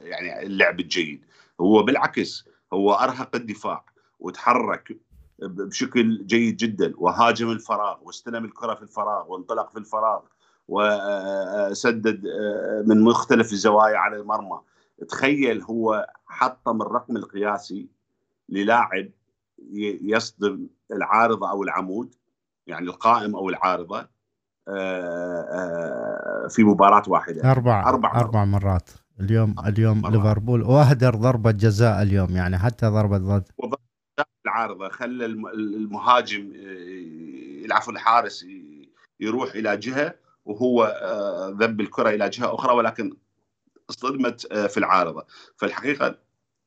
يعني 0.00 0.42
اللعب 0.42 0.80
الجيد 0.80 1.24
هو 1.60 1.82
بالعكس 1.82 2.48
هو 2.72 2.92
أرهق 2.92 3.36
الدفاع 3.36 3.84
وتحرك 4.20 4.96
بشكل 5.38 6.26
جيد 6.26 6.56
جدا 6.56 6.92
وهاجم 6.96 7.50
الفراغ 7.50 7.98
واستلم 8.02 8.44
الكرة 8.44 8.74
في 8.74 8.82
الفراغ 8.82 9.32
وانطلق 9.32 9.70
في 9.70 9.78
الفراغ 9.78 10.20
وسدد 10.68 12.22
من 12.86 13.00
مختلف 13.00 13.52
الزوايا 13.52 13.96
على 13.96 14.16
المرمى. 14.16 14.60
تخيل 15.08 15.62
هو 15.62 16.06
حطم 16.26 16.82
الرقم 16.82 17.16
القياسي 17.16 17.88
للاعب 18.48 19.08
يصدم 20.02 20.68
العارضة 20.92 21.50
أو 21.50 21.62
العمود 21.62 22.14
يعني 22.66 22.86
القائم 22.86 23.36
أو 23.36 23.48
العارضة 23.48 24.08
آه، 24.68 25.42
آه، 25.42 26.48
في 26.48 26.64
مباراة 26.64 27.02
واحدة. 27.08 27.50
أربع 27.50 27.88
أربع, 27.88 28.20
أربع 28.20 28.44
مرات. 28.44 28.90
اليوم 29.20 29.54
اليوم 29.66 30.06
ليفربول 30.06 30.62
وأهدر 30.62 31.14
ضربة 31.14 31.50
جزاء 31.50 32.02
اليوم 32.02 32.36
يعني 32.36 32.58
حتى 32.58 32.86
ضربة 32.86 33.18
ضد. 33.18 33.44
العارضة 34.46 34.88
خلى 34.88 35.26
المهاجم 35.26 36.52
العفو 37.64 37.90
الحارس 37.90 38.46
يروح 39.20 39.54
إلى 39.54 39.76
جهة 39.76 40.14
وهو 40.44 40.84
آه، 40.84 41.56
ذب 41.58 41.80
الكرة 41.80 42.10
إلى 42.10 42.28
جهة 42.28 42.54
أخرى 42.54 42.74
ولكن 42.74 43.16
اصطدمت 43.92 44.52
آه، 44.52 44.66
في 44.66 44.76
العارضة. 44.76 45.26
فالحقيقة 45.56 46.18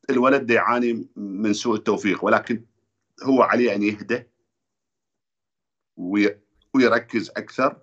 الولد 0.10 0.52
يعاني 0.52 1.08
من 1.16 1.54
سوء 1.54 1.76
التوفيق 1.76 2.26
ولكن 2.26 2.66
هو 3.24 3.42
عليه 3.42 3.76
أن 3.76 3.84
يهدى 3.84 4.24
ويركز 6.74 7.30
أكثر 7.30 7.82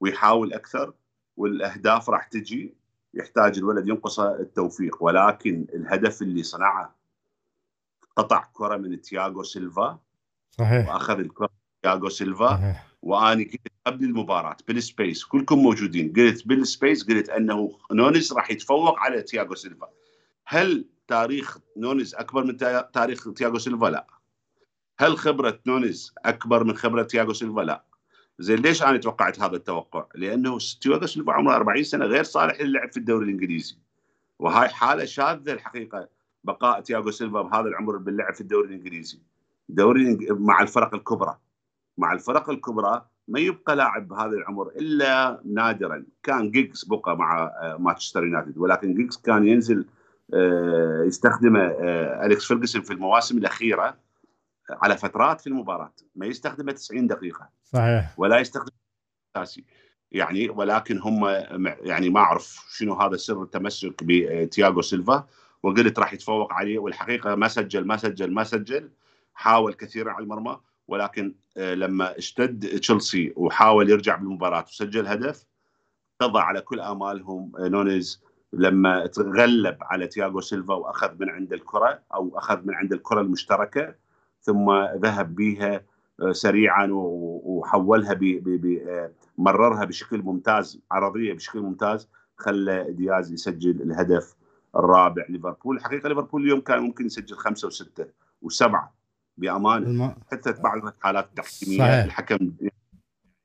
ويحاول 0.00 0.52
أكثر 0.52 0.94
والأهداف 1.36 2.10
راح 2.10 2.26
تجي. 2.26 2.74
يحتاج 3.14 3.58
الولد 3.58 3.88
ينقص 3.88 4.20
التوفيق 4.20 5.02
ولكن 5.02 5.66
الهدف 5.74 6.22
اللي 6.22 6.42
صنعه 6.42 6.96
قطع 8.16 8.50
كرة 8.52 8.76
من 8.76 9.00
تياغو 9.00 9.42
سيلفا 9.42 9.98
صحيح. 10.50 10.88
وأخذ 10.88 11.18
الكرة 11.18 11.48
تياغو 11.82 12.08
سيلفا. 12.08 12.48
صحيح. 12.48 12.91
وأني 13.02 13.44
قلت 13.44 13.72
قبل 13.86 14.04
المباراة. 14.04 14.56
بال 14.68 14.84
space 14.84 15.24
كلكم 15.24 15.58
موجودين. 15.58 16.12
قلت 16.12 16.48
بال 16.48 16.64
space 16.64 17.04
قلت 17.04 17.28
أنه 17.28 17.78
نونز 17.92 18.32
راح 18.32 18.50
يتفوق 18.50 18.98
على 18.98 19.22
تياغو 19.22 19.54
سيلفا. 19.54 19.88
هل 20.46 20.84
تاريخ 21.08 21.58
نونز 21.76 22.14
أكبر 22.14 22.44
من 22.44 22.56
تاريخ 22.92 23.32
تياغو 23.32 23.58
سيلفا؟ 23.58 23.86
لا. 23.86 24.06
هل 24.98 25.18
خبرة 25.18 25.60
نونز 25.66 26.14
أكبر 26.24 26.64
من 26.64 26.76
خبرة 26.76 27.02
تياغو 27.02 27.32
سيلفا؟ 27.32 27.60
لا. 27.60 27.84
زين 28.38 28.58
ليش 28.58 28.82
أنا 28.82 28.96
توقعت 28.96 29.40
هذا 29.40 29.56
التوقع؟ 29.56 30.06
لأنه 30.14 30.58
تياغو 30.80 31.06
سيلفا 31.06 31.32
عمره 31.32 31.56
40 31.56 31.82
سنة 31.82 32.04
غير 32.04 32.22
صالح 32.22 32.60
للعب 32.60 32.90
في 32.90 32.96
الدوري 32.96 33.24
الإنجليزي. 33.24 33.76
وهاي 34.38 34.68
حالة 34.68 35.04
شاذة 35.04 35.52
الحقيقة 35.52 36.08
بقاء 36.44 36.80
تياغو 36.80 37.10
سيلفا 37.10 37.42
بهذا 37.42 37.68
العمر 37.68 37.96
باللعب 37.96 38.34
في 38.34 38.40
الدوري 38.40 38.68
الإنجليزي. 38.68 39.18
دوري 39.68 40.18
مع 40.30 40.62
الفرق 40.62 40.94
الكبرى. 40.94 41.38
مع 41.98 42.12
الفرق 42.12 42.50
الكبرى 42.50 43.06
ما 43.28 43.40
يبقى 43.40 43.76
لاعب 43.76 44.08
بهذا 44.08 44.30
العمر 44.30 44.68
إلا 44.68 45.40
نادرا. 45.44 46.04
كان 46.22 46.50
جيجز 46.50 46.84
بقى 46.84 47.16
مع 47.16 47.42
آه، 47.42 47.76
مانشستر 47.80 48.24
يونايتد 48.24 48.58
ولكن 48.58 48.94
جيجز 48.94 49.16
كان 49.16 49.48
ينزل 49.48 49.86
آه، 50.34 51.04
يستخدمه 51.06 51.60
آه، 51.60 52.26
أليكس 52.26 52.44
فيرجسون 52.44 52.82
في 52.82 52.92
المواسم 52.92 53.38
الأخيرة 53.38 53.96
على 54.70 54.96
فترات 54.96 55.40
في 55.40 55.46
المباراة. 55.46 55.92
ما 56.16 56.26
يستخدمه 56.26 56.72
90 56.72 57.06
دقيقة. 57.06 57.48
صحيح. 57.64 58.14
ولا 58.16 58.38
يستخدم 58.38 58.72
أساسي. 59.36 59.64
يعني 60.12 60.48
ولكن 60.48 60.98
هم 60.98 61.26
يعني 61.82 62.10
ما 62.10 62.20
أعرف 62.20 62.66
شنو 62.70 62.94
هذا 62.94 63.16
سر 63.16 63.42
التمسك 63.42 63.94
بتياغو 64.02 64.82
سيلفا. 64.82 65.26
وقلت 65.62 65.98
راح 65.98 66.12
يتفوق 66.12 66.52
عليه 66.52 66.78
والحقيقة 66.78 67.34
ما 67.34 67.48
سجل 67.48 67.86
ما 67.86 67.96
سجل 67.96 68.32
ما 68.32 68.44
سجل. 68.44 68.90
حاول 69.34 69.74
كثيرا 69.74 70.12
على 70.12 70.22
المرمى. 70.22 70.60
ولكن 70.92 71.34
آه، 71.56 71.74
لما 71.74 72.18
اشتد 72.18 72.78
تشيلسي 72.80 73.32
وحاول 73.36 73.90
يرجع 73.90 74.16
بالمباراة 74.16 74.64
وسجل 74.68 75.06
هدف 75.06 75.46
قضى 76.20 76.38
على 76.38 76.60
كل 76.60 76.80
آمالهم 76.80 77.52
آه، 77.58 77.68
نونيز. 77.68 78.22
لما 78.52 79.06
تغلب 79.06 79.78
على 79.80 80.06
تياغو 80.06 80.40
سيلفا 80.40 80.74
وأخذ 80.74 81.14
من 81.18 81.30
عند 81.30 81.52
الكرة 81.52 82.02
أو 82.14 82.38
أخذ 82.38 82.66
من 82.66 82.74
عند 82.74 82.92
الكرة 82.92 83.20
المشتركة 83.20 83.94
ثم 84.40 84.70
ذهب 84.96 85.34
بها 85.34 85.82
آه، 86.20 86.32
سريعا 86.32 86.88
وحولها 86.92 88.18
مررها 89.38 89.84
بشكل 89.84 90.22
ممتاز 90.22 90.80
عرضية 90.90 91.32
بشكل 91.32 91.60
ممتاز 91.60 92.08
خلى 92.36 92.86
دياز 92.88 93.32
يسجل 93.32 93.82
الهدف 93.82 94.36
الرابع 94.76 95.26
ليفربول. 95.28 95.76
الحقيقة 95.76 96.08
ليفربول 96.08 96.42
اليوم 96.42 96.60
كان 96.60 96.78
ممكن 96.78 97.06
يسجل 97.06 97.36
خمسة 97.36 97.66
وستة 97.68 98.06
وسبعة. 98.42 99.01
بأمان. 99.36 99.82
الم... 99.82 100.14
حتى 100.32 100.52
بعض 100.52 100.86
الحالات 100.86 101.24
التحكيميه 101.24 102.04
الحكم 102.04 102.52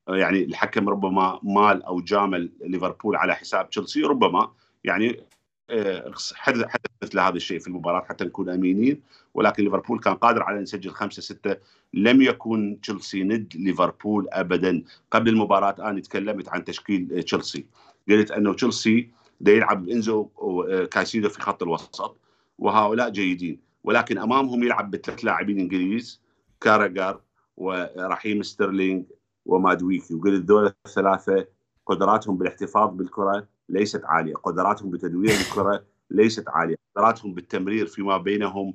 يعني 0.07 0.43
الحكم 0.43 0.89
ربما 0.89 1.39
مال 1.43 1.83
أو 1.83 2.01
جامل 2.01 2.51
ليفربول 2.61 3.15
على 3.15 3.35
حساب 3.35 3.69
تشيلسي 3.69 4.01
ربما 4.01 4.51
يعني 4.83 5.23
آه، 5.69 6.13
حدث 6.35 6.65
حدث 6.65 6.85
مثل 7.03 7.19
هذا 7.19 7.35
الشيء 7.35 7.59
في 7.59 7.67
المباراة 7.67 8.01
حتى 8.01 8.25
نكون 8.25 8.49
أمينين. 8.49 9.01
ولكن 9.33 9.63
ليفربول 9.63 9.99
كان 9.99 10.13
قادر 10.13 10.43
على 10.43 10.57
أن 10.57 10.63
يسجل 10.63 10.91
خمسة 10.91 11.21
ستة. 11.21 11.55
لم 11.93 12.21
يكن 12.21 12.77
تشيلسي 12.81 13.23
ند 13.23 13.53
ليفربول 13.55 14.27
ابدا. 14.31 14.83
قبل 15.11 15.29
المباراة 15.29 15.89
أنا 15.89 16.01
تكلمت 16.01 16.49
عن 16.49 16.63
تشكيل 16.63 17.23
تشيلسي. 17.23 17.65
قلت 18.09 18.31
أنه 18.31 18.53
تشيلسي 18.53 19.09
يلعب 19.47 19.89
انزو 19.89 20.29
وكايسيدو 20.35 21.29
في 21.29 21.41
خط 21.41 21.63
الوسط 21.63 22.17
وهؤلاء 22.59 23.09
جيدين. 23.09 23.66
ولكن 23.83 24.17
أمامهم 24.17 24.63
يلعب 24.63 24.91
بثلاث 24.91 25.25
لاعبين 25.25 25.59
إنجليز 25.59 26.21
غالاغر 26.61 27.21
ورحيم 27.57 28.43
ستيرلينج 28.43 29.05
ومادويكي 29.45 30.13
وقلت 30.13 30.45
ذول 30.45 30.73
الثلاثة 30.85 31.47
قدراتهم 31.85 32.37
بالاحتفاظ 32.37 32.95
بالكرة 32.95 33.47
ليست 33.69 34.05
عالية، 34.05 34.33
قدراتهم 34.33 34.89
بتدوير 34.89 35.31
الكرة 35.31 35.85
ليست 36.09 36.49
عالية، 36.49 36.75
قدراتهم 36.95 37.33
بالتمرير 37.33 37.85
فيما 37.85 38.17
بينهم 38.17 38.73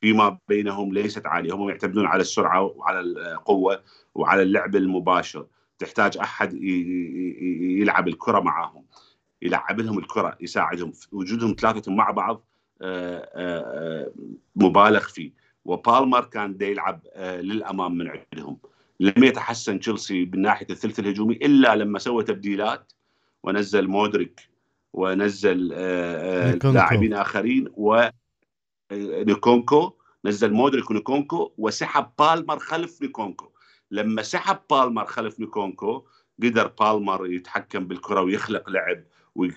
فيما 0.00 0.38
بينهم 0.48 0.92
ليست 0.92 1.26
عالية، 1.26 1.54
هم 1.54 1.68
يعتمدون 1.68 2.06
على 2.06 2.20
السرعة 2.20 2.62
وعلى 2.62 3.00
القوة 3.00 3.82
وعلى 4.14 4.42
اللعب 4.42 4.76
المباشر، 4.76 5.46
تحتاج 5.78 6.18
أحد 6.18 6.54
يلعب 6.54 8.08
الكرة 8.08 8.40
معاهم. 8.40 8.84
يلعب 9.42 9.80
لهم 9.80 9.98
الكرة 9.98 10.36
يساعدهم. 10.40 10.92
وجودهم 11.12 11.56
ثلاثة 11.58 11.92
مع 11.92 12.10
بعض 12.10 12.44
مبالغ 14.56 15.00
فيه. 15.00 15.32
وبالمر 15.64 16.24
كان 16.24 16.56
دا 16.56 16.66
يلعب 16.66 17.06
آه، 17.14 17.40
للأمام 17.40 17.98
من 17.98 18.08
عندهم. 18.08 18.58
لم 19.00 19.24
يتحسن 19.24 19.80
تشيلسي 19.80 20.24
من 20.24 20.42
ناحية 20.42 20.66
الثلث 20.70 20.98
الهجومي 20.98 21.34
إلا 21.34 21.76
لما 21.76 21.98
سوى 21.98 22.24
تبديلات 22.24 22.92
ونزل 23.42 23.88
مودريك 23.88 24.50
ونزل 24.92 25.68
لاعبين 26.64 27.14
آخرين 27.14 27.68
ونكونكو 28.92 29.92
نزل 30.24 30.52
مودريك 30.52 30.90
ونكونكو 30.90 31.52
وسحب 31.58 32.10
بالمر 32.18 32.58
خلف 32.58 33.02
نكونكو. 33.02 33.50
لما 33.90 34.22
سحب 34.22 34.58
بالمر 34.70 35.06
خلف 35.06 35.40
نكونكو 35.40 36.04
قدر 36.42 36.66
بالمر 36.80 37.26
يتحكم 37.26 37.86
بالكرة 37.86 38.20
ويخلق 38.20 38.70
لعب 38.70 39.04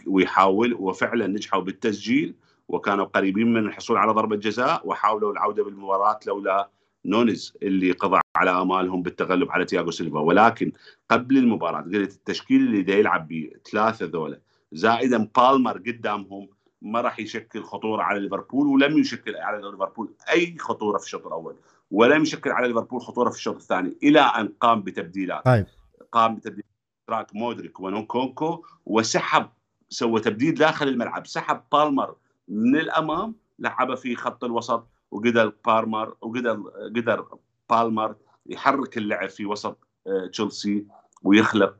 ويحاول 0.08 0.74
وفعلا 0.74 1.28
نجحوا 1.28 1.62
بالتسجيل. 1.62 2.36
وكانوا 2.68 3.06
قريبين 3.06 3.54
من 3.54 3.66
الحصول 3.66 3.98
على 3.98 4.12
ضربة 4.12 4.36
جزاء 4.36 4.82
وحاولوا 4.88 5.32
العودة 5.32 5.64
بالمباراة 5.64 6.20
لولا 6.28 6.70
نونز 7.06 7.58
اللي 7.64 7.92
قضى 7.92 8.20
على 8.36 8.52
آمالهم 8.52 9.04
بالتغلب 9.04 9.52
على 9.52 9.66
تياغو 9.66 9.92
سيلفا 9.92 10.20
ولكن 10.20 10.72
قبل 11.10 11.38
المباراة 11.38 11.82
قلت 11.82 12.12
التشكيل 12.16 12.62
اللي 12.62 12.82
دا 12.82 12.94
يلعب 12.94 13.28
به 13.28 13.52
ثلاثة 13.72 14.06
ذولا 14.06 14.40
زائدا 14.72 15.30
بالمر 15.38 15.78
قدامهم 15.78 16.50
ما 16.82 17.02
راح 17.02 17.20
يشكل 17.20 17.64
خطورة 17.64 18.04
على 18.04 18.20
ليفربول 18.20 18.68
ولم 18.68 18.98
يشكل 18.98 19.36
على 19.36 19.58
ليفربول 19.72 20.14
أي 20.30 20.58
خطورة 20.60 20.98
في 20.98 21.06
الشوط 21.06 21.28
الأول 21.28 21.56
ولم 21.92 22.22
يشكل 22.22 22.52
على 22.52 22.68
ليفربول 22.68 23.02
خطورة 23.02 23.30
في 23.30 23.36
الشوط 23.36 23.56
الثاني 23.56 23.98
إلى 24.04 24.20
أن 24.20 24.54
قام 24.60 24.82
بتبديلات 24.82 25.46
طيب. 25.46 25.66
قام 26.12 26.36
بتبديلات 26.36 26.66
تراك 27.08 27.36
مودريك 27.36 27.80
ونونكونكو 27.80 28.66
وسحب 28.86 29.50
سوى 29.90 30.22
تبديل 30.22 30.56
داخل 30.56 30.88
الملعب 30.88 31.28
سحب 31.28 31.62
بالمر 31.72 32.16
من 32.48 32.76
الأمام 32.76 33.36
لعبه 33.60 33.96
في 33.96 34.16
خط 34.16 34.44
الوسط 34.44 34.88
وقدر 35.12 35.54
بالمر 35.66 36.16
وقدر 36.22 36.64
قدر 36.96 37.26
بالمر 37.70 38.16
يحرك 38.46 38.98
اللعب 38.98 39.30
في 39.30 39.46
وسط 39.46 39.78
آه، 40.08 40.28
تشيلسي 40.28 40.86
ويخلق 41.24 41.76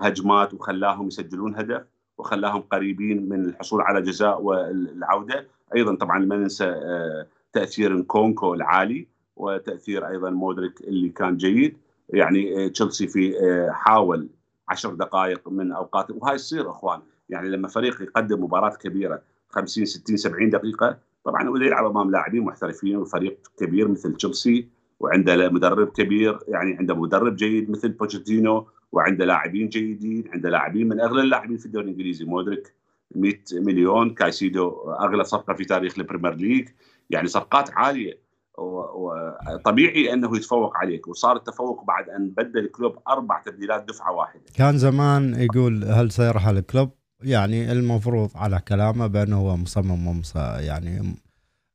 هجمات 0.00 0.54
وخلاهم 0.54 1.06
يسجلون 1.06 1.56
هدف 1.56 1.86
وخلاهم 2.18 2.60
قريبين 2.60 3.28
من 3.28 3.44
الحصول 3.44 3.80
على 3.80 4.02
جزاء 4.02 4.42
والعودة. 4.42 5.46
أيضا 5.76 5.94
طبعا 5.94 6.18
ما 6.18 6.36
ننسى 6.36 6.64
آه، 6.64 7.26
تأثير 7.52 7.92
نكونكو 7.96 8.54
العالي 8.54 9.08
وتأثير 9.36 10.08
أيضا 10.08 10.30
مودريك 10.30 10.80
اللي 10.80 11.08
كان 11.08 11.36
جيد. 11.36 11.76
يعني 12.08 12.64
آه، 12.64 12.68
تشيلسي 12.68 13.06
في 13.06 13.34
حاول 13.72 14.28
عشر 14.68 14.94
دقائق 14.94 15.48
من 15.48 15.72
أوقات 15.72 16.10
وهاي 16.10 16.36
تصير 16.36 16.70
أخوان. 16.70 17.00
يعني 17.28 17.48
لما 17.48 17.68
فريق 17.68 18.02
يقدم 18.02 18.44
مباراة 18.44 18.76
كبيرة 18.76 19.22
50 19.50 19.84
60 19.84 20.16
70 20.16 20.50
دقيقة. 20.50 20.98
طبعا 21.24 21.48
هو 21.48 21.56
يلعب 21.56 21.86
أمام 21.86 22.10
لاعبين 22.10 22.42
محترفين 22.42 22.96
وفريق 22.96 23.38
كبير 23.58 23.88
مثل 23.88 24.14
تشيلسي 24.14 24.68
وعنده 25.00 25.48
مدرب 25.48 25.88
كبير 25.88 26.38
يعني 26.48 26.76
عنده 26.76 26.94
مدرب 26.94 27.36
جيد 27.36 27.70
مثل 27.70 27.88
بوتشيتينو 27.88 28.66
وعنده 28.92 29.24
لاعبين 29.24 29.68
جيدين 29.68 30.24
عنده 30.32 30.50
لاعبين 30.50 30.88
من 30.88 31.00
أغلى 31.00 31.22
اللاعبين 31.22 31.56
في 31.56 31.66
الدوري 31.66 31.84
الإنجليزي. 31.84 32.24
مودريك 32.24 32.74
100 33.14 33.34
مليون 33.52 34.14
كايسيدو 34.14 34.68
أغلى 35.00 35.24
صفقة 35.24 35.54
في 35.54 35.64
تاريخ 35.64 35.98
البريمير 35.98 36.34
ليج. 36.34 36.68
يعني 37.10 37.28
صفقات 37.28 37.70
عالية. 37.70 38.30
وطبيعي 38.58 40.12
أنه 40.12 40.36
يتفوق 40.36 40.76
عليك. 40.76 41.08
وصار 41.08 41.36
التفوق 41.36 41.84
بعد 41.84 42.08
أن 42.08 42.30
بدل 42.30 42.66
كلوب 42.66 42.98
أربع 43.08 43.42
تبديلات 43.42 43.84
دفعة 43.88 44.12
واحدة. 44.12 44.42
كان 44.56 44.78
زمان 44.78 45.34
يقول 45.34 45.84
هل 45.84 46.10
سيرحل 46.10 46.60
كلوب 46.60 46.90
يعني 47.22 47.72
المفروض 47.72 48.30
على 48.34 48.60
كلامه 48.68 49.06
بأنه 49.06 49.36
هو 49.36 49.56
مصمم 49.56 50.22
يعني 50.60 51.14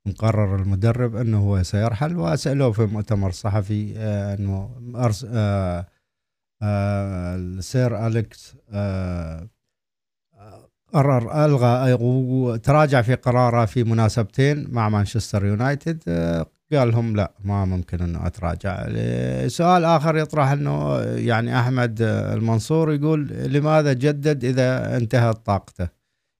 مقرر 0.05 0.55
المدرب 0.55 1.15
إنه 1.15 1.39
هو 1.39 1.63
سيرحل 1.63 2.17
واسألوه 2.17 2.71
في 2.71 2.85
مؤتمر 2.85 3.31
صحفي 3.31 3.93
آه، 3.97 4.35
إنه 4.35 4.69
أرس 4.95 5.25
آه 5.29 5.87
آه 6.61 7.35
السير 7.35 8.07
أليكس 8.07 8.55
قرر 10.93 11.45
ألغى 11.45 11.93
وتراجع 12.01 13.01
في 13.01 13.15
قراره 13.15 13.65
في 13.65 13.83
مناسبتين 13.83 14.67
مع 14.71 14.89
مانشستر 14.89 15.45
يونايتد 15.45 16.03
قال 16.73 16.91
لهم 16.91 17.15
لا 17.15 17.31
ما 17.43 17.65
ممكن 17.65 18.01
إنه 18.01 18.27
أتراجع. 18.27 18.87
سؤال 19.47 19.85
آخر 19.85 20.17
يطرح 20.17 20.51
إنه 20.51 20.99
يعني 21.01 21.59
أحمد 21.59 22.01
المنصور 22.01 22.93
يقول 22.93 23.27
لماذا 23.27 23.93
جدد 23.93 24.45
إذا 24.45 24.97
انتهت 24.97 25.45
طاقته؟ 25.45 25.87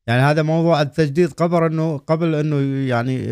يعني 0.08 0.22
هذا 0.22 0.42
موضوع 0.42 0.82
التجديد 0.82 1.34
قبل 1.34 1.64
إنه 1.64 1.98
قبل 1.98 2.36
إنه 2.36 2.88
يعني 2.90 3.28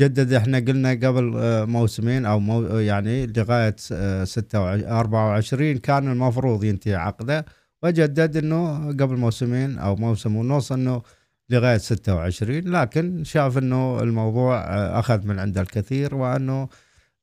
جدد. 0.00 0.32
إحنا 0.32 0.58
قلنا 0.58 0.90
قبل 0.90 1.32
موسمين 1.66 2.26
أو 2.26 2.40
مو 2.40 2.62
يعني 2.62 3.26
لغاية 3.26 3.76
26 4.24 4.84
24 4.84 5.76
كان 5.78 6.12
المفروض 6.12 6.64
ينتهي 6.64 6.94
عقده 6.94 7.44
وجدد 7.82 8.36
إنه 8.36 8.88
قبل 8.88 9.16
موسمين 9.16 9.78
أو 9.78 9.96
موسم 9.96 10.36
ونص 10.36 10.72
إنه 10.72 11.02
لغاية 11.50 11.78
26 11.78 12.58
لكن 12.58 13.24
شاف 13.24 13.58
إنه 13.58 14.02
الموضوع 14.02 14.58
آه، 14.58 14.98
أخذ 14.98 15.26
من 15.26 15.38
عنده 15.38 15.60
الكثير 15.60 16.14
وأنه 16.14 16.68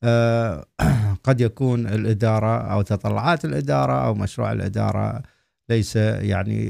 آه، 0.03 0.65
قد 1.24 1.41
يكون 1.41 1.88
الإدارة 1.88 2.72
أو 2.74 2.82
تطلعات 2.82 3.45
الإدارة 3.45 4.05
أو 4.07 4.13
مشروع 4.13 4.51
الإدارة 4.51 5.22
ليس 5.70 5.95
يعني 5.95 6.70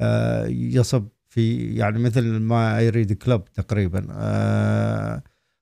آه، 0.00 0.46
يصب 0.46 1.08
في 1.28 1.74
يعني 1.74 1.98
مثل 1.98 2.22
ما 2.40 2.80
يريد 2.80 3.12
كلوب 3.12 3.44
تقريبا 3.44 4.06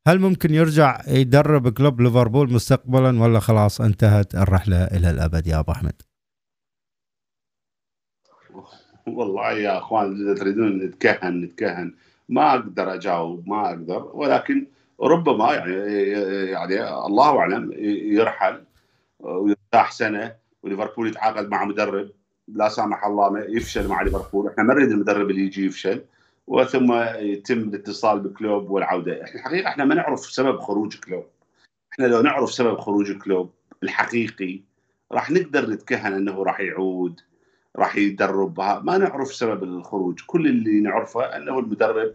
هل 0.06 0.18
ممكن 0.18 0.54
يرجع 0.54 1.00
يدرب 1.08 1.68
كلوب 1.68 2.00
ليفربول 2.00 2.52
مستقبلا 2.52 3.22
ولا 3.22 3.40
خلاص 3.40 3.80
انتهت 3.80 4.34
الرحلة 4.34 4.84
إلى 4.84 5.10
الأبد 5.10 5.46
يا 5.46 5.58
أبو 5.58 5.72
أحمد؟ 5.72 6.02
والله 9.06 9.52
يا 9.52 9.78
أخوان 9.78 10.20
إذا 10.20 10.34
تريدون 10.34 10.78
نتكهن 10.78 11.40
نتكهن. 11.40 11.94
ما 12.28 12.54
أقدر 12.54 12.94
أجاوب 12.94 13.48
ما 13.48 13.68
أقدر. 13.68 14.10
ولكن 14.14 14.66
ربما 15.00 15.54
يعني 15.54 15.74
يعني 16.50 16.88
الله 17.06 17.38
أعلم 17.38 17.72
يرحل 18.12 18.62
ويرتاح 19.20 19.92
سنه 19.92 20.34
وليفربول 20.62 21.08
يتعاقد 21.08 21.48
مع 21.48 21.64
مدرب. 21.64 22.10
لا 22.48 22.68
سامح 22.68 23.06
الله 23.06 23.30
ما 23.30 23.40
يفشل 23.40 23.88
مع 23.88 24.02
ليفربول. 24.02 24.48
إحنا 24.48 24.62
ما 24.62 24.74
نريد 24.74 24.90
المدرب 24.90 25.30
اللي 25.30 25.42
يجي 25.42 25.66
يفشل. 25.66 26.04
وثم 26.46 26.92
يتم 27.18 27.58
الاتصال 27.58 28.20
بكلوب 28.20 28.70
والعودة. 28.70 29.12
الحقيقة 29.22 29.68
إحنا 29.68 29.84
ما 29.84 29.94
نعرف 29.94 30.20
سبب 30.20 30.60
خروج 30.60 30.96
كلوب. 30.98 31.26
إحنا 31.92 32.06
لو 32.06 32.20
نعرف 32.20 32.52
سبب 32.52 32.78
خروج 32.78 33.12
كلوب 33.12 33.50
الحقيقي 33.82 34.60
راح 35.12 35.30
نقدر 35.30 35.70
نتكهن 35.70 36.12
إنه 36.12 36.42
راح 36.42 36.60
يعود. 36.60 37.20
راح 37.76 37.96
يدرب. 37.96 38.60
ما 38.60 38.98
نعرف 38.98 39.34
سبب 39.34 39.62
الخروج. 39.62 40.20
كل 40.26 40.46
اللي 40.46 40.80
نعرفه 40.80 41.24
أنه 41.24 41.58
المدرب 41.58 42.12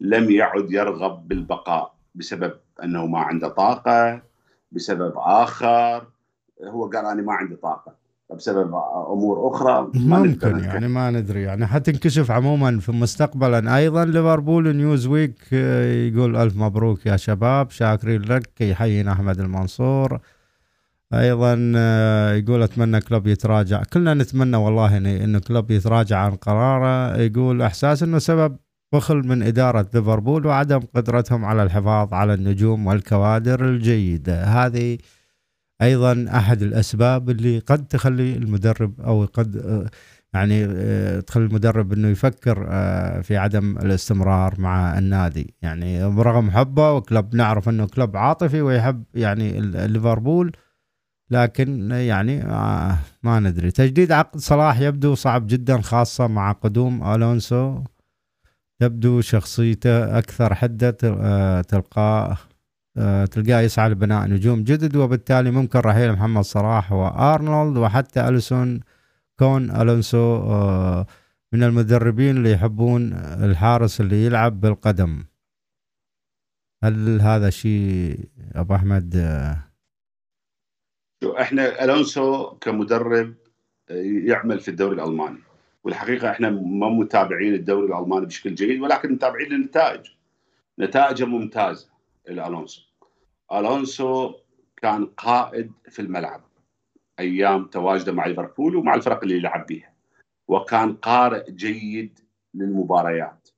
لم 0.00 0.30
يعد 0.30 0.70
يرغب 0.70 1.28
بالبقاء 1.28 1.94
بسبب 2.14 2.52
أنه 2.84 3.06
ما 3.06 3.18
عنده 3.18 3.48
طاقة 3.48 4.22
بسبب 4.72 5.12
آخر. 5.16 6.06
هو 6.64 6.86
قال 6.86 7.06
أنا 7.06 7.22
ما 7.22 7.32
عندي 7.32 7.56
طاقة. 7.56 8.00
بسبب 8.36 8.74
أمور 9.12 9.50
أخرى 9.54 9.90
ما 9.94 10.18
ممكن 10.18 10.58
يعني 10.58 10.88
ما 10.88 11.10
ندري 11.10 11.42
يعني. 11.42 11.66
حتنكشف 11.66 12.30
عموما 12.30 12.80
في 12.80 12.92
مستقبلا. 12.92 13.76
أيضا 13.76 14.04
ليفربول 14.04 14.76
نيوز 14.76 15.06
ويك 15.06 15.52
يقول 15.52 16.36
ألف 16.36 16.56
مبروك 16.56 17.06
يا 17.06 17.16
شباب. 17.16 17.70
شاكرين 17.70 18.22
لك. 18.22 18.60
يحيينا 18.60 19.12
أحمد 19.12 19.40
المنصور. 19.40 20.20
أيضا 21.14 21.72
آه، 21.76 22.32
يقول 22.32 22.62
أتمنى 22.62 23.00
كلوب 23.00 23.26
يتراجع. 23.26 23.82
كلنا 23.82 24.14
نتمنى 24.14 24.56
والله 24.56 24.96
ان 24.96 25.38
كلوب 25.38 25.70
يتراجع 25.70 26.18
عن 26.18 26.34
قراره. 26.34 27.16
يقول 27.16 27.62
إحساس 27.62 28.02
إنه 28.02 28.18
سبب 28.18 28.56
بخل 28.94 29.16
من 29.16 29.42
إدارة 29.42 29.90
ليفربول 29.94 30.46
وعدم 30.46 30.80
قدرتهم 30.94 31.44
على 31.44 31.62
الحفاظ 31.62 32.14
على 32.14 32.34
النجوم 32.34 32.86
والكوادر 32.86 33.64
الجيده 33.64 34.44
هذه 34.44 34.98
أيضا 35.82 36.26
أحد 36.34 36.62
الأسباب 36.62 37.30
اللي 37.30 37.58
قد 37.58 37.86
تخلي 37.86 38.36
المدرب 38.36 39.00
أو 39.00 39.24
قد 39.24 39.56
آه، 39.56 39.86
يعني 40.34 40.64
آه، 40.64 41.20
تخلي 41.20 41.44
المدرب 41.44 41.92
إنه 41.92 42.08
يفكر 42.08 42.56
في 43.22 43.36
عدم 43.36 43.78
الاستمرار 43.78 44.60
مع 44.60 44.98
النادي. 44.98 45.54
يعني 45.62 46.10
برغم 46.10 46.50
حبه 46.50 46.92
وكلوب 46.92 47.34
نعرف 47.36 47.68
إنه 47.68 47.86
كلوب 47.86 48.16
عاطفي 48.16 48.62
ويحب 48.62 49.04
يعني 49.14 49.60
ليفربول. 49.60 50.52
لكن 51.30 51.90
يعني 51.90 52.42
آه، 52.42 52.98
ما 53.22 53.40
ندري. 53.40 53.70
تجديد 53.70 54.12
عقد 54.12 54.40
صلاح 54.40 54.80
يبدو 54.80 55.14
صعب 55.14 55.46
جدا 55.46 55.80
خاصة 55.80 56.26
مع 56.26 56.52
قدوم 56.52 57.14
ألونسو. 57.14 57.82
تبدو 58.78 59.20
شخصيته 59.20 60.18
أكثر 60.18 60.54
حدة 60.54 60.96
آه، 61.04 61.60
تلقاه 61.60 62.36
آه، 62.96 63.24
تلقاه 63.24 63.60
يسعى 63.60 63.88
لبناء 63.88 64.28
نجوم 64.28 64.64
جدد 64.64 64.96
وبالتالي 64.96 65.50
ممكن 65.50 65.78
رحيل 65.78 66.12
محمد 66.12 66.44
صلاح 66.44 66.92
وأرنولد 66.92 67.76
وحتى 67.76 68.28
أليسون 68.28 68.80
كون 69.38 69.70
ألونسو 69.70 70.38
من 71.52 71.62
المدربين 71.62 72.36
اللي 72.36 72.52
يحبون 72.52 73.12
الحارس 73.12 74.00
اللي 74.00 74.26
يلعب 74.26 74.60
بالقدم. 74.60 75.24
هل 76.84 77.20
هذا 77.20 77.50
شيء 77.50 78.28
أبو 78.54 78.74
أحمد 78.74 79.16
إحنا 81.24 81.84
ألونسو 81.84 82.50
كمدرب 82.50 83.34
آه، 83.90 84.02
يعمل 84.24 84.60
في 84.60 84.68
الدوري 84.68 84.94
الألماني. 84.94 85.38
والحقيقة 85.84 86.30
إحنا 86.30 86.50
ما 86.50 86.88
متابعين 86.88 87.54
الدوري 87.54 87.86
الألماني 87.86 88.26
بشكل 88.26 88.54
جيد 88.54 88.80
ولكن 88.80 89.12
متابعين 89.12 89.52
النتائج 89.52 90.06
نتائجه 90.78 91.24
ممتازة 91.24 91.88
الألونسو. 92.28 92.82
ألونسو 93.52 94.34
كان 94.76 95.06
قائد 95.06 95.72
في 95.88 96.02
الملعب 96.02 96.40
أيام 97.18 97.64
تواجده 97.64 98.12
مع 98.12 98.26
ليفربول 98.26 98.76
ومع 98.76 98.94
الفرق 98.94 99.22
اللي 99.22 99.36
يلعب 99.36 99.66
بها 99.66 99.92
وكان 100.48 100.94
قارئ 100.94 101.50
جيد 101.50 102.18
للمباريات. 102.54 103.48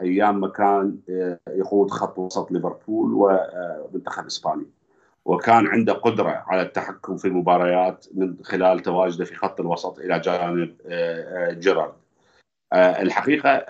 أيام 0.00 0.40
ما 0.40 0.48
كان 0.48 0.98
آه، 1.10 1.38
يقود 1.48 1.90
خط 1.90 2.18
وسط 2.18 2.52
ليفربول 2.52 3.12
ومنتخب 3.14 4.26
إسبانيا. 4.26 4.79
وكان 5.24 5.66
عنده 5.66 5.92
قدرة 5.92 6.44
على 6.46 6.62
التحكم 6.62 7.16
في 7.16 7.28
المباريات 7.28 8.06
من 8.14 8.36
خلال 8.42 8.80
تواجده 8.80 9.24
في 9.24 9.34
خط 9.34 9.60
الوسط 9.60 9.98
إلى 9.98 10.20
جانب 10.20 10.74
آه، 10.86 11.50
آه، 11.50 11.52
جيرارد. 11.52 11.92
آه، 12.72 13.02
الحقيقة 13.02 13.66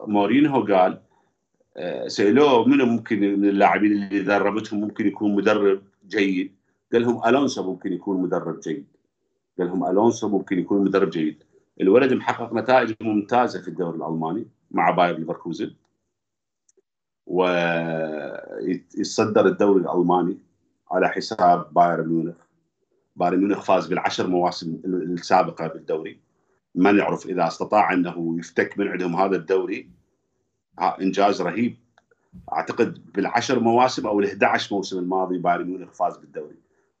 مورينهو 0.00 0.62
قال 0.64 1.00
سألوه 2.06 2.68
منو 2.68 2.86
ممكن 2.86 3.20
من 3.20 3.48
اللاعبين 3.48 3.92
اللي 3.92 4.20
دربتهم 4.22 4.80
ممكن 4.80 5.06
يكون 5.06 5.34
مدرب 5.34 5.82
جيد؟ 6.08 6.54
قال 6.92 7.02
لهم 7.02 7.26
ألونسو 7.26 7.62
ممكن 7.62 7.92
يكون 7.92 8.22
مدرب 8.22 8.60
جيد. 8.60 8.86
قال 9.58 9.66
لهم 9.66 9.84
ألونسو 9.86 10.28
ممكن 10.28 10.58
يكون 10.58 10.84
مدرب 10.84 11.10
جيد. 11.10 11.42
الولد 11.80 12.12
محقق 12.12 12.54
نتائج 12.54 12.94
ممتازة 13.00 13.62
في 13.62 13.68
الدوري 13.68 13.96
الألماني 13.96 14.46
مع 14.70 14.90
باير 14.90 15.18
ليفركوزن. 15.18 15.74
ويتصدر 17.26 19.06
الدوري 19.46 19.82
الألماني 19.82 20.38
على 20.90 21.08
حساب 21.08 21.74
بايرن 21.74 22.08
ميونخ. 22.08 22.36
بايرن 23.16 23.38
ميونخ 23.38 23.60
فاز 23.60 23.86
بالعشر 23.86 24.26
مواسم 24.26 24.80
السابقة 24.84 25.66
بالدوري. 25.66 26.20
ما 26.74 26.92
نعرف 26.92 27.26
إذا 27.26 27.46
استطاع 27.46 27.92
أنه 27.92 28.36
يفتك 28.38 28.78
من 28.78 28.88
عندهم 28.88 29.16
هذا 29.16 29.36
الدوري؟ 29.36 29.90
إنجاز 30.80 31.42
رهيب. 31.42 31.76
أعتقد 32.52 33.12
بالعشر 33.12 33.60
مواسم 33.60 34.06
أو 34.06 34.22
ال11 34.22 34.72
موسم 34.72 34.98
الماضي 34.98 35.38
بايرن 35.38 35.66
ميونخ 35.66 35.92
فاز 35.92 36.16
بالدوري. 36.16 36.56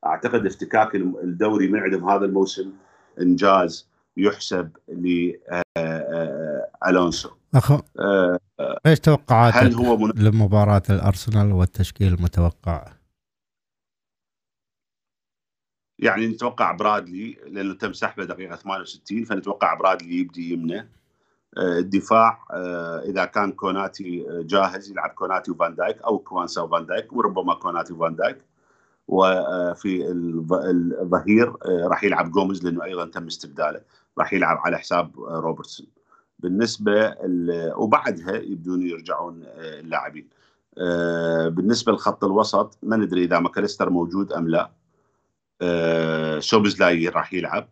أعتقد 0.06 0.46
افتكاك 0.46 0.94
الدوري 0.94 1.68
من 1.68 1.80
عندهم 1.80 2.10
هذا 2.10 2.24
الموسم 2.24 2.72
إنجاز 3.20 3.88
يحسب 4.16 4.70
لالونسو 6.82 7.30
أخو 7.54 7.78
آه 8.00 8.38
إيش 8.86 9.00
توقعاتك 9.00 9.56
هل 9.56 9.74
هو 9.74 9.96
من... 9.96 10.12
لمباراة 10.16 10.82
الأرسنال 10.90 11.52
والتشكيل 11.52 12.14
المتوقع؟ 12.14 12.92
يعني 15.98 16.26
نتوقع 16.26 16.72
برادلي 16.72 17.36
لأنه 17.46 17.74
تم 17.74 17.92
سحبه 17.92 18.24
دقيقة 18.24 18.56
68 18.56 19.24
فنتوقع 19.24 19.74
برادلي 19.74 20.18
يبدي 20.18 20.52
يمنه. 20.52 20.88
آه، 21.58 21.78
الدفاع 21.78 22.46
آه، 22.50 22.98
إذا 22.98 23.24
كان 23.24 23.52
كوناتي 23.52 24.26
جاهز 24.30 24.90
يلعب 24.90 25.10
كوناتي 25.10 25.50
وفان 25.50 25.74
دايك 25.74 26.02
أو 26.02 26.18
كوانسا 26.18 26.60
وفان 26.62 26.86
دايك 26.86 27.12
وربما 27.12 27.54
كوناتي 27.54 27.92
وفان 27.92 28.16
دايك. 28.16 28.38
وفي 29.08 30.06
الظهير 31.02 31.54
راح 31.66 32.04
يلعب 32.04 32.30
جوميز 32.30 32.64
لأنه 32.64 32.84
أيضا 32.84 33.06
تم 33.06 33.26
استبداله. 33.26 33.80
راح 34.18 34.32
يلعب 34.32 34.58
على 34.58 34.78
حساب 34.78 35.20
روبرتسون. 35.20 35.99
بالنسبة 36.42 37.16
وبعدها 37.76 38.36
يبدون 38.36 38.82
يرجعون 38.82 39.42
اللاعبين. 39.56 40.28
بالنسبة 41.56 41.92
لخط 41.92 42.24
الوسط 42.24 42.78
ما 42.82 42.96
ندري 42.96 43.24
إذا 43.24 43.38
ماكاليستر 43.38 43.90
موجود 43.90 44.32
أم 44.32 44.48
لا. 44.48 44.70
سوبزلاي 46.40 47.08
راح 47.08 47.34
يلعب 47.34 47.68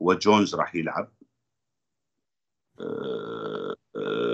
وجونز 0.00 0.54
راح 0.54 0.74
يلعب. 0.74 1.08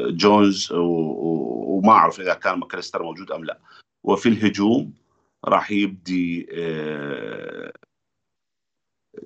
جونز 0.09 0.73
وما 0.73 1.93
أعرف 1.93 2.21
إذا 2.21 2.35
كان 2.35 2.59
ماكاليستر 2.59 3.03
موجود 3.03 3.31
أم 3.31 3.45
لا. 3.45 3.59
وفي 4.03 4.29
الهجوم 4.29 4.93
راح 5.45 5.71
يبدي 5.71 6.49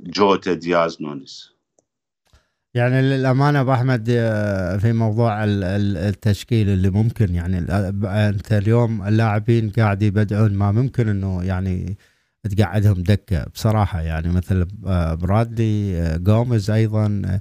جوتا 0.01 0.55
دياز 0.55 1.03
نونيز. 1.03 1.58
يعني 2.79 3.03
للامانه 3.03 3.61
أبو 3.61 3.73
أحمد 3.73 4.05
في 4.81 4.93
موضوع 4.93 5.45
التشكيل 5.45 6.69
اللي 6.69 6.91
ممكن 6.91 7.35
يعني 7.35 7.59
أنت 8.29 8.53
اليوم 8.53 9.03
اللاعبين 9.03 9.71
قاعد 9.71 10.03
يبدعون 10.03 10.53
ما 10.55 10.73
ممكن 10.73 11.09
إنه 11.09 11.45
يعني 11.45 11.97
تقعدهم 12.57 13.03
دكة 13.03 13.45
بصراحة. 13.55 14.01
يعني 14.01 14.29
مثل 14.29 14.67
برادلي 15.17 16.19
جوميز 16.19 16.71
أيضا 16.71 17.39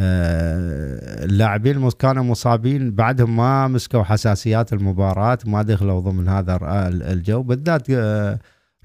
اللاعبين 0.00 1.90
كانوا 1.90 2.24
مصابين 2.24 2.94
بعدهم 2.94 3.36
ما 3.36 3.68
مسكوا 3.68 4.02
حساسيات 4.02 4.72
المباراة 4.72 5.38
ما 5.46 5.62
دخلوا 5.62 6.00
ضمن 6.00 6.28
هذا 6.28 6.58
الجو 6.88 7.42
بالذات 7.42 7.86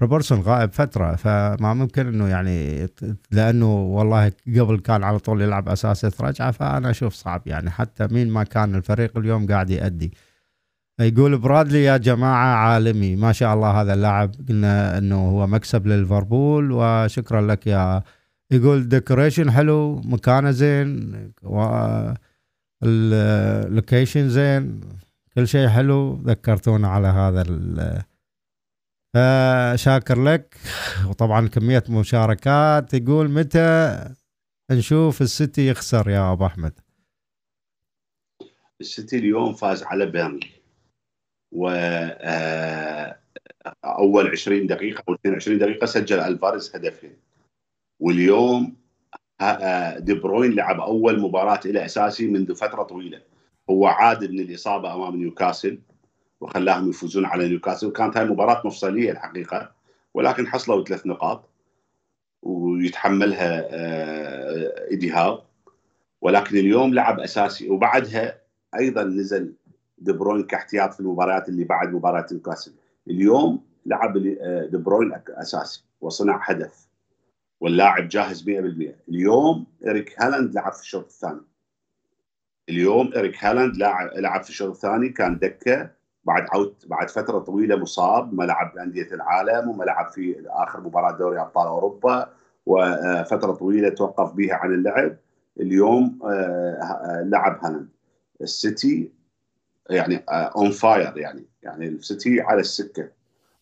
روبرتسون 0.02 0.40
غائب 0.40 0.72
فترة 0.72 1.16
فما 1.16 1.74
ممكن 1.74 2.06
إنه 2.06 2.28
يعني 2.28 2.86
لأنه 3.30 3.82
والله 3.82 4.32
قبل 4.46 4.78
كان 4.78 5.04
على 5.04 5.18
طول 5.18 5.42
يلعب 5.42 5.68
اساسي 5.68 6.10
رجعة 6.20 6.50
فأنا 6.50 6.90
أشوف 6.90 7.14
صعب 7.14 7.42
يعني 7.46 7.70
حتى 7.70 8.06
مين 8.10 8.30
ما 8.30 8.44
كان 8.44 8.74
الفريق 8.74 9.18
اليوم 9.18 9.46
قاعد 9.46 9.70
يأدي. 9.70 10.12
يقول 11.00 11.38
برادلي 11.38 11.84
يا 11.84 11.96
جماعة 11.96 12.54
عالمي 12.56 13.16
ما 13.16 13.32
شاء 13.32 13.54
الله 13.54 13.70
هذا 13.80 13.94
اللاعب 13.94 14.34
قلنا 14.48 14.98
إنه 14.98 15.30
هو 15.30 15.46
مكسب 15.46 15.86
لليفربول 15.86 16.72
وشكرا 16.72 17.40
لك 17.40 17.66
يا 17.66 18.02
يقول 18.50 18.88
decoration 18.88 19.50
حلو 19.50 20.00
مكانه 20.04 20.50
زين 20.50 21.14
ال 22.82 22.98
location 22.98 24.28
زين 24.28 24.80
كل 25.34 25.48
شيء 25.48 25.68
حلو 25.68 26.22
ذكرتونا 26.24 26.88
على 26.88 27.08
هذا 27.08 27.42
فشاكر 29.14 30.24
لك. 30.24 30.56
وطبعا 31.08 31.48
كمية 31.48 31.82
مشاركات. 31.88 32.94
يقول 32.94 33.30
متى 33.30 33.98
نشوف 34.70 35.22
السيتي 35.22 35.68
يخسر 35.68 36.10
يا 36.10 36.32
أبو 36.32 36.46
أحمد؟ 36.46 36.80
السيتي 38.80 39.18
اليوم 39.18 39.54
فاز 39.54 39.82
على 39.82 40.06
بيرنلي. 40.06 40.50
و 41.52 41.68
آه، 41.68 43.18
أول 43.84 44.30
20 44.30 44.66
دقيقة 44.66 45.04
أو 45.08 45.14
22 45.14 45.58
دقيقة 45.58 45.86
سجل 45.86 46.20
ألفاريز 46.20 46.76
هدفين. 46.76 47.16
واليوم 48.00 48.76
آه، 49.40 49.98
دي 49.98 50.14
بروين 50.14 50.54
لعب 50.54 50.80
أول 50.80 51.20
مباراة 51.20 51.60
له 51.64 51.84
أساسي 51.84 52.26
منذ 52.26 52.54
فترة 52.54 52.82
طويلة. 52.82 53.22
هو 53.70 53.86
عاد 53.86 54.30
من 54.30 54.40
الإصابة 54.40 54.94
أمام 54.94 55.16
نيوكاسل. 55.16 55.78
وخلاهم 56.40 56.90
يفوزون 56.90 57.24
على 57.24 57.48
نيوكاسل. 57.48 57.86
وكانت 57.86 58.16
هاي 58.16 58.24
مباراة 58.24 58.62
مفصلية 58.66 59.10
الحقيقة 59.10 59.72
ولكن 60.14 60.46
حصلوا 60.46 60.84
ثلاث 60.84 61.06
نقاط 61.06 61.48
ويتحملها 62.42 63.68
آه، 63.70 64.88
ايدي 64.90 65.10
هاو 65.10 65.42
ولكن 66.20 66.56
اليوم 66.56 66.94
لعب 66.94 67.20
أساسي 67.20 67.70
وبعدها 67.70 68.40
أيضا 68.78 69.04
نزل 69.04 69.54
دي 69.98 70.12
بروين 70.12 70.42
كاحتياط 70.44 70.94
في 70.94 71.00
المباريات 71.00 71.48
اللي 71.48 71.64
بعد 71.64 71.92
مباراة 71.92 72.26
نيوكاسل. 72.32 72.72
اليوم 73.08 73.64
لعب 73.86 74.16
آه، 74.16 74.66
دي 74.66 74.76
بروين 74.76 75.20
أساسي 75.28 75.84
وصنع 76.00 76.40
هدف 76.44 76.88
واللاعب 77.60 78.08
جاهز 78.08 78.42
100% 78.42 78.94
اليوم 79.08 79.66
إريك 79.86 80.22
هالاند 80.22 80.54
لعب 80.54 80.72
في 80.72 80.80
الشوط 80.82 81.04
الثاني. 81.04 81.40
اليوم 82.68 83.12
إريك 83.16 83.44
هالاند 83.44 83.76
لعب 84.16 84.42
في 84.42 84.50
الشوط 84.50 84.70
الثاني. 84.70 85.08
كان 85.08 85.38
دكة 85.38 85.90
بعد 86.28 86.46
عود 86.52 86.74
بعد 86.86 87.10
فترة 87.10 87.38
طويلة 87.38 87.76
مصاب 87.76 88.34
ما 88.34 88.44
لعب 88.44 88.74
بأندية 88.74 89.08
العالم 89.12 89.68
وما 89.68 89.84
لعب 89.84 90.08
في 90.08 90.44
آخر 90.46 90.80
مباراة 90.80 91.18
دوري 91.18 91.40
أبطال 91.40 91.66
أوروبا 91.66 92.32
وفترة 92.66 93.52
طويلة 93.52 93.88
توقف 93.88 94.32
بها 94.32 94.54
عن 94.54 94.74
اللعب. 94.74 95.16
اليوم 95.60 96.18
آه، 96.24 97.22
لعب 97.26 97.64
هالاند. 97.64 97.88
السيتي 98.40 99.12
يعني 99.90 100.24
on 100.28 100.66
آه، 100.66 100.70
fire 100.70 101.18
يعني 101.18 101.44
يعني 101.62 101.88
السيتي 101.88 102.40
على 102.40 102.60
السكة. 102.60 103.08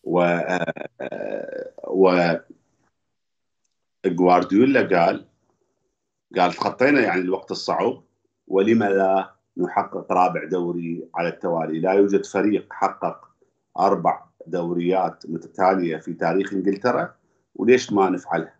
و 0.03 0.21
آه، 0.21 1.71
و 1.87 2.33
جوارديولا 4.05 4.81
قال 4.81 5.25
قال 6.37 6.53
تخطينا 6.53 7.01
يعني 7.01 7.21
الوقت 7.21 7.51
الصعب 7.51 8.03
ولم 8.47 8.83
لا 8.83 9.36
نحقق 9.57 10.11
رابع 10.11 10.43
دوري 10.43 11.09
على 11.15 11.29
التوالي. 11.29 11.79
لا 11.79 11.91
يوجد 11.91 12.25
فريق 12.25 12.73
حقق 12.73 13.27
أربع 13.79 14.25
دوريات 14.47 15.23
متتالية 15.29 15.97
في 15.97 16.13
تاريخ 16.13 16.53
إنجلترا 16.53 17.13
وليش 17.55 17.93
ما 17.93 18.09
نفعلها؟ 18.09 18.53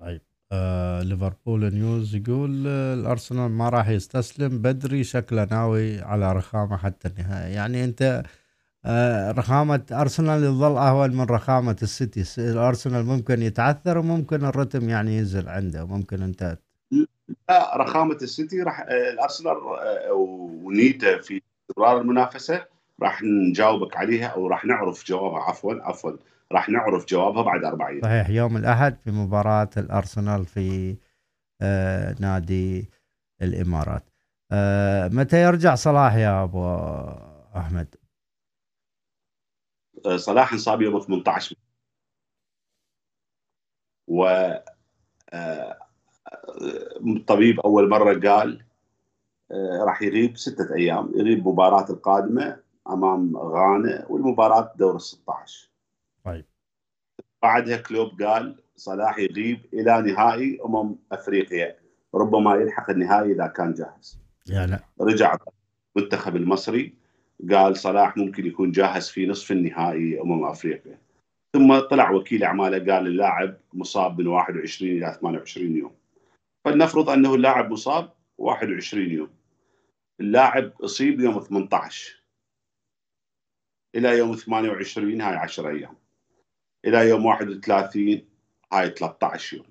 طيب 0.00 0.20
آه 0.52 1.02
ليفربول 1.02 1.74
نيوز 1.74 2.14
يقول 2.14 2.64
آه 2.66 2.94
الأرسنال 2.94 3.50
ما 3.50 3.68
راح 3.68 3.88
يستسلم 3.88 4.58
بدري 4.58 5.04
شكله 5.04 5.44
ناوي 5.44 6.00
على 6.00 6.32
رخامة 6.32 6.76
حتى 6.76 7.08
النهايه 7.08 7.54
يعني 7.54 7.84
أنت 7.84 8.22
آه، 8.84 9.30
رخامة 9.30 9.86
أرسنال 9.92 10.44
يظل 10.44 10.76
أهون 10.76 11.10
من 11.16 11.24
رخامة 11.24 11.76
السيتي. 11.82 12.24
الأرسنال 12.52 13.04
ممكن 13.04 13.42
يتعثر 13.42 13.98
وممكن 13.98 14.44
الرتم 14.44 14.88
يعني 14.88 15.18
ينزل 15.18 15.48
عنده 15.48 15.84
ممكن 15.84 16.22
أنت 16.22 16.58
لا 17.48 17.76
رخامة 17.76 18.14
السيتي 18.22 18.62
راح 18.62 18.80
آه، 18.80 19.10
الأرسنال 19.10 19.56
آه، 19.56 20.12
ونيته 20.12 21.18
في 21.18 21.42
استمرار 21.70 22.00
المنافسة 22.00 22.66
راح 23.02 23.22
نجاوبك 23.22 23.96
عليها 23.96 24.26
أو 24.26 24.46
راح 24.46 24.64
نعرف 24.64 25.04
جوابها. 25.04 25.42
عفوا 25.42 25.74
عفوا 25.82 26.12
راح 26.52 26.68
نعرف 26.68 27.06
جوابها 27.06 27.42
بعد 27.42 27.64
أربع 27.64 27.88
أيام 27.88 28.00
صحيح 28.02 28.30
يوم 28.30 28.56
الأحد 28.56 28.96
في 29.04 29.10
مباراة 29.10 29.70
الأرسنال 29.76 30.46
في 30.46 30.96
آه 31.62 32.16
نادي 32.20 32.90
الإمارات. 33.42 34.10
آه 34.52 35.08
متى 35.08 35.42
يرجع 35.42 35.74
صلاح 35.74 36.14
يا 36.14 36.44
أبو 36.44 36.64
أحمد؟ 37.56 37.94
آه، 40.06 40.16
صلاح 40.16 40.52
انصاب 40.52 40.82
يوم 40.82 41.00
18 41.00 41.56
و 44.08 44.50
الطبيب 47.06 47.60
أول 47.60 47.88
مرة 47.88 48.30
قال 48.30 48.62
آه، 49.52 49.84
راح 49.84 50.02
يغيب 50.02 50.36
ستة 50.36 50.74
أيام 50.74 51.12
يغيب 51.14 51.48
مباراة 51.48 51.90
القادمة 51.90 52.56
أمام 52.88 53.36
غانا 53.36 54.06
والمباراة 54.08 54.72
دور 54.76 54.96
ال 54.96 55.00
16 55.00 55.70
طيب. 56.24 56.44
بعدها 57.42 57.76
كلوب 57.76 58.22
قال 58.22 58.56
صلاح 58.76 59.18
يغيب 59.18 59.60
إلى 59.74 60.02
نهائي 60.02 60.60
أمم 60.64 60.96
أفريقيا 61.12 61.76
ربما 62.14 62.54
يلحق 62.54 62.90
النهائي 62.90 63.32
إذا 63.32 63.46
كان 63.46 63.74
جاهز. 63.74 64.20
يعني 64.46 64.78
رجع 65.00 65.36
المنتخب 65.96 66.36
المصري 66.36 66.94
قال 67.50 67.76
صلاح 67.76 68.16
ممكن 68.16 68.46
يكون 68.46 68.70
جاهز 68.70 69.08
في 69.08 69.26
نصف 69.26 69.52
النهائي 69.52 70.20
أمم 70.20 70.44
أفريقيا. 70.44 70.98
ثم 71.52 71.78
طلع 71.78 72.10
وكيل 72.10 72.44
أعماله 72.44 72.94
قال 72.94 73.06
اللاعب 73.06 73.56
مصاب 73.72 74.20
من 74.20 74.26
21 74.26 74.92
إلى 74.92 75.18
28 75.20 75.76
يوم. 75.76 75.99
فلنفرض 76.64 77.10
أنه 77.10 77.34
اللاعب 77.34 77.70
مصاب 77.70 78.12
21 78.38 79.10
يوم. 79.10 79.30
اللاعب 80.20 80.72
أصيب 80.80 81.20
يوم 81.20 81.40
18 81.40 82.22
إلى 83.94 84.18
يوم 84.18 84.34
28 84.34 85.20
هاي 85.20 85.36
10 85.36 85.68
أيام. 85.68 85.96
إلى 86.84 87.08
يوم 87.08 87.26
31 87.26 88.28
هاي 88.72 88.90
13 88.90 89.56
يوم. 89.56 89.66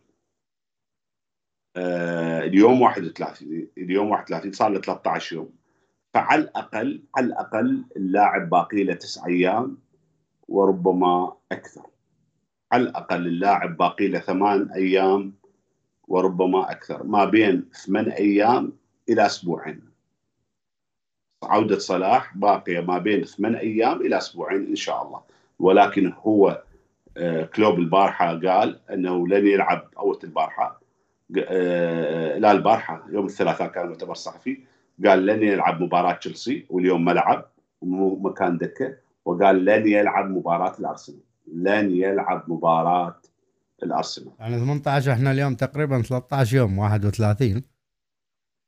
آه 1.76 2.40
اليوم 2.40 2.82
31 2.82 3.68
اليوم 3.78 4.10
31 4.10 4.52
صار 4.52 4.70
له 4.70 4.82
13 4.82 5.36
يوم. 5.36 5.56
فعلى 6.14 6.42
الأقل 6.42 7.04
على 7.18 7.26
الأقل 7.26 7.86
اللاعب 7.96 8.50
باقي 8.50 8.84
له 8.84 8.94
تسع 8.94 9.26
أيام 9.26 9.78
وربما 10.48 11.38
أكثر. 11.52 11.90
على 12.72 12.84
الأقل 12.84 13.28
اللاعب 13.28 13.78
باقي 13.78 14.08
له 14.08 14.20
ثمان 14.20 14.72
أيام 14.72 15.39
وربما 16.10 16.72
أكثر. 16.72 17.04
ما 17.04 17.26
بين 17.26 17.66
ثمان 17.86 18.10
أيام 18.10 18.72
إلى 19.10 19.26
أسبوعين. 19.26 19.82
عودة 21.44 21.78
صلاح 21.80 22.38
باقية 22.38 22.80
ما 22.80 22.98
بين 22.98 23.24
ثمان 23.24 23.56
أيام 23.56 24.02
إلى 24.02 24.18
أسبوعين 24.18 24.68
إن 24.68 24.76
شاء 24.76 25.04
الله. 25.04 25.22
ولكن 25.60 26.14
هو 26.24 26.64
آه، 27.18 27.44
كلوب 27.44 27.80
البارحة 27.80 28.40
قال 28.40 28.80
أنه 28.90 29.28
لن 29.28 29.48
يلعب 29.48 29.88
اول 29.98 30.20
البارحة. 30.24 30.82
آه، 31.38 32.38
لا 32.38 32.52
البارحة 32.52 33.06
يوم 33.10 33.26
الثلاثاء 33.26 33.68
كان 33.68 33.88
مؤتمر 33.88 34.14
صحفي. 34.14 34.60
قال 35.06 35.26
لن 35.26 35.44
يلعب 35.44 35.82
مباراة 35.82 36.14
تشيلسي 36.14 36.66
واليوم 36.70 37.06
ما 37.06 37.12
لعب 37.12 37.46
مكان 38.22 38.58
دكة. 38.58 38.96
وقال 39.26 39.66
لن 39.66 39.88
يلعب 39.88 40.30
مباراة 40.30 40.80
الأرسنال. 40.80 41.20
لن 41.54 41.92
يلعب 41.92 42.44
مباراة 42.48 43.16
الأرسنال. 43.84 44.34
يعني 44.40 44.60
18 44.60 45.12
إحنا 45.12 45.32
اليوم 45.32 45.56
تقريبا 45.56 46.02
13 46.02 46.58
يوم 46.58 46.78
31 46.78 47.64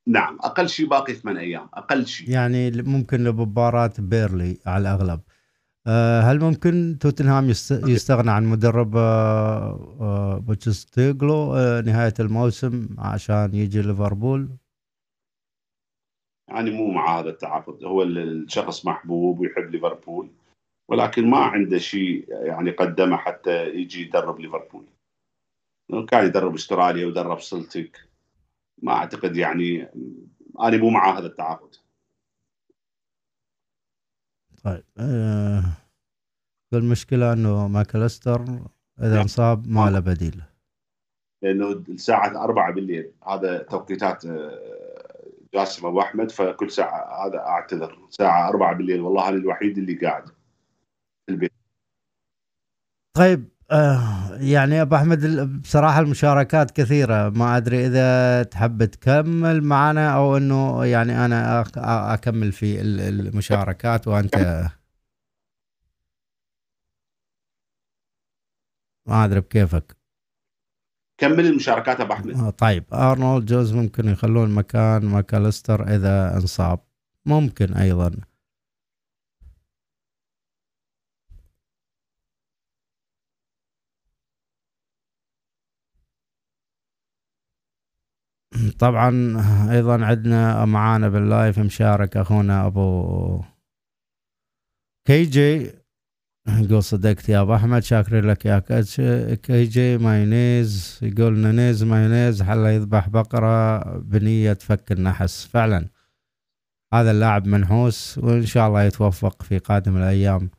نعم 0.08 0.38
أقل 0.42 0.70
شيء 0.70 0.88
باقي 0.88 1.14
ثمان 1.14 1.38
أيام 1.38 1.70
أقل 1.74 2.08
شيء. 2.08 2.30
يعني 2.30 2.72
ممكن 2.72 3.24
لمباراة 3.24 3.92
بيرلي 4.00 4.58
على 4.66 4.82
الأغلب. 4.82 5.22
آه، 5.88 6.22
هل 6.22 6.40
ممكن 6.40 6.98
توتنهام 7.00 7.50
يستغنى 7.88 8.32
عن 8.32 8.46
مدرب 8.46 8.98
آه، 8.98 9.98
آه، 10.02 10.38
بوتشستيغلو 10.38 11.54
نهاية 11.82 12.14
الموسم 12.20 12.88
عشان 13.00 13.50
يجي 13.54 13.82
ليفربول؟ 13.82 14.50
يعني 16.50 16.72
مو 16.72 16.92
مع 16.92 17.20
هذا 17.20 17.30
التعاقد 17.30 17.84
هو 17.84 18.04
الشخص 18.04 18.86
محبوب 18.86 19.40
ويحب 19.40 19.72
ليفربول 19.72 20.30
ولكن 20.90 21.30
ما 21.30 21.38
عنده 21.38 21.78
شيء 21.78 22.26
يعني 22.30 22.72
قدمه 22.72 23.18
حتى 23.18 23.70
يجي 23.70 24.02
يدرب 24.02 24.40
ليفربول. 24.40 24.86
كان 26.10 26.26
يدرب 26.26 26.54
أستراليا 26.54 27.08
ودرب 27.08 27.40
سلتيك. 27.40 27.98
ما 28.82 28.94
أعتقد 28.94 29.36
يعني 29.36 29.88
أنا 30.60 30.78
مو 30.78 30.90
مع 30.90 31.18
هذا 31.18 31.28
التعاقد. 31.28 31.76
طيب 34.64 34.84
آه 34.98 35.64
المشكلة 36.74 37.34
إنه 37.34 37.68
ماكلستر 37.68 38.42
إذا 39.00 39.10
نعم. 39.10 39.22
انصاب 39.22 39.68
ما 39.68 39.90
له 39.90 40.00
بديل. 40.00 40.42
لأنه 41.42 41.72
الساعة 41.72 42.44
4 42.44 42.72
بالليل. 42.72 43.12
هذا 43.28 43.58
توقيتات 43.58 44.26
آه، 44.26 44.92
جاسم 45.54 45.88
أبو 45.88 46.02
أحمد 46.02 46.32
فكل 46.32 46.72
ساعة 46.72 47.28
هذا 47.28 47.40
أعتذر. 47.40 48.08
ساعة 48.10 48.50
4 48.50 48.74
بالليل 48.74 49.02
والله 49.02 49.30
أنا 49.30 49.38
الوحيد 49.38 49.78
اللي 49.78 49.96
قاعد 49.96 50.28
في 51.26 51.32
البيت. 51.32 51.52
طيب 53.14 53.50
آه 53.72 54.31
يعني 54.42 54.82
أبو 54.82 54.96
أحمد 54.96 55.40
بصراحة 55.62 56.00
المشاركات 56.00 56.72
كثيرة. 56.72 57.30
ما 57.30 57.58
أدري 57.58 57.88
إذا 57.88 58.44
تحب 58.44 58.86
تكمل 58.86 59.64
معنا 59.64 60.10
أو 60.10 60.38
إنه 60.38 60.86
يعني 60.86 61.26
أنا 61.26 61.64
أكمل 62.14 62.52
في 62.52 62.82
المشاركات 62.82 64.08
وأنت 64.08 64.68
ما 69.06 69.26
أدري 69.26 69.40
بكيفك. 69.40 69.98
كمل 71.18 71.46
المشاركات 71.46 72.00
أبو 72.00 72.14
أحمد. 72.14 72.36
آه 72.36 72.50
طيب. 72.50 72.84
أرنولد 72.94 73.46
جوز 73.46 73.74
ممكن 73.74 74.10
يخلون 74.10 74.50
مكان 74.50 75.06
ماكاليستر 75.06 75.96
إذا 75.96 76.38
انصاب. 76.38 76.80
ممكن 77.26 77.74
أيضا. 77.74 78.12
طبعا 88.70 89.12
أيضا 89.72 90.06
عندنا 90.06 90.66
معانا 90.66 91.10
باللايف 91.10 91.60
مشارك 91.60 92.18
أخونا 92.18 92.66
أبو 92.66 93.42
كي 95.08 95.24
جي. 95.24 95.72
يقول 96.48 96.84
صدقت 96.84 97.30
يا 97.30 97.42
أبو 97.42 97.56
أحمد 97.56 97.84
شاكرين 97.84 98.26
لك 98.26 98.46
يا 98.46 98.60
كي 99.36 99.64
جي. 99.64 99.98
مايونيز. 99.98 101.00
يقول 101.02 101.56
نونيز 101.56 101.84
مايونيز 101.84 102.44
حلا 102.44 102.76
يذبح 102.76 103.10
بقرة 103.10 103.84
بنية 103.98 104.54
فك 104.54 104.92
النحس. 104.92 105.46
فعلا. 105.48 105.90
هذا 106.94 107.12
اللاعب 107.12 107.48
منحوس 107.48 108.18
وإن 108.18 108.46
شاء 108.46 108.68
الله 108.68 108.84
يتوفق 108.84 109.44
في 109.44 109.58
قادم 109.58 109.98
الأيام. 109.98 110.50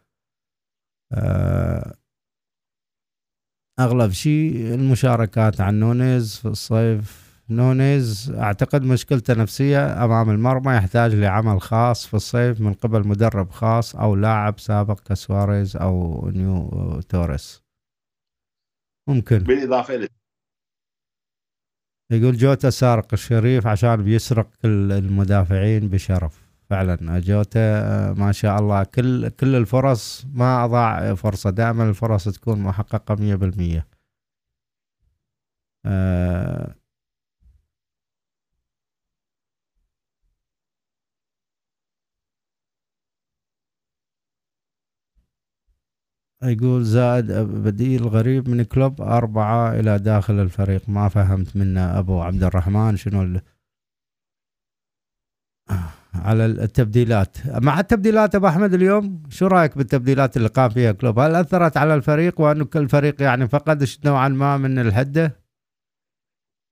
آه، 1.13 1.95
أغلب 3.81 4.11
شيء 4.11 4.75
المشاركات 4.75 5.61
عن 5.61 5.81
نونيز 5.81 6.37
في 6.37 6.49
الصيف. 6.49 7.22
نونيز 7.51 8.31
أعتقد 8.31 8.83
مشكلته 8.83 9.35
نفسية 9.35 10.05
أمام 10.05 10.31
المرمى 10.31 10.75
يحتاج 10.75 11.15
لعمل 11.15 11.61
خاص 11.61 12.07
في 12.07 12.15
الصيف 12.15 12.61
من 12.61 12.73
قبل 12.73 13.09
مدرب 13.09 13.51
خاص 13.51 13.97
أو 13.97 14.17
لاعب 14.17 14.61
سابق 14.61 15.01
كسواريز 15.01 15.77
أو 15.77 16.29
توريس. 16.31 17.63
ممكن. 19.09 19.39
بالإضافة 19.39 19.95
إلى 19.95 20.09
يقول 22.13 22.37
جوتا 22.37 22.71
السارق 22.71 23.07
الشريف 23.13 23.67
عشان 23.67 23.97
بيسرق 23.97 24.51
كل 24.63 24.93
المدافعين 24.93 25.89
بشرف. 25.89 26.53
فعلا 26.71 27.19
جوتا 27.19 28.13
ما 28.13 28.33
شاء 28.33 28.59
الله. 28.61 28.85
كل 28.85 29.29
كل 29.29 29.55
الفرص 29.55 30.27
ما 30.33 30.65
أضاع 30.65 31.15
فرصة. 31.15 31.51
دائما 31.51 31.89
الفرص 31.89 32.29
تكون 32.29 32.59
محققة 32.59 33.17
100% 33.17 33.87
أه 35.87 36.82
يقول 46.45 46.85
زائد 46.85 47.33
بديل 47.33 48.03
غريب 48.09 48.49
من 48.49 48.63
كلوب 48.63 49.01
أربعة 49.01 49.81
إلى 49.81 49.99
داخل 49.99 50.41
الفريق. 50.41 50.89
ما 50.89 51.09
فهمت 51.09 51.57
منه 51.57 51.99
أبو 51.99 52.21
عبد 52.21 52.43
الرحمن 52.43 52.97
شنو 52.97 53.41
على 56.15 56.47
التبديلات. 56.47 57.37
مع 57.47 57.81
التبديلات 57.81 58.35
أبو 58.35 58.47
أحمد 58.47 58.75
اليوم 58.75 59.23
شو 59.29 59.47
رأيك 59.47 59.79
بالتبديلات 59.79 60.37
اللي 60.37 60.49
قام 60.49 60.71
فيها 60.71 60.93
كلوب؟ 60.93 61.19
هل 61.19 61.35
أثرت 61.35 61.77
على 61.77 61.95
الفريق 61.95 62.41
وانه 62.41 62.65
كل 62.65 62.89
فريق 62.89 63.23
يعني 63.23 63.49
فقد 63.49 63.89
نوعا 64.05 64.29
ما 64.29 64.57
من 64.57 64.79
الحده 64.79 65.42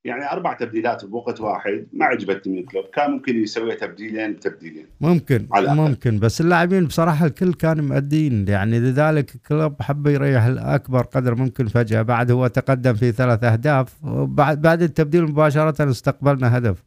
يعني 0.04 0.32
أربع 0.32 0.52
تبديلات 0.52 1.04
بوقت 1.04 1.40
واحد 1.40 1.86
ما 1.92 2.04
عجبتني 2.04 2.56
من 2.56 2.64
كلوب 2.64 2.84
كان 2.84 3.10
ممكن 3.10 3.42
يسوي 3.42 3.74
تبديلين 3.74 4.40
تبديلين. 4.40 4.86
ممكن 5.00 5.46
على 5.52 5.74
ممكن 5.74 6.18
بس 6.18 6.40
اللاعبين 6.40 6.86
بصراحة 6.86 7.26
الكل 7.26 7.54
كان 7.54 7.88
مؤدين. 7.88 8.48
يعني 8.48 8.80
لذلك 8.80 9.30
كلوب 9.48 9.82
حب 9.82 10.06
يريح 10.06 10.44
الأكبر 10.44 11.02
قدر 11.02 11.34
ممكن 11.34 11.66
فجأة. 11.66 12.02
بعد 12.02 12.30
هو 12.30 12.46
تقدم 12.46 12.94
في 12.94 13.12
ثلاث 13.12 13.44
أهداف. 13.44 14.04
وبعد 14.04 14.62
بعد 14.62 14.82
التبديل 14.82 15.24
مباشرة 15.24 15.90
استقبلنا 15.90 16.58
هدف. 16.58 16.84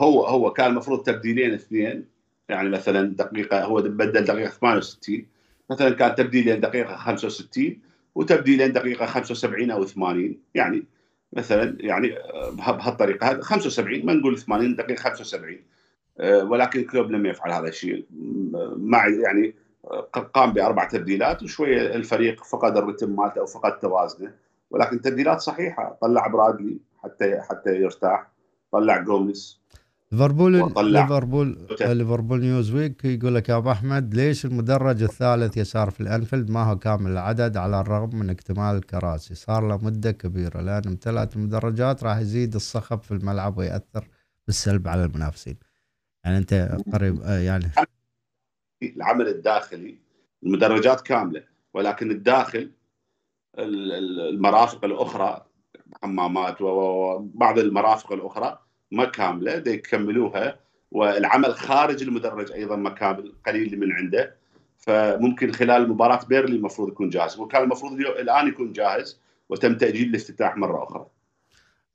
هو 0.00 0.26
هو 0.26 0.52
كان 0.52 0.70
المفروض 0.70 1.02
تبديلين 1.02 1.54
اثنين. 1.54 2.04
يعني 2.48 2.68
مثلا 2.68 3.14
دقيقة 3.16 3.64
هو 3.64 3.82
بدل 3.82 4.24
دقيقة 4.24 4.50
68 4.50 5.26
مثلا 5.70 5.90
كان 5.90 6.14
تبديلين 6.14 6.60
دقيقة 6.60 6.96
65 6.96 7.76
وتبديلين 8.14 8.72
دقيقة 8.72 9.06
75 9.06 9.70
أو 9.70 9.84
80 9.84 10.38
يعني 10.54 10.84
مثلا 11.32 11.76
يعني 11.80 12.14
بهالطريقة 12.52 13.30
هذه 13.30 13.40
75 13.40 14.06
ما 14.06 14.12
نقول 14.12 14.38
80 14.38 14.76
دقيقة 14.76 15.00
75 15.00 15.58
آه، 16.20 16.44
ولكن 16.44 16.84
كلوب 16.84 17.10
لم 17.10 17.26
يفعل 17.26 17.52
هذا 17.52 17.68
الشيء. 17.68 18.06
مع 18.76 19.06
يعني 19.08 19.54
آه، 19.84 20.00
قام 20.34 20.52
بأربع 20.52 20.84
تبديلات 20.84 21.42
وشوية 21.42 21.94
الفريق 21.94 22.44
فقد 22.44 22.76
الرتم 22.76 23.16
مالته 23.16 23.40
أو 23.40 23.46
فقد 23.46 23.78
توازنه. 23.78 24.32
ولكن 24.70 25.00
تبديلات 25.00 25.40
صحيحة. 25.40 25.98
طلع 26.00 26.26
برادلي 26.26 26.78
حتى 27.02 27.40
حتى 27.40 27.70
يرتاح. 27.76 28.28
طلع 28.72 28.98
جوميز. 28.98 29.60
ليفربول 30.12 30.72
ليفربول 30.92 31.66
ليفربول 31.80 32.40
نيوز 32.40 32.74
ويك 32.74 33.04
يقول 33.04 33.34
لك 33.34 33.48
يا 33.48 33.56
أبو 33.56 33.70
أحمد 33.70 34.14
ليش 34.14 34.44
المدرج 34.44 35.02
الثالث 35.02 35.56
يسار 35.56 35.90
في 35.90 36.00
الأنفيلد 36.00 36.50
ما 36.50 36.62
هو 36.62 36.78
كامل 36.78 37.10
العدد 37.10 37.56
على 37.56 37.80
الرغم 37.80 38.18
من 38.18 38.30
اكتمال 38.30 38.76
الكراسي 38.76 39.34
صار 39.34 39.68
له 39.68 39.76
مدة 39.84 40.10
كبيرة 40.10 40.60
لأن 40.60 40.82
امتلأت 40.86 41.36
المدرجات 41.36 42.04
راح 42.04 42.18
يزيد 42.18 42.54
الصخب 42.54 43.02
في 43.02 43.10
الملعب 43.10 43.58
ويأثر 43.58 44.08
بالسلب 44.46 44.88
على 44.88 45.04
المنافسين. 45.04 45.56
يعني 46.24 46.38
أنت 46.38 46.78
قريب 46.92 47.22
آه، 47.22 47.38
يعني 47.38 47.70
العمل 48.82 49.28
الداخلي 49.28 49.98
المدرجات 50.42 51.00
كاملة 51.00 51.44
ولكن 51.74 52.10
الداخل 52.10 52.70
المرافق 53.58 54.84
الأخرى 54.84 55.46
حمامات 56.02 56.60
وبعض 56.60 57.58
المرافق 57.58 58.12
الأخرى 58.12 58.67
ما 58.90 59.04
كاملة. 59.04 59.62
يكملوها 59.66 60.56
والعمل 60.90 61.54
خارج 61.54 62.02
المدرج 62.02 62.52
أيضا 62.52 62.76
ما 62.76 62.90
كامل 62.90 63.32
قليل 63.46 63.80
من 63.80 63.92
عنده. 63.92 64.34
فممكن 64.78 65.52
خلال 65.52 65.88
مباراة 65.88 66.24
بيرلي 66.24 66.56
المفروض 66.56 66.88
يكون 66.88 67.10
جاهز. 67.10 67.38
وكان 67.38 67.62
المفروض 67.62 67.92
الآن 67.92 68.48
يكون 68.48 68.72
جاهز 68.72 69.20
وتم 69.48 69.76
تأجيل 69.76 70.08
الافتتاح 70.08 70.56
مرة 70.56 70.84
أخرى. 70.84 71.06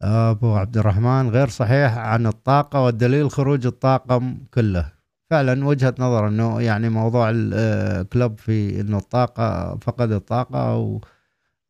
أبو 0.01 0.55
عبد 0.55 0.77
الرحمن 0.77 1.29
غير 1.29 1.47
صحيح 1.47 1.97
عن 1.97 2.27
الطاقة 2.27 2.81
والدليل 2.81 3.31
خروج 3.31 3.65
الطاقم 3.65 4.37
كله. 4.53 4.91
فعلا 5.29 5.65
وجهة 5.65 5.95
نظر 5.99 6.27
إنه 6.27 6.61
يعني 6.61 6.89
موضوع 6.89 7.31
الكلوب 7.33 8.39
في 8.39 8.81
إنه 8.81 8.97
الطاقة 8.97 9.77
فقد 9.81 10.11
الطاقة 10.11 10.71
أو 10.73 11.01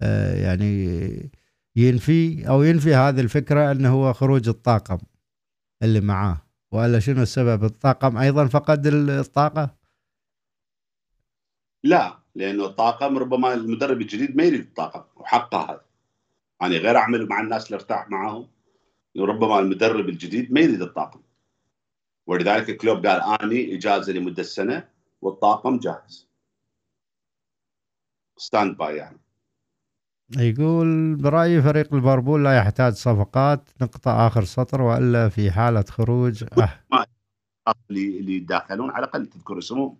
آه، 0.01 0.35
يعني 0.35 1.31
ينفي 1.75 2.47
أو 2.47 2.63
ينفي 2.63 2.95
هذه 2.95 3.19
الفكرة 3.19 3.71
إنه 3.71 3.93
هو 3.93 4.13
خروج 4.13 4.49
الطاقم 4.49 4.97
اللي 5.83 6.01
معاه. 6.01 6.37
وإلا 6.71 6.99
شنو 6.99 7.21
السبب؟ 7.21 7.63
الطاقم 7.63 8.17
أيضا 8.17 8.47
فقد 8.47 8.87
الطاقة؟ 8.87 9.75
لا 11.83 12.19
لأنه 12.35 12.65
الطاقم 12.65 13.17
ربما 13.17 13.53
المدرب 13.53 14.01
الجديد 14.01 14.35
ما 14.37 14.43
يريد 14.43 14.59
الطاقم 14.59 15.03
وحقه 15.15 15.71
هذا 15.71 15.85
يعني 16.61 16.77
غير 16.77 16.97
أعمل 16.97 17.27
مع 17.29 17.41
الناس 17.41 17.65
اللي 17.65 17.75
ارتاح 17.75 18.09
معاهم. 18.09 18.47
ربما 19.17 19.59
المدرب 19.59 20.09
الجديد 20.09 20.53
ما 20.53 20.59
يريد 20.59 20.81
الطاقم. 20.81 21.21
ولذلك 22.27 22.77
كلوب 22.77 23.05
قال 23.05 23.41
أني 23.41 23.75
إجازة 23.75 24.13
لمدة 24.13 24.43
سنة 24.43 24.89
والطاقم 25.21 25.79
جاهز. 25.79 26.29
standby 28.37 28.95
يعني. 28.95 29.22
يقول 30.37 31.15
برأيي 31.15 31.61
فريق 31.61 31.93
ليفربول 31.93 32.43
لا 32.43 32.57
يحتاج 32.57 32.93
صفقات 32.93 33.69
نقطة 33.81 34.27
آخر 34.27 34.43
سطر 34.43 34.81
وإلا 34.81 35.29
في 35.29 35.51
حالة 35.51 35.85
خروج 35.89 36.43
أه. 36.43 36.69
اللي 37.91 38.35
يداخلون 38.35 38.91
على 38.91 39.05
الأقل 39.05 39.25
تذكر 39.25 39.57
اسمهم 39.57 39.97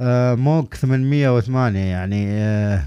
آه 0.00 0.34
موك 0.34 0.74
808 0.74 1.78
يعني 1.78 2.26
آه 2.30 2.82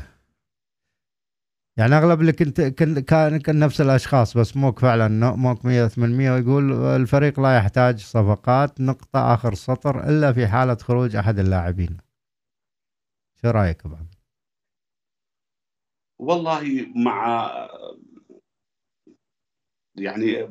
يعني 1.78 1.98
أغلب 1.98 2.22
اللي 2.22 2.32
كنت 2.32 2.62
كان 2.62 3.38
كان 3.38 3.60
نفس 3.60 3.82
الأشخاص 3.82 4.38
بس 4.38 4.58
موك 4.58 4.80
فعلا 4.80 5.36
موك 5.36 5.66
100 5.66 5.88
800 5.88 6.32
ويقول 6.32 6.74
الفريق 6.74 7.40
لا 7.40 7.58
يحتاج 7.58 8.00
صفقات 8.00 8.82
نقطة 8.82 9.34
آخر 9.34 9.54
سطر 9.54 10.10
إلا 10.10 10.34
في 10.34 10.48
حالة 10.48 10.76
خروج 10.76 11.16
أحد 11.16 11.40
اللاعبين. 11.40 11.98
شو 13.42 13.50
رأيك 13.50 13.86
أبو 13.86 13.96
والله 16.22 16.88
مع 16.96 17.52
يعني 19.96 20.50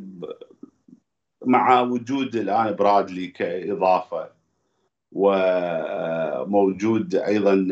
مع 1.46 1.80
وجود 1.80 2.36
الآن 2.36 2.76
برادلي 2.76 3.26
كإضافة 3.26 4.30
وموجود 5.12 7.14
أيضا 7.14 7.66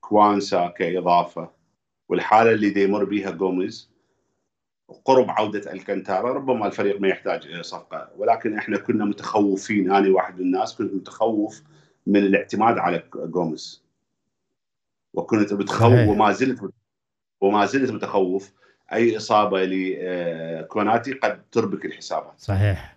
كوانسا 0.00 0.68
كإضافة 0.68 1.50
والحالة 2.08 2.50
اللي 2.50 2.84
يمر 2.84 3.04
بها 3.04 3.30
جوميز 3.30 3.90
قرب 5.04 5.30
عودة 5.30 5.72
ألكانتارا 5.72 6.32
ربما 6.32 6.66
الفريق 6.66 7.00
ما 7.00 7.08
يحتاج 7.08 7.60
صفقة 7.60 8.10
ولكن 8.16 8.58
إحنا 8.58 8.78
كنا 8.78 9.04
متخوفين 9.04 9.92
أنا 9.92 10.14
واحد 10.14 10.34
من 10.34 10.40
الناس 10.46 10.76
كنت 10.76 10.94
متخوف 10.94 11.62
من 12.06 12.16
الاعتماد 12.16 12.78
على 12.78 13.02
جوميز. 13.14 13.89
وكنت 15.14 15.52
متخوف 15.52 16.08
وما 16.08 16.32
زلت 16.32 16.60
وما 17.40 17.66
زلت 17.66 17.90
متخوف. 17.90 18.52
أي 18.92 19.16
إصابة 19.16 19.64
لكوناتي 19.64 21.12
قد 21.12 21.42
تربك 21.52 21.84
الحسابات. 21.84 22.34
صحيح. 22.38 22.96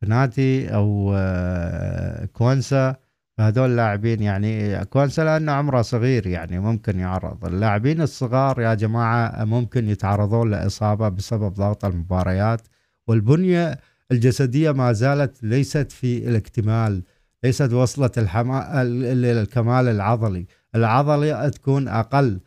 كوناتي 0.00 0.74
أو 0.74 1.12
آه، 1.16 2.24
كوانسا 2.24 2.96
هذول 3.40 3.76
لاعبين 3.76 4.22
يعني 4.22 4.84
كوانسا 4.84 5.22
لأنه 5.22 5.52
عمره 5.52 5.82
صغير 5.82 6.26
يعني 6.26 6.58
ممكن 6.58 6.98
يعرض. 6.98 7.44
اللاعبين 7.44 8.00
الصغار 8.00 8.60
يا 8.60 8.74
جماعة 8.74 9.44
ممكن 9.44 9.88
يتعرضون 9.88 10.50
لإصابة 10.50 11.08
بسبب 11.08 11.54
ضغط 11.54 11.84
المباريات 11.84 12.60
والبنية 13.06 13.78
الجسدية 14.12 14.72
ما 14.72 14.92
زالت 14.92 15.42
ليست 15.42 15.92
في 15.92 16.28
الاكتمال 16.28 17.02
ليست 17.44 17.72
وصلت 17.72 18.18
الحما... 18.18 18.82
الكمال 18.82 19.88
العضلي. 19.88 20.46
العضلي 20.74 21.50
تكون 21.50 21.88
أقل 21.88 22.40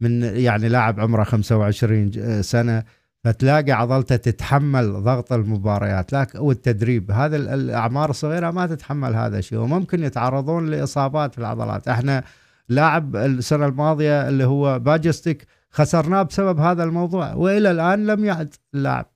من 0.00 0.22
يعني 0.22 0.68
لاعب 0.68 1.00
عمره 1.00 1.24
25 1.24 2.42
سنة 2.42 2.84
فتلاقي 3.24 3.72
عضلته 3.72 4.16
تتحمل 4.16 5.02
ضغط 5.02 5.32
المباريات 5.32 6.36
والتدريب. 6.36 7.10
هذا 7.10 7.36
الأعمار 7.36 8.10
الصغيرة 8.10 8.50
ما 8.50 8.66
تتحمل 8.66 9.14
هذا 9.14 9.38
الشيء 9.38 9.58
وممكن 9.58 10.02
يتعرضون 10.04 10.70
لإصابات 10.70 11.32
في 11.32 11.38
العضلات. 11.38 11.88
إحنا 11.88 12.24
لاعب 12.68 13.16
السنة 13.16 13.66
الماضية 13.66 14.28
اللي 14.28 14.44
هو 14.44 14.78
باجستيك 14.78 15.46
خسرناه 15.70 16.22
بسبب 16.22 16.60
هذا 16.60 16.84
الموضوع 16.84 17.34
وإلى 17.34 17.70
الآن 17.70 18.06
لم 18.06 18.24
يعد 18.24 18.54
اللاعب 18.74 19.06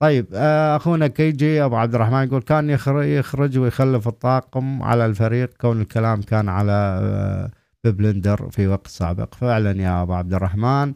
طيب 0.00 0.26
آه، 0.34 0.76
أخونا 0.76 1.06
كي 1.06 1.32
جي 1.32 1.64
أبو 1.64 1.76
عبد 1.76 1.94
الرحمن 1.94 2.24
يقول 2.26 2.42
كان 2.42 2.70
يخرج 2.70 3.58
ويخلف 3.58 4.08
الطاقم 4.08 4.82
على 4.82 5.06
الفريق 5.06 5.50
كون 5.60 5.80
الكلام 5.80 6.22
كان 6.22 6.48
على 6.48 6.72
آه، 7.02 7.50
ببلندر 7.84 8.50
في 8.50 8.66
وقت 8.66 8.86
سابق. 8.86 9.34
فعلا 9.34 9.82
يا 9.82 10.02
أبو 10.02 10.12
عبد 10.12 10.34
الرحمن. 10.34 10.94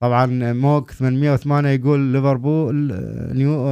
طبعا 0.00 0.52
موك 0.52 0.90
808 0.90 1.68
يقول 1.68 2.00
ليفربول 2.00 2.74
نيو 3.32 3.66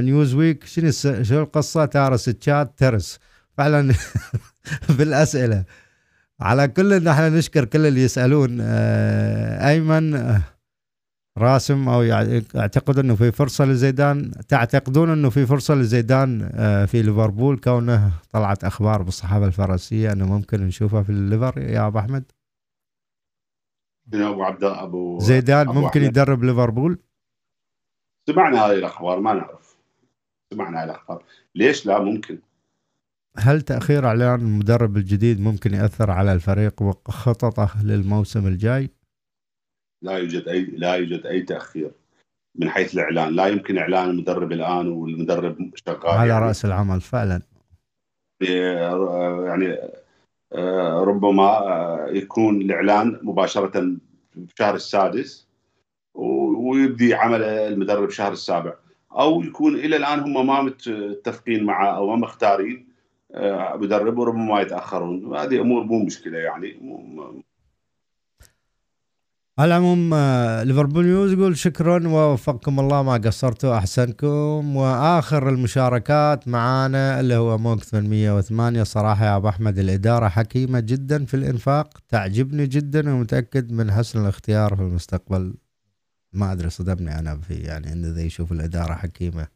نيوز 0.00 0.34
ويك 0.34 0.64
شنو 0.64 0.90
شو 1.22 1.40
القصة؟ 1.42 1.84
تارس 1.84 2.24
تشات 2.24 2.78
ترس. 2.78 3.18
فعلا 3.56 3.94
بالأسئلة. 4.98 5.64
على 6.40 6.68
كل 6.68 7.04
نحن 7.04 7.36
نشكر 7.36 7.64
كل 7.64 7.86
اللي 7.86 8.02
يسألون 8.02 8.58
آه، 8.60 9.68
أيمن 9.68 10.14
آه، 10.14 10.40
راسم 11.38 11.88
أو 11.88 12.02
يعتقد 12.02 12.98
إنه 12.98 13.14
في 13.14 13.32
فرصة 13.32 13.64
لزيدان 13.64 14.30
تعتقدون 14.48 15.10
إنه 15.10 15.30
في 15.30 15.46
فرصة 15.46 15.74
لزيدان 15.74 16.50
آه، 16.54 16.84
في 16.84 17.02
ليفربول؟ 17.02 17.58
كونه 17.58 18.12
طلعت 18.32 18.64
أخبار 18.64 19.02
بالصحافة 19.02 19.46
الفرنسية 19.46 20.12
إنه 20.12 20.26
ممكن 20.26 20.66
نشوفها 20.66 21.02
في 21.02 21.10
الليفر. 21.10 21.58
يا 21.58 21.86
أبو 21.86 21.98
أحمد. 21.98 22.24
أبو 24.14 24.42
عبد 24.42 24.64
ابو 24.64 25.18
زيدان 25.18 25.68
أبو 25.68 25.80
ممكن 25.80 26.00
أحمد. 26.00 26.16
يدرب 26.16 26.44
ليفربول؟ 26.44 26.98
سمعنا 28.26 28.66
هذه 28.66 28.72
الأخبار 28.72 29.20
ما 29.20 29.34
نعرف. 29.34 29.76
سمعنا 30.54 30.78
هذه 30.78 30.84
الأخبار. 30.84 31.24
ليش 31.54 31.86
لا؟ 31.86 31.98
ممكن. 31.98 32.38
هل 33.38 33.62
تأخير 33.62 34.06
إعلان 34.06 34.40
المدرب 34.40 34.96
الجديد 34.96 35.40
ممكن 35.40 35.74
يأثر 35.74 36.10
على 36.10 36.32
الفريق 36.32 36.82
وخططه 36.82 37.82
للموسم 37.82 38.46
الجاي؟ 38.46 38.90
لا 40.02 40.18
يوجد 40.18 40.48
اي 40.48 40.60
لا 40.64 40.94
يوجد 40.94 41.26
أي 41.26 41.40
تأخير 41.40 41.90
من 42.54 42.70
حيث 42.70 42.94
الإعلان. 42.94 43.34
لا 43.34 43.46
يمكن 43.46 43.78
إعلان 43.78 44.10
المدرب 44.10 44.52
الآن 44.52 44.88
والمدرب 44.88 45.70
شغال. 45.74 46.06
على 46.06 46.28
يعني 46.28 46.44
رأس 46.44 46.64
العمل 46.64 47.00
فعلا. 47.00 47.42
يعني 48.40 49.78
آه، 50.52 51.04
ربما 51.04 51.42
آه، 51.42 52.08
يكون 52.08 52.60
الإعلان 52.60 53.20
مباشرة 53.22 53.70
في 53.70 54.52
الشهر 54.52 54.74
السادس 54.74 55.46
ويبدي 56.14 57.14
عمل 57.14 57.42
المدرب 57.42 58.10
شهر 58.10 58.32
السابع. 58.32 58.74
أو 59.12 59.42
يكون 59.42 59.74
إلى 59.74 59.96
الآن 59.96 60.20
هم 60.20 60.46
ما 60.46 60.62
متفقين 60.62 61.64
معه 61.64 61.96
أو 61.96 62.06
ما 62.06 62.16
مختارين 62.16 62.88
آه، 63.34 63.76
مدرب 63.76 64.18
وربما 64.18 64.60
يتأخرون. 64.60 65.36
هذه 65.36 65.60
أمور 65.60 65.84
مو 65.84 66.04
مشكلة 66.04 66.38
يعني 66.38 66.78
على 69.58 69.68
العموم 69.68 70.14
آه، 70.14 70.62
ليفربول 70.62 71.04
نيوز 71.04 71.32
يقول 71.32 71.58
شكرا 71.58 72.08
ووفقكم 72.08 72.80
الله 72.80 73.02
ما 73.02 73.16
قصرتوا 73.16 73.78
أحسنكم. 73.78 74.76
وآخر 74.76 75.48
المشاركات 75.48 76.48
معانا 76.48 77.20
اللي 77.20 77.34
هو 77.34 77.58
موك 77.58 77.82
808 77.82 78.82
صراحة 78.82 79.24
يا 79.24 79.36
أبو 79.36 79.48
أحمد 79.48 79.78
الإدارة 79.78 80.28
حكيمة 80.28 80.80
جدا 80.80 81.24
في 81.24 81.34
الإنفاق 81.34 81.98
تعجبني 82.08 82.66
جدا 82.66 83.10
ومتأكد 83.14 83.72
من 83.72 83.92
حسن 83.92 84.20
الاختيار 84.20 84.76
في 84.76 84.82
المستقبل. 84.82 85.54
ما 86.32 86.52
أدري 86.52 86.70
صدمني 86.70 87.18
أنا 87.18 87.36
في 87.40 87.54
يعني 87.54 87.92
إن 87.92 88.04
ذا 88.04 88.22
يشوف 88.22 88.52
الإدارة 88.52 88.94
حكيمة 88.94 89.46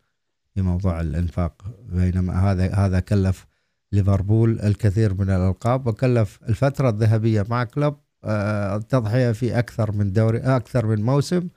في 0.54 0.62
موضوع 0.62 1.00
الإنفاق. 1.00 1.62
بينما 1.88 2.50
هذا 2.50 2.74
هذا 2.74 3.00
كلف 3.00 3.46
ليفربول 3.92 4.60
الكثير 4.60 5.14
من 5.14 5.30
الألقاب 5.30 5.86
وكلف 5.86 6.38
الفترة 6.48 6.88
الذهبية 6.88 7.46
مع 7.48 7.64
كلوب 7.64 7.96
التضحية 8.24 9.28
آه، 9.28 9.32
في 9.32 9.58
أكثر 9.58 9.92
من 9.92 10.12
دوري 10.12 10.38
أكثر 10.38 10.86
من 10.86 11.02
موسم. 11.02 11.48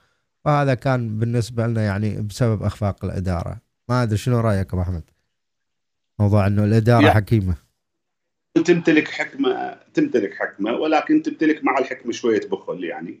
وهذا 0.44 0.74
كان 0.74 1.18
بالنسبة 1.18 1.66
لنا 1.66 1.82
يعني 1.82 2.22
بسبب 2.22 2.62
أخفاق 2.62 3.04
الإدارة. 3.04 3.60
ما 3.88 4.02
أدري 4.02 4.16
شنو 4.16 4.40
رأيك 4.40 4.72
أبو 4.72 4.82
أحمد؟ 4.82 5.02
موضوع 6.18 6.46
إنه 6.46 6.64
الإدارة 6.64 7.10
حكيمة. 7.10 7.54
تمتلك 8.64 9.08
حكمة 9.08 9.78
تمتلك 9.94 10.34
حكمة 10.34 10.72
ولكن 10.72 11.22
تمتلك 11.22 11.64
مع 11.64 11.78
الحكمة 11.78 12.12
شوية 12.12 12.40
بخل 12.48 12.84
يعني. 12.84 13.20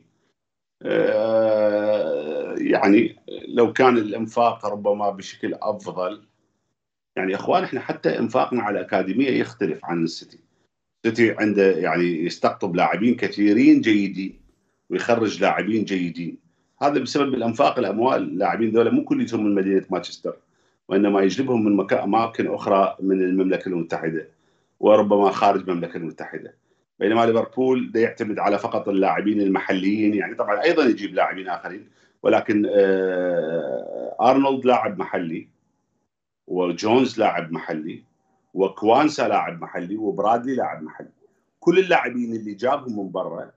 آه، 0.82 2.54
يعني 2.58 3.16
لو 3.48 3.72
كان 3.72 3.98
الإنفاق 3.98 4.66
ربما 4.66 5.10
بشكل 5.10 5.54
أفضل. 5.54 6.26
يعني 7.16 7.34
أخوان 7.34 7.64
إحنا 7.64 7.80
حتى 7.80 8.18
إنفاقنا 8.18 8.62
على 8.62 8.80
الأكاديمية 8.80 9.30
يختلف 9.40 9.84
عن 9.84 10.04
السيتي. 10.04 10.43
سيتي 11.04 11.34
عنده 11.38 11.70
يعني 11.70 12.24
يستقطب 12.24 12.76
لاعبين 12.76 13.14
كثيرين 13.14 13.80
جيدين 13.80 14.40
ويخرج 14.90 15.40
لاعبين 15.40 15.84
جيدين. 15.84 16.38
هذا 16.82 16.98
بسبب 16.98 17.34
الأنفاق 17.34 17.78
الأموال. 17.78 18.22
اللاعبين 18.22 18.70
ذولا 18.70 18.90
مو 18.90 19.04
كلهم 19.04 19.44
من 19.44 19.54
مدينة 19.54 19.84
مانشستر 19.90 20.36
وإنما 20.88 21.20
يجلبهم 21.20 21.64
من 21.64 21.92
أماكن 21.92 22.54
أخرى 22.54 22.96
من 23.00 23.22
المملكة 23.22 23.68
المتحدة 23.68 24.28
وربما 24.80 25.30
خارج 25.30 25.68
المملكة 25.68 25.96
المتحدة. 25.96 26.54
بينما 26.98 27.26
ليفربول 27.26 27.92
يعتمد 27.94 28.38
على 28.38 28.58
فقط 28.58 28.88
اللاعبين 28.88 29.40
المحليين. 29.40 30.14
يعني 30.14 30.34
طبعا 30.34 30.62
أيضا 30.62 30.84
يجيب 30.84 31.14
لاعبين 31.14 31.48
آخرين 31.48 31.88
ولكن 32.22 32.66
آه، 32.74 34.16
آرنولد 34.20 34.64
لاعب 34.64 34.98
محلي 34.98 35.48
وجونز 36.46 37.18
لاعب 37.18 37.52
محلي 37.52 38.02
وكوانسا 38.54 39.28
لاعب 39.28 39.60
محلي 39.60 39.96
وبرادلي 39.96 40.54
لاعب 40.54 40.82
محلي. 40.82 41.08
كل 41.60 41.78
اللاعبين 41.78 42.36
اللي 42.36 42.54
جابهم 42.54 42.98
من 42.98 43.12
برا 43.12 43.50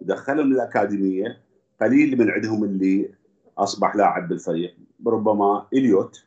ودخلهم 0.00 0.52
الأكاديمية 0.52 1.38
قليل 1.80 2.18
من 2.18 2.30
عندهم 2.30 2.64
اللي 2.64 3.10
أصبح 3.58 3.96
لاعب 3.96 4.28
بالفريق 4.28 4.76
ربما 5.06 5.66
إليوت. 5.72 6.24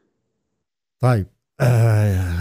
طيب. 1.00 1.26
آه 1.62 2.36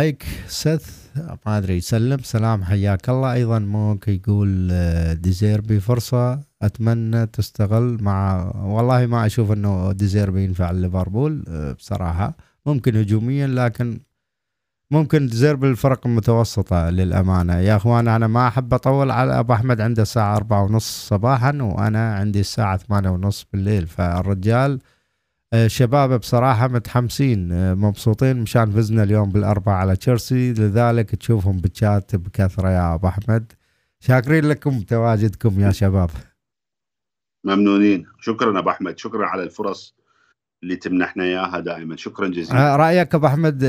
أيك 0.00 0.24
سث 0.46 1.16
ما 1.46 1.58
أدري 1.58 1.76
يسلم 1.76 2.18
سلام 2.18 2.64
حياك 2.64 3.08
الله. 3.08 3.32
أيضا 3.32 3.58
موك 3.58 4.08
يقول 4.08 4.68
آه، 4.72 5.12
ديزيربي 5.12 5.80
فرصة 5.80 6.40
أتمنى 6.62 7.26
تستغل 7.26 7.98
مع 8.02 8.50
والله 8.64 9.06
ما 9.06 9.26
أشوف 9.26 9.52
إنه 9.52 9.92
ديزيربي 9.92 10.44
ينفع 10.44 10.70
ليفربول 10.70 11.44
آه، 11.48 11.72
بصراحة. 11.72 12.36
ممكن 12.66 12.96
هجوميا 12.96 13.46
لكن 13.46 14.00
ممكن 14.92 15.26
ديزيربي 15.26 15.68
الفرق 15.68 16.06
المتوسطة 16.06 16.90
للأمانة. 16.90 17.58
يا 17.58 17.76
أخوان 17.76 18.08
أنا 18.08 18.26
ما 18.26 18.48
أحب 18.48 18.74
أطول 18.74 19.10
على 19.10 19.38
أبو 19.38 19.52
أحمد 19.52 19.80
عنده 19.80 20.02
الساعة 20.02 20.36
أربعة 20.36 20.64
ونص 20.64 21.08
صباحا 21.08 21.58
وأنا 21.62 22.14
عندي 22.14 22.40
الساعة 22.40 22.76
ثمانية 22.76 23.10
ونص 23.10 23.46
بالليل. 23.52 23.86
فالرجال 23.86 24.78
آه، 25.52 25.66
شباب 25.66 26.20
بصراحة 26.20 26.68
متحمسين 26.68 27.52
آه، 27.52 27.74
مبسوطين 27.74 28.36
مشان 28.36 28.70
فزنا 28.70 29.02
اليوم 29.02 29.28
بالأربعة 29.28 29.74
على 29.74 29.96
تشيلسي. 29.96 30.52
لذلك 30.52 31.14
تشوفهم 31.14 31.56
بالشات 31.56 32.16
بكثرة 32.16 32.68
يا 32.68 32.94
أبو 32.94 33.08
أحمد. 33.08 33.52
شاكرين 34.00 34.44
لكم 34.44 34.80
تواجدكم 34.80 35.60
يا 35.60 35.70
شباب. 35.70 36.10
ممنونين. 37.44 38.06
شكرا 38.20 38.58
أبو 38.58 38.70
أحمد. 38.70 38.98
شكرا 38.98 39.26
على 39.26 39.42
الفرص. 39.42 39.99
اللي 40.62 40.76
تمنحنا 40.76 41.24
إياها 41.24 41.60
دائما. 41.60 41.96
شكرا 41.96 42.28
جزيلا. 42.28 42.74
آه، 42.74 42.76
رأيك 42.76 43.14
أبو 43.14 43.26
أحمد 43.26 43.60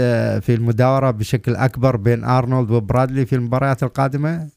في 0.41 0.53
المداورة 0.53 1.11
بشكل 1.11 1.55
أكبر 1.55 1.95
بين 1.95 2.23
أرنولد 2.23 2.71
وبرادلي 2.71 3.25
في 3.25 3.35
المباريات 3.35 3.83
القادمة؟ 3.83 4.49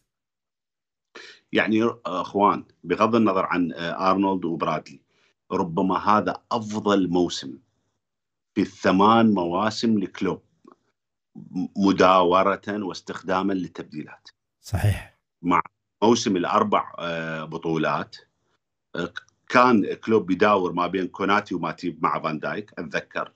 يعني 1.52 1.90
أخوان 2.06 2.65
بغض 2.85 3.15
النظر 3.15 3.47
عن 3.47 3.73
أرنولد 3.78 4.44
وبرادلي 4.44 5.01
ربما 5.52 5.98
هذا 5.98 6.43
أفضل 6.52 7.09
موسم 7.09 7.59
في 8.55 8.61
الثمان 8.61 9.35
مواسم 9.35 9.98
لكلوب 9.98 10.43
مداورة 11.77 12.62
واستخداما 12.69 13.52
للتبديلات. 13.52 14.28
صحيح. 14.61 15.19
مع 15.43 15.62
موسم 16.02 16.36
الأربع 16.36 16.93
آه، 16.98 17.44
بطولات 17.44 18.16
آه، 18.97 19.12
كان 19.49 19.95
كلوب 19.95 20.31
يداور 20.31 20.73
ما 20.73 20.87
بين 20.87 21.07
كوناتي 21.07 21.55
وماتيب 21.55 22.03
مع 22.03 22.21
فان 22.21 22.39
دايك 22.39 22.71
أتذكر. 22.79 23.33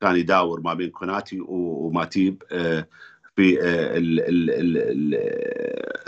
كان 0.00 0.16
يداور 0.16 0.60
ما 0.60 0.74
بين 0.74 0.90
كوناتي 0.90 1.40
وماتيب 1.48 2.42
آه، 2.52 2.88
في 3.36 3.58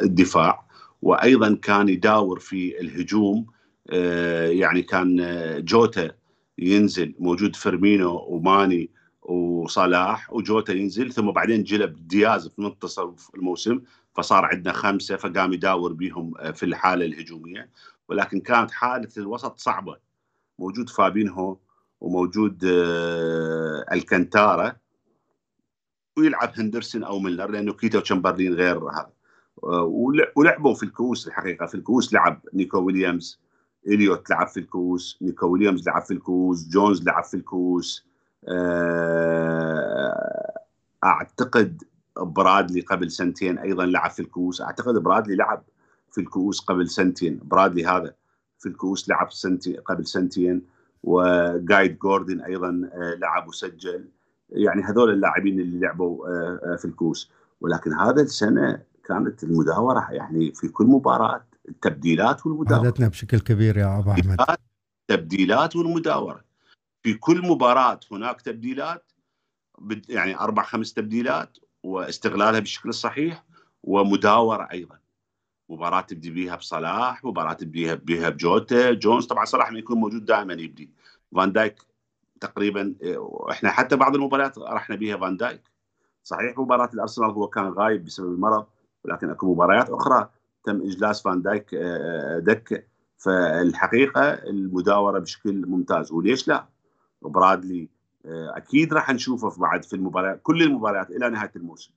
الدفاع. 0.00 0.68
وأيضا 1.02 1.58
كان 1.62 1.88
يداور 1.88 2.38
في 2.38 2.80
الهجوم 2.80 3.46
آه، 3.90 4.46
يعني 4.46 4.82
كان 4.82 5.20
آه، 5.20 5.58
جوتا 5.58 6.10
ينزل 6.58 7.14
موجود 7.18 7.56
فيرمينو 7.56 8.24
وماني 8.28 8.90
وصلاح 9.22 10.32
وجوتا 10.32 10.72
ينزل 10.72 11.12
ثم 11.12 11.30
بعدين 11.30 11.62
جلب 11.62 12.08
دياز 12.08 12.48
في 12.48 12.62
منتصف 12.62 13.34
الموسم 13.34 13.80
فصار 14.14 14.44
عندنا 14.44 14.72
خمسة 14.72 15.16
فقام 15.16 15.52
يداور 15.52 15.92
بهم 15.92 16.34
آه، 16.38 16.50
في 16.50 16.62
الحالة 16.62 17.04
الهجومية. 17.04 17.70
ولكن 18.08 18.40
كانت 18.40 18.70
حاله 18.70 19.08
الوسط 19.16 19.58
صعبة. 19.58 19.96
موجود 20.58 20.90
فابينهو 20.90 21.56
وموجود 22.00 22.60
الكنتارا 23.92 24.76
ويلعب 26.18 26.52
هندرسون 26.56 27.04
أو 27.04 27.18
ميلر 27.18 27.50
لأنه 27.50 27.72
كيتا 27.72 28.00
تشامبرلين 28.00 28.54
غير 28.54 28.78
هذا. 28.90 29.12
ولعبوا 30.36 30.74
في 30.74 30.82
الكؤوس 30.82 31.28
الحقيقة. 31.28 31.66
في 31.66 31.74
الكؤوس 31.74 32.12
لعب 32.12 32.40
نيكو 32.54 32.78
ويليامز. 32.78 33.40
إليوت 33.86 34.30
لعب 34.30 34.48
في 34.48 34.60
الكؤوس 34.60 35.18
نيكو 35.22 35.46
ويليامز 35.46 35.88
لعب 35.88 36.02
في 36.02 36.10
الكؤوس 36.10 36.68
جونز 36.68 37.02
لعب 37.02 37.24
في 37.24 37.34
الكؤوس 37.34 38.06
آه، 38.48 39.78
أعتقد 41.04 41.82
برادلي 42.16 42.80
قبل 42.80 43.10
سنتين 43.10 43.58
أيضا 43.58 43.86
لعب 43.86 44.10
في 44.10 44.20
الكؤوس 44.22 44.60
أعتقد 44.60 44.94
برادلي 44.94 45.36
لعب 45.36 45.64
في 46.12 46.20
الكؤوس 46.20 46.60
قبل 46.60 46.88
سنتين. 46.88 47.40
برادلي 47.42 47.86
هذا 47.86 48.14
في 48.58 48.68
الكؤوس 48.68 49.08
لعب 49.08 49.32
سنتي 49.32 49.76
قبل 49.76 50.06
سنتين 50.06 50.62
وكايد 51.02 51.98
جوردن 51.98 52.40
أيضا 52.40 52.90
آه، 52.92 53.14
لعب 53.14 53.48
وسجل. 53.48 54.08
يعني 54.50 54.82
هذول 54.82 55.10
اللاعبين 55.10 55.60
اللي 55.60 55.78
لعبوا 55.80 56.28
آه، 56.28 56.76
في 56.76 56.84
الكؤوس. 56.84 57.30
ولكن 57.60 57.92
هذا 57.92 58.22
السنة 58.22 58.82
كانت 59.04 59.44
المداورة 59.44 60.08
يعني 60.10 60.52
في 60.54 60.68
كل 60.68 60.84
مباراة 60.84 61.44
التبديلات 61.68 62.46
والمداورة. 62.46 62.82
فادتنا 62.82 63.08
بشكل 63.08 63.40
كبير 63.40 63.76
يا 63.76 63.98
أبو 63.98 64.10
أحمد. 64.10 64.36
التبديلات 65.10 65.76
والمداورة. 65.76 66.44
في 67.02 67.14
كل 67.14 67.46
مباراة 67.46 68.00
هناك 68.12 68.40
تبديلات 68.40 69.12
يعني 70.08 70.38
أربع 70.38 70.62
خمس 70.62 70.92
تبديلات 70.92 71.58
واستغلالها 71.82 72.60
بالشكل 72.60 72.88
الصحيح 72.88 73.44
ومداورة 73.82 74.68
أيضا. 74.72 74.98
مباراة 75.68 76.00
تبدي 76.00 76.30
بيها 76.30 76.56
بصلاح 76.56 77.24
مباراة 77.24 77.52
تبديها 77.52 77.94
بيها 77.94 78.28
بجوتا. 78.28 78.92
جونز 78.92 79.26
طبعا 79.26 79.44
صلاح 79.44 79.72
ما 79.72 79.78
يكون 79.78 79.98
موجود 79.98 80.24
دائما 80.24 80.52
يبدي. 80.52 80.90
فان 81.36 81.52
دايك 81.52 81.82
تقريبا 82.40 82.94
إحنا 83.50 83.70
حتى 83.70 83.96
بعض 83.96 84.14
المباريات 84.14 84.58
رحنا 84.58 84.96
بيها 84.96 85.16
فان 85.16 85.36
دايك. 85.36 85.62
صحيح 86.22 86.58
مباراة 86.58 86.90
الأرسنال 86.94 87.30
هو 87.30 87.46
كان 87.48 87.68
غايب 87.68 88.04
بسبب 88.04 88.32
المرض 88.32 88.66
ولكن 89.04 89.30
أكو 89.30 89.52
مباريات 89.52 89.90
أخرى 89.90 90.28
تم 90.64 90.82
إجلاس 90.82 91.22
فان 91.22 91.42
دايك 91.42 91.74
آه، 91.74 92.36
آه، 92.36 92.38
دكة 92.38 92.82
فالحقيقة 93.18 94.20
المداورة 94.32 95.18
بشكل 95.18 95.66
ممتاز. 95.66 96.12
وليش 96.12 96.48
لا؟ 96.48 96.66
برادلي 97.22 97.88
آه، 98.26 98.56
أكيد 98.56 98.94
راح 98.94 99.10
نشوفه 99.10 99.60
بعد 99.60 99.84
في 99.84 99.96
المباريات 99.96 100.40
كل 100.42 100.62
المباريات 100.62 101.10
إلى 101.10 101.30
نهاية 101.30 101.52
الموسم. 101.56 101.92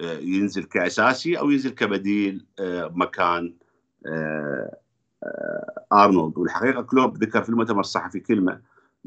ينزل 0.00 0.64
كأساسي 0.64 1.38
أو 1.38 1.50
ينزل 1.50 1.70
كبديل 1.70 2.46
مكان 2.90 3.54
أرنولد. 5.92 6.38
والحقيقة 6.38 6.82
كلوب 6.82 7.16
ذكر 7.16 7.42
في 7.42 7.48
المؤتمر 7.48 7.80
الصحفي 7.80 8.20
كلمة 8.20 8.60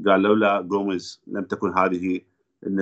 قال 0.07 0.21
لولا 0.21 0.61
جوميز 0.61 1.21
لم 1.27 1.43
تكن 1.43 1.77
هذه 1.77 2.21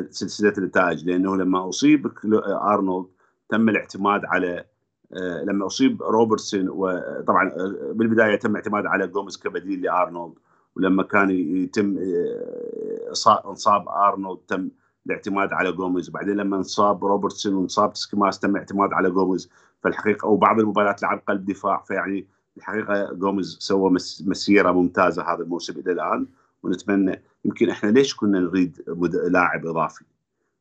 سلسلة 0.10 0.54
النتائج 0.58 1.06
لأنه 1.06 1.36
لما 1.36 1.70
أصيب 1.70 2.12
أرنولد 2.46 3.08
تم 3.50 3.70
الاعتماد 3.70 4.26
على 4.26 4.66
آه، 5.14 5.44
لما 5.44 5.66
أصيب 5.66 6.04
روبرتسون 6.04 6.70
وطبعا 6.70 7.52
آه، 7.52 7.92
بالبداية 7.94 8.36
تم 8.36 8.56
اعتماد 8.56 8.86
على 8.86 9.08
جوميز 9.08 9.38
كبديل 9.38 9.82
لأرنولد. 9.82 10.34
ولما 10.76 11.04
كان 11.04 11.30
يتم 11.32 11.98
آه، 11.98 13.50
إنصاب 13.50 13.90
أرنولد 13.90 14.40
تم 14.48 14.70
الاعتماد 15.06 15.54
على 15.54 15.72
جوميز. 15.72 16.10
بعدين 16.10 16.36
لما 16.36 16.58
انصاب 16.58 17.06
روبرتسون 17.06 17.54
وانصاب 17.54 17.96
تسيميكاس 17.96 18.40
تم 18.40 18.50
الاعتماد 18.52 18.94
على 18.94 19.10
جوميز. 19.12 19.50
فالحقيقة 19.84 20.28
وبعض 20.28 20.60
المباريات 20.60 21.02
لعب 21.02 21.22
قلب 21.28 21.46
دفاع. 21.46 21.84
فيعني 21.88 22.28
الحقيقة 22.58 23.14
جوميز 23.14 23.58
سوى 23.60 23.92
مسيرة 24.26 24.72
ممتازة 24.72 25.24
هذا 25.34 25.44
الموسم 25.44 25.80
إلى 25.80 25.92
الآن. 25.92 26.28
ونتمنى 26.64 27.22
يمكن 27.46 27.70
إحنا 27.70 27.90
ليش 27.90 28.16
كنا 28.16 28.40
نريد 28.40 28.84
لاعب 29.28 29.66
إضافي؟ 29.66 30.06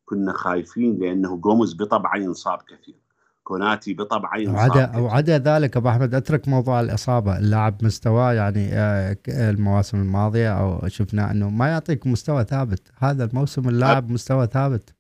كنا 0.05 0.33
خايفين 0.33 0.99
لأنه 0.99 1.37
جوميز 1.37 1.75
بطبعه 1.75 2.17
ينصاب 2.17 2.59
كثير. 2.59 3.04
كوناتي 3.45 3.95
بطبعه 3.95 4.49
وعدا 4.49 4.99
وعدا 4.99 5.39
ذلك 5.39 5.77
أبو 5.77 5.89
أحمد 5.89 6.15
أترك 6.15 6.49
موضوع 6.49 6.81
الإصابة. 6.81 7.39
اللاعب 7.39 7.85
مستواه 7.85 8.33
يعني 8.33 8.69
آه، 8.73 9.17
المواسم 9.29 10.01
الماضية 10.01 10.61
أو 10.61 10.89
شفنا 10.89 11.31
أنه 11.31 11.51
ما 11.51 11.69
يعطيك 11.69 12.07
مستوى 12.07 12.45
ثابت. 12.45 12.93
هذا 12.99 13.25
الموسم 13.25 13.69
اللاعب 13.69 14.11
مستوى 14.11 14.47
ثابت. 14.47 14.95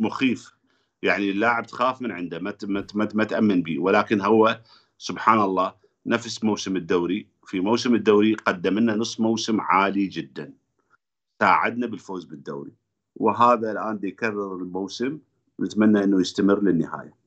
مخيف. 0.00 0.56
يعني 1.02 1.30
اللاعب 1.30 1.66
تخاف 1.66 2.02
من 2.02 2.12
عنده 2.12 2.38
ما 2.38 2.54
ما 2.62 3.08
ما 3.14 3.24
تأمن 3.24 3.62
به. 3.62 3.78
ولكن 3.78 4.20
هو 4.20 4.60
سبحان 4.98 5.40
الله 5.40 5.74
نفس 6.06 6.44
موسم 6.44 6.76
الدوري. 6.76 7.26
في 7.46 7.60
موسم 7.60 7.94
الدوري 7.94 8.34
قدم 8.34 8.78
لنا 8.78 8.94
نص 8.94 9.20
موسم 9.20 9.60
عالي 9.60 10.06
جدا. 10.06 10.52
ساعدنا 11.40 11.86
بالفوز 11.86 12.24
بالدوري. 12.24 12.72
وهذا 13.16 13.72
الآن 13.72 14.00
يكرر 14.02 14.56
الموسم. 14.56 15.18
نتمنى 15.60 16.04
أنه 16.04 16.20
يستمر 16.20 16.62
للنهاية. 16.62 17.25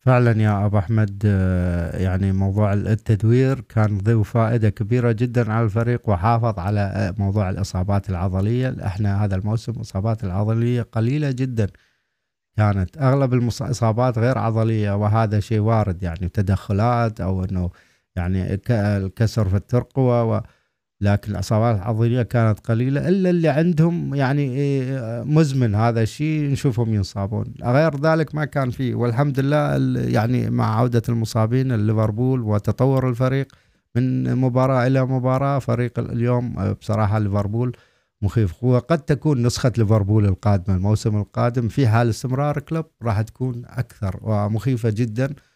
فعلا 0.00 0.42
يا 0.42 0.66
أبو 0.66 0.78
أحمد 0.78 1.22
آه، 1.26 1.96
يعني 1.96 2.32
موضوع 2.32 2.72
التدوير 2.72 3.60
كان 3.60 3.98
ذو 3.98 4.22
فائدة 4.22 4.70
كبيرة 4.70 5.12
جدا 5.12 5.52
على 5.52 5.64
الفريق 5.64 6.08
وحافظ 6.08 6.58
على 6.58 6.80
آه، 6.80 7.14
موضوع 7.18 7.50
الإصابات 7.50 8.10
العضلية. 8.10 8.76
إحنا 8.86 9.24
هذا 9.24 9.36
الموسم 9.36 9.72
اصابات 9.72 10.24
العضلية 10.24 10.82
قليلة 10.82 11.30
جدا. 11.30 11.66
كانت 12.56 12.98
أغلب 12.98 13.34
الاصابات 13.34 14.18
غير 14.18 14.38
عضلية 14.38 14.96
وهذا 14.96 15.40
شيء 15.40 15.60
وارد 15.60 16.02
يعني 16.02 16.28
تدخلات 16.28 17.20
أو 17.20 17.44
إنه 17.44 17.70
يعني 18.16 18.60
الكسر 18.70 19.48
في 19.48 19.56
الترقوة 19.56 20.42
لكن 21.00 21.32
الاصابات 21.32 21.76
العضلية 21.76 22.22
كانت 22.22 22.60
قليلة 22.60 23.08
إلا 23.08 23.30
اللي 23.30 23.48
عندهم 23.48 24.14
يعني 24.14 24.42
إيه، 24.42 25.22
مزمن 25.22 25.74
هذا 25.74 26.02
الشيء 26.02 26.50
نشوفهم 26.50 26.94
ينصابون. 26.94 27.54
غير 27.64 28.00
ذلك 28.00 28.34
ما 28.34 28.44
كان 28.44 28.70
فيه. 28.70 28.94
والحمد 28.94 29.40
لله 29.40 29.76
يعني 30.10 30.50
مع 30.50 30.78
عودة 30.78 31.02
المصابين 31.08 31.86
ليفربول 31.86 32.40
وتطور 32.40 33.08
الفريق 33.08 33.46
من 33.96 34.36
مباراة 34.36 34.86
إلى 34.86 35.04
مباراة 35.04 35.58
فريق 35.58 35.98
اليوم 35.98 36.72
بصراحة 36.72 37.18
ليفربول 37.18 37.76
مخيف. 38.22 38.64
وقد 38.64 38.98
تكون 38.98 39.42
نسخة 39.46 39.72
ليفربول 39.78 40.24
القادمة 40.24 40.76
الموسم 40.76 41.16
القادم 41.16 41.68
في 41.68 41.88
حال 41.88 42.08
استمرار 42.08 42.58
كلوب 42.58 42.84
راح 43.02 43.20
تكون 43.20 43.62
أكثر 43.66 44.20
ومخيفة 44.22 44.90
جدا. 44.90 45.24
آه، 45.24 45.49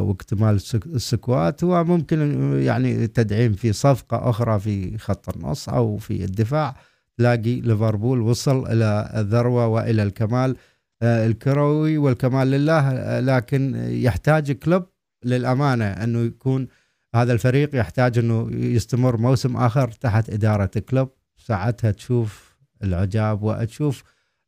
واكتمال 0.00 0.60
ال 0.86 0.99
squad 0.99 1.64
وممكن 1.64 2.52
يعني 2.62 3.06
تدعيم 3.06 3.52
في 3.52 3.72
صفقة 3.72 4.30
أخرى 4.30 4.60
في 4.60 4.98
خط 4.98 5.36
النص 5.36 5.68
أو 5.68 5.96
في 5.96 6.24
الدفاع. 6.24 6.76
تلاقي 7.20 7.60
ليفربول 7.60 8.20
وصل 8.20 8.66
إلى 8.66 9.12
الذروة 9.16 9.66
وإلى 9.66 10.02
الكمال 10.02 10.56
آه، 11.02 11.26
الكروي 11.26 11.98
والكمال 11.98 12.50
لله 12.50 13.20
لكن 13.20 13.74
يحتاج 13.88 14.52
كلوب 14.52 14.86
للأمانة 15.24 15.84
أنه 15.84 16.18
يكون 16.18 16.68
هذا 17.14 17.32
الفريق 17.32 17.76
يحتاج 17.76 18.18
أنه 18.18 18.48
يستمر 18.52 19.16
موسم 19.16 19.56
آخر 19.56 19.90
تحت 19.90 20.30
إدارة 20.30 20.70
كلوب 20.88 21.08
ساعتها 21.36 21.90
تشوف 21.90 22.56
العجاب 22.82 23.42
وتشوف 23.42 24.04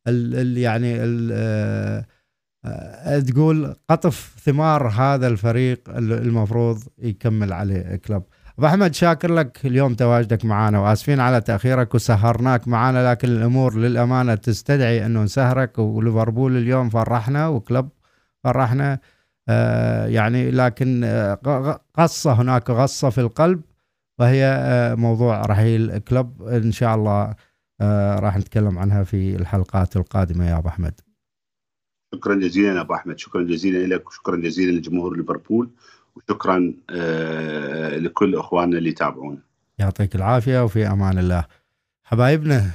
ال 0.07 0.57
يعني 0.57 1.03
ال 1.03 1.29
آه، 1.33 1.99
آه، 1.99 2.05
تقول 3.27 3.75
قطف 3.89 4.35
ثمار 4.45 4.87
هذا 4.87 5.27
الفريق 5.27 5.89
المفروض 5.97 6.83
يكمل 6.97 7.53
عليه 7.53 7.95
كلوب 7.95 8.23
أبو 8.57 8.67
أحمد 8.67 8.93
شاكر 8.95 9.33
لك. 9.33 9.65
اليوم 9.65 9.93
تواجدك 9.93 10.45
معنا 10.45 10.79
وآسفين 10.79 11.19
على 11.19 11.41
تأخيرك 11.41 11.95
وسهرناك 11.95 12.67
معنا 12.67 13.11
لكن 13.11 13.27
الأمور 13.27 13.75
للأمانة 13.77 14.35
تستدعي 14.35 15.05
أنه 15.05 15.23
نسهرك 15.23 15.79
وليفربول 15.79 16.57
اليوم 16.57 16.89
فرحنا 16.89 17.47
وكلوب 17.47 17.89
فرحنا 18.43 18.99
آه 19.49 20.05
يعني 20.07 20.51
لكن 20.51 21.01
آه 21.03 21.79
قصة 21.95 22.33
هناك 22.33 22.69
غصة 22.69 23.09
في 23.09 23.21
القلب 23.21 23.61
وهي 24.19 24.45
آه 24.45 24.95
موضوع 24.95 25.41
رحيل 25.41 25.97
كلوب 25.97 26.43
إن 26.47 26.71
شاء 26.71 26.95
الله 26.95 27.35
آه 27.81 28.15
راح 28.19 28.37
نتكلم 28.37 28.79
عنها 28.79 29.03
في 29.03 29.35
الحلقات 29.35 29.95
القادمة 29.97 30.49
يا 30.49 30.57
أبو 30.57 30.67
أحمد. 30.67 30.93
شكرا 32.13 32.35
جزيلا 32.35 32.81
أبو 32.81 32.93
أحمد. 32.93 33.19
شكرا 33.19 33.43
جزيلا 33.43 33.95
لك 33.95 34.07
وشكرا 34.07 34.35
جزيلا 34.35 34.71
لجمهور 34.77 35.17
ليفربول 35.17 35.69
وشكرا 36.15 36.73
آه، 36.89 37.97
لكل 37.97 38.35
إخواننا 38.35 38.77
اللي 38.77 38.89
يتابعونا. 38.89 39.37
يعطيك 39.79 40.15
العافية 40.15 40.63
وفي 40.63 40.87
أمان 40.87 41.17
الله. 41.17 41.45
حبايبنا 42.03 42.71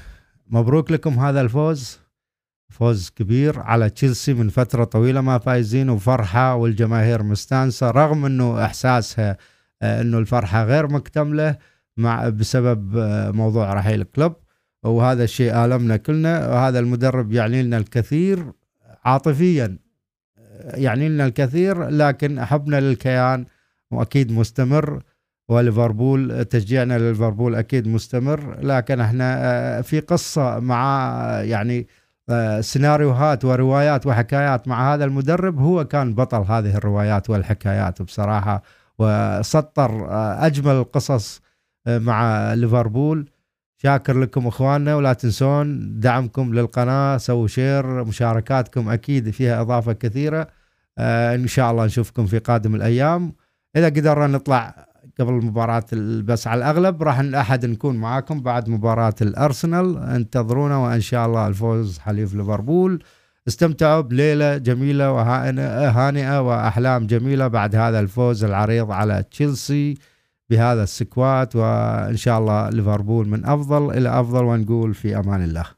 مبروك 0.51 0.91
لكم 0.91 1.11
هذا 1.19 1.41
الفوز. 1.41 1.99
فوز 2.71 3.11
كبير 3.11 3.61
على 3.61 3.91
تشيلسي 3.91 4.35
من 4.35 4.49
فترة 4.49 4.85
طويلة 4.85 5.21
ما 5.21 5.39
فايزين 5.39 5.91
وفرحة 5.91 6.55
والجماهير 6.55 7.23
مستانسة 7.23 7.91
رغم 7.91 8.25
إنه 8.25 8.65
إحساسها 8.65 9.37
آه، 9.83 10.01
إنه 10.01 10.19
الفرحة 10.19 10.65
غير 10.65 10.93
مكتملة 10.93 11.57
مع 11.97 12.29
بسبب 12.29 12.97
آه، 12.97 13.31
موضوع 13.31 13.73
رحيل 13.73 14.01
الكلوب 14.01 14.33
وهذا 14.85 15.25
الشيء 15.25 15.65
آلمنا 15.65 15.97
كلنا 15.97 16.49
وهذا 16.49 16.79
المدرب 16.79 17.33
يعني 17.33 17.63
لنا 17.63 17.79
الكثير. 17.79 18.53
عاطفيا 19.05 19.79
يعني 20.65 21.09
لنا 21.09 21.27
الكثير 21.27 21.89
لكن 21.89 22.45
حبنا 22.45 22.81
للكيان 22.81 23.47
واكيد 23.91 24.33
مستمر 24.33 25.03
وليفربول 25.49 26.45
تشجيعنا 26.45 26.99
لليفربول 26.99 27.55
أكيد 27.55 27.89
مستمر 27.89 28.61
لكن 28.61 29.01
إحنا 29.01 29.37
آه، 29.39 29.81
في 29.81 30.01
قصة 30.01 30.59
مع 30.59 31.21
يعني 31.43 31.87
آه، 32.31 32.61
سيناريوهات 32.61 33.45
وروايات 33.45 34.07
وحكايات 34.07 34.69
مع 34.69 34.95
هذا 34.95 35.05
المدرب 35.05 35.59
هو 35.59 35.85
كان 35.85 36.15
بطل 36.15 36.43
هذه 36.43 36.77
الروايات 36.77 37.31
والحكايات 37.31 38.03
بصراحة 38.03 38.63
وسطر 38.99 40.09
آه، 40.11 40.47
أجمل 40.47 40.75
القصص 40.75 41.41
مع 41.87 42.53
ليفربول. 42.55 43.29
شاكر 43.83 44.21
لكم 44.21 44.47
إخواننا 44.47 44.95
ولا 44.95 45.13
تنسون 45.13 46.01
دعمكم 46.01 46.55
للقناة 46.55 47.17
سووا 47.17 47.47
شير 47.47 48.05
مشاركاتكم 48.05 48.89
أكيد 48.89 49.31
فيها 49.31 49.61
إضافة 49.61 49.93
كثيرة. 49.93 50.47
آه 50.99 51.35
إن 51.35 51.47
شاء 51.47 51.71
الله 51.71 51.85
نشوفكم 51.85 52.27
في 52.27 52.39
قادم 52.39 52.75
الأيام. 52.75 53.33
إذا 53.77 53.87
قدرنا 53.87 54.27
نطلع 54.27 54.87
قبل 55.21 55.33
مباراة 55.33 55.85
بس 56.25 56.47
على 56.47 56.59
الأغلب 56.59 57.03
راح 57.03 57.19
الأحد 57.19 57.67
نكون 57.67 57.97
معاكم 57.97 58.41
بعد 58.41 58.69
مباراة 58.69 59.15
الأرسنال. 59.23 59.99
انتظرونا 59.99 60.77
وإن 60.77 61.01
شاء 61.01 61.27
الله 61.27 61.47
الفوز 61.47 61.99
حليف 61.99 62.35
ليفربول. 62.35 63.03
استمتعوا 63.49 64.01
بليلة 64.01 64.57
جميلة 64.57 65.13
وهانئة 65.13 66.41
وأحلام 66.41 67.07
جميلة 67.07 67.49
بعد 67.49 67.77
هذا 67.77 68.01
الفوز 68.01 68.45
العريض 68.45 68.91
على 68.91 69.25
تشيلسي. 69.31 69.99
بهذا 70.51 70.83
السكوات 70.83 71.57
وإن 71.57 72.17
شاء 72.17 72.39
الله 72.39 72.71
ليفربول 72.71 73.29
من 73.29 73.45
أفضل 73.45 73.91
إلى 73.91 74.21
أفضل 74.21 74.45
ونقول 74.45 74.95
في 74.95 75.19
أمان 75.19 75.45
الله. 75.45 75.78